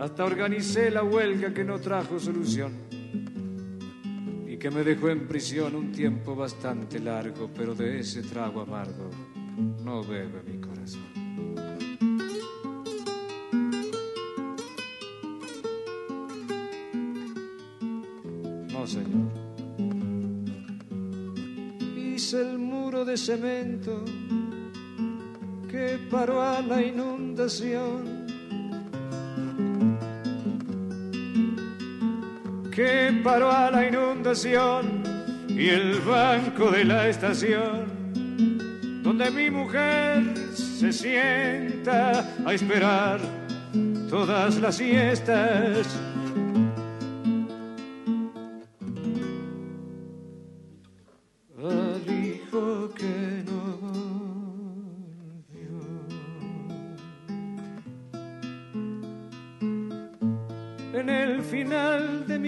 Hasta 0.01 0.25
organicé 0.25 0.89
la 0.89 1.03
huelga 1.03 1.53
que 1.53 1.63
no 1.63 1.79
trajo 1.79 2.19
solución 2.19 2.73
y 4.47 4.57
que 4.57 4.71
me 4.71 4.83
dejó 4.83 5.09
en 5.09 5.27
prisión 5.27 5.75
un 5.75 5.91
tiempo 5.91 6.35
bastante 6.35 6.99
largo, 6.99 7.51
pero 7.55 7.75
de 7.75 7.99
ese 7.99 8.23
trago 8.23 8.61
amargo 8.61 9.11
no 9.83 10.03
bebe 10.03 10.41
mi 10.41 10.59
corazón. 10.59 11.05
No, 18.73 18.87
señor. 18.87 19.31
Hice 21.95 22.41
el 22.41 22.57
muro 22.57 23.05
de 23.05 23.17
cemento 23.17 24.03
que 25.69 25.99
paró 26.09 26.41
a 26.41 26.59
la 26.63 26.81
inundación. 26.81 28.20
Que 32.71 33.21
paró 33.23 33.51
a 33.51 33.69
la 33.69 33.85
inundación 33.85 35.03
y 35.49 35.69
el 35.69 35.99
banco 35.99 36.71
de 36.71 36.85
la 36.85 37.09
estación, 37.09 37.85
donde 39.03 39.29
mi 39.29 39.49
mujer 39.49 40.23
se 40.53 40.93
sienta 40.93 42.25
a 42.45 42.53
esperar 42.53 43.19
todas 44.09 44.57
las 44.59 44.77
siestas. 44.77 45.87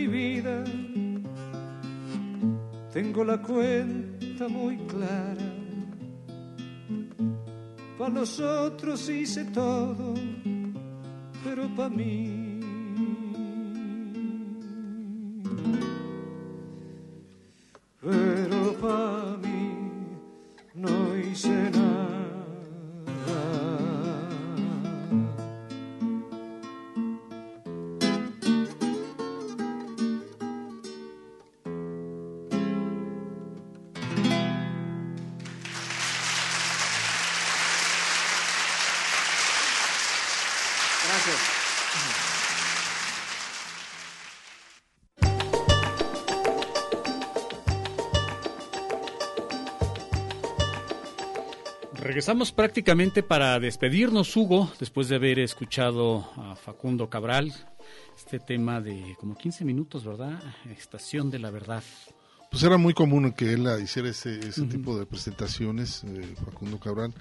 Vida 0.07 0.63
tengo 2.93 3.23
la 3.23 3.41
cuenta 3.41 4.47
muy 4.47 4.77
clara. 4.85 5.51
Para 7.97 8.13
los 8.13 8.39
otros 8.39 9.09
hice 9.09 9.45
todo, 9.45 10.13
pero 11.43 11.67
para 11.75 11.89
mí. 11.89 12.42
Regresamos 52.23 52.53
prácticamente 52.53 53.21
para 53.21 53.59
despedirnos, 53.59 54.33
Hugo, 54.37 54.71
después 54.79 55.09
de 55.09 55.17
haber 55.17 55.39
escuchado 55.39 56.25
a 56.37 56.55
Facundo 56.55 57.09
Cabral, 57.09 57.53
este 58.15 58.39
tema 58.39 58.79
de 58.79 59.17
como 59.19 59.35
15 59.35 59.65
minutos, 59.65 60.05
¿verdad? 60.05 60.41
Estación 60.71 61.29
de 61.29 61.39
la 61.39 61.51
Verdad. 61.51 61.83
Pues 62.49 62.63
era 62.63 62.77
muy 62.77 62.93
común 62.93 63.33
que 63.33 63.51
él 63.51 63.67
hiciera 63.83 64.07
ese, 64.07 64.39
ese 64.39 64.61
tipo 64.67 64.97
de 64.97 65.05
presentaciones, 65.05 66.05
eh, 66.05 66.33
Facundo 66.45 66.79
Cabral, 66.79 67.13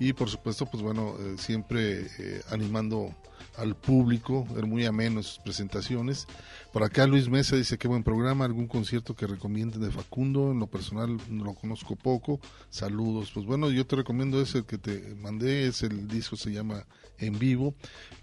y 0.00 0.14
por 0.14 0.28
supuesto, 0.28 0.66
pues 0.66 0.82
bueno, 0.82 1.14
eh, 1.20 1.36
siempre 1.38 2.08
eh, 2.18 2.42
animando 2.50 3.14
al 3.60 3.76
público, 3.76 4.46
era 4.56 4.66
muy 4.66 4.86
ameno 4.86 5.18
en 5.18 5.24
sus 5.24 5.38
presentaciones. 5.38 6.26
Por 6.72 6.82
acá 6.82 7.06
Luis 7.06 7.28
Mesa 7.28 7.56
dice 7.56 7.78
qué 7.78 7.88
buen 7.88 8.02
programa, 8.02 8.44
algún 8.44 8.66
concierto 8.66 9.14
que 9.14 9.26
recomienden 9.26 9.80
de 9.80 9.90
Facundo, 9.90 10.52
en 10.52 10.60
lo 10.60 10.66
personal 10.66 11.18
no 11.28 11.44
lo 11.44 11.54
conozco 11.54 11.94
poco, 11.94 12.40
saludos. 12.70 13.30
Pues 13.34 13.44
bueno, 13.44 13.70
yo 13.70 13.86
te 13.86 13.96
recomiendo 13.96 14.40
ese 14.40 14.64
que 14.64 14.78
te 14.78 15.14
mandé, 15.16 15.66
es 15.66 15.82
el 15.82 16.08
disco 16.08 16.36
se 16.36 16.52
llama 16.52 16.86
En 17.20 17.38
Vivo, 17.38 17.74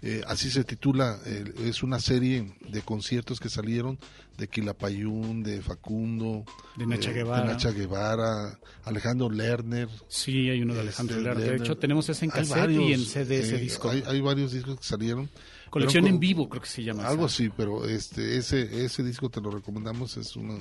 eh, 0.02 0.22
así 0.26 0.50
se 0.50 0.64
titula, 0.64 1.18
eh, 1.24 1.44
es 1.64 1.82
una 1.82 1.98
serie 2.00 2.54
de 2.68 2.82
conciertos 2.82 3.40
que 3.40 3.48
salieron 3.48 3.98
de 4.36 4.48
Quilapayún, 4.48 5.42
de 5.42 5.60
Facundo, 5.62 6.44
De 6.76 6.86
Nacha 6.86 7.10
eh, 7.10 7.14
Guevara. 7.14 7.46
de 7.46 7.52
Nacha 7.52 7.70
Guevara, 7.72 8.58
Alejandro 8.84 9.30
Lerner. 9.30 9.88
Sí, 10.08 10.48
hay 10.50 10.62
uno 10.62 10.74
de 10.74 10.80
Alejandro 10.80 11.16
Este, 11.16 11.24
Lerner. 11.24 11.44
De 11.44 11.50
Lerner. 11.50 11.66
hecho, 11.66 11.78
tenemos 11.78 12.08
ese 12.08 12.24
en 12.24 12.30
cassette 12.30 12.70
y 12.70 12.92
en 12.92 13.00
CD 13.04 13.40
ese 13.40 13.58
disco. 13.58 13.90
Hay, 13.90 14.04
hay 14.06 14.20
varios 14.20 14.52
discos 14.52 14.78
que 14.78 14.84
salieron. 14.84 15.28
Colección 15.70 16.04
Pero 16.04 16.14
en 16.14 16.20
vivo, 16.20 16.48
creo 16.48 16.62
que 16.62 16.68
se 16.68 16.82
llama. 16.82 17.06
Algo 17.06 17.26
así, 17.26 17.50
pero 17.54 17.84
este 17.86 18.38
ese 18.38 18.84
ese 18.84 19.02
disco 19.02 19.28
te 19.28 19.40
lo 19.40 19.50
recomendamos, 19.50 20.16
es 20.16 20.34
una 20.34 20.54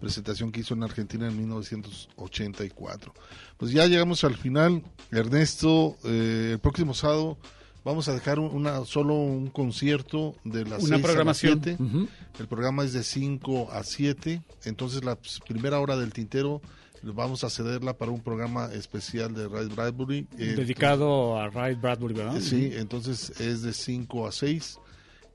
presentación 0.00 0.50
que 0.50 0.60
hizo 0.60 0.74
en 0.74 0.82
Argentina 0.82 1.28
en 1.28 1.38
1984. 1.38 3.14
Pues 3.56 3.70
ya 3.70 3.86
llegamos 3.86 4.24
al 4.24 4.36
final. 4.36 4.82
Ernesto, 5.10 5.96
el 6.04 6.58
próximo 6.60 6.92
sábado 6.94 7.38
vamos 7.84 8.08
a 8.08 8.14
dejar 8.14 8.38
un- 8.38 8.54
una 8.54 8.84
solo 8.84 9.14
un 9.14 9.48
concierto 9.48 10.34
de 10.44 10.64
las 10.64 10.82
Una 10.84 10.96
6 10.96 11.02
programación. 11.06 11.52
a 11.52 11.56
las 11.56 11.64
7. 11.76 11.82
Ujú. 11.82 12.08
El 12.38 12.46
programa 12.48 12.84
es 12.84 12.92
de 12.92 13.02
5 13.02 13.70
a 13.72 13.82
7, 13.84 14.42
entonces 14.64 15.04
la 15.04 15.18
primera 15.46 15.78
hora 15.80 15.96
del 15.96 16.12
tintero 16.12 16.60
vamos 17.02 17.44
a 17.44 17.50
cederla 17.50 17.96
para 17.96 18.10
un 18.10 18.20
programa 18.20 18.66
especial 18.72 19.32
de 19.32 19.48
Ray 19.48 19.66
Bradbury. 19.68 20.26
eh, 20.38 20.54
Dedicado 20.56 21.38
a 21.38 21.48
Ray 21.48 21.74
Bradbury, 21.76 22.14
¿verdad? 22.14 22.40
Sí, 22.40 22.70
entonces 22.74 23.30
es 23.40 23.62
de 23.62 23.72
5 23.72 24.26
a 24.26 24.32
6 24.32 24.78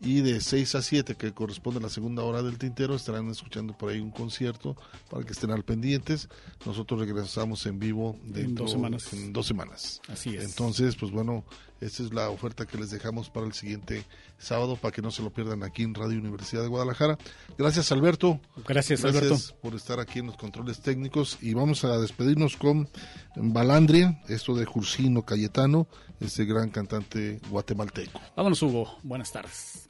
y 0.02 0.20
de 0.20 0.41
6 0.41 0.76
a 0.76 0.82
7 0.82 1.15
que 1.15 1.32
corresponde 1.34 1.80
a 1.80 1.84
la 1.84 1.90
segunda 1.90 2.24
hora 2.24 2.44
del 2.44 2.57
tintero 2.57 2.94
estarán 2.95 3.30
escuchando 3.30 3.78
por 3.78 3.90
ahí 3.90 4.02
un 4.02 4.11
concierto 4.11 4.76
para 5.10 5.24
que 5.26 5.32
estén 5.32 5.52
al 5.52 5.64
pendientes. 5.64 6.28
Nosotros 6.65 6.99
regresamos 6.99 7.65
en 7.65 7.80
vivo 7.80 8.20
en 8.36 8.53
dos 8.56 8.72
semanas. 8.72 9.14
En 9.14 9.32
dos 9.32 9.48
semanas. 9.48 10.02
Así 10.10 10.36
es. 10.36 10.44
Entonces, 10.44 10.98
pues 10.98 11.14
bueno, 11.14 11.45
esta 11.85 12.03
es 12.03 12.14
la 12.14 12.30
oferta 12.30 12.65
que 12.65 12.77
les 12.77 12.91
dejamos 12.91 13.30
para 13.30 13.45
el 13.45 13.53
siguiente 13.53 14.05
sábado 14.38 14.76
para 14.76 14.91
que 14.91 15.01
no 15.01 15.11
se 15.11 15.22
lo 15.22 15.31
pierdan 15.31 15.64
aquí 15.64 15.84
en 15.84 15.93
Radio 15.93 16.19
Universidad 16.19 16.61
de 16.61 16.68
Guadalajara. 16.68 17.18
Gracias 17.57 17.91
Alberto. 17.91 18.39
Gracias, 18.68 19.01
Gracias 19.01 19.23
Alberto. 19.23 19.55
por 19.61 19.76
estar 19.76 19.99
aquí 19.99 20.19
en 20.19 20.27
los 20.27 20.38
controles 20.38 20.80
técnicos 20.81 21.38
y 21.41 21.53
vamos 21.53 21.84
a 21.84 21.97
despedirnos 21.99 22.57
con 22.57 22.89
Balandria, 23.35 24.22
esto 24.27 24.55
de 24.55 24.65
Jursino 24.65 25.23
Cayetano, 25.23 25.88
este 26.19 26.45
gran 26.45 26.69
cantante 26.69 27.39
guatemalteco. 27.49 28.19
Vámonos 28.35 28.61
Hugo, 28.61 28.97
buenas 29.03 29.31
tardes. 29.31 29.89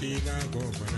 Sino 0.00 0.97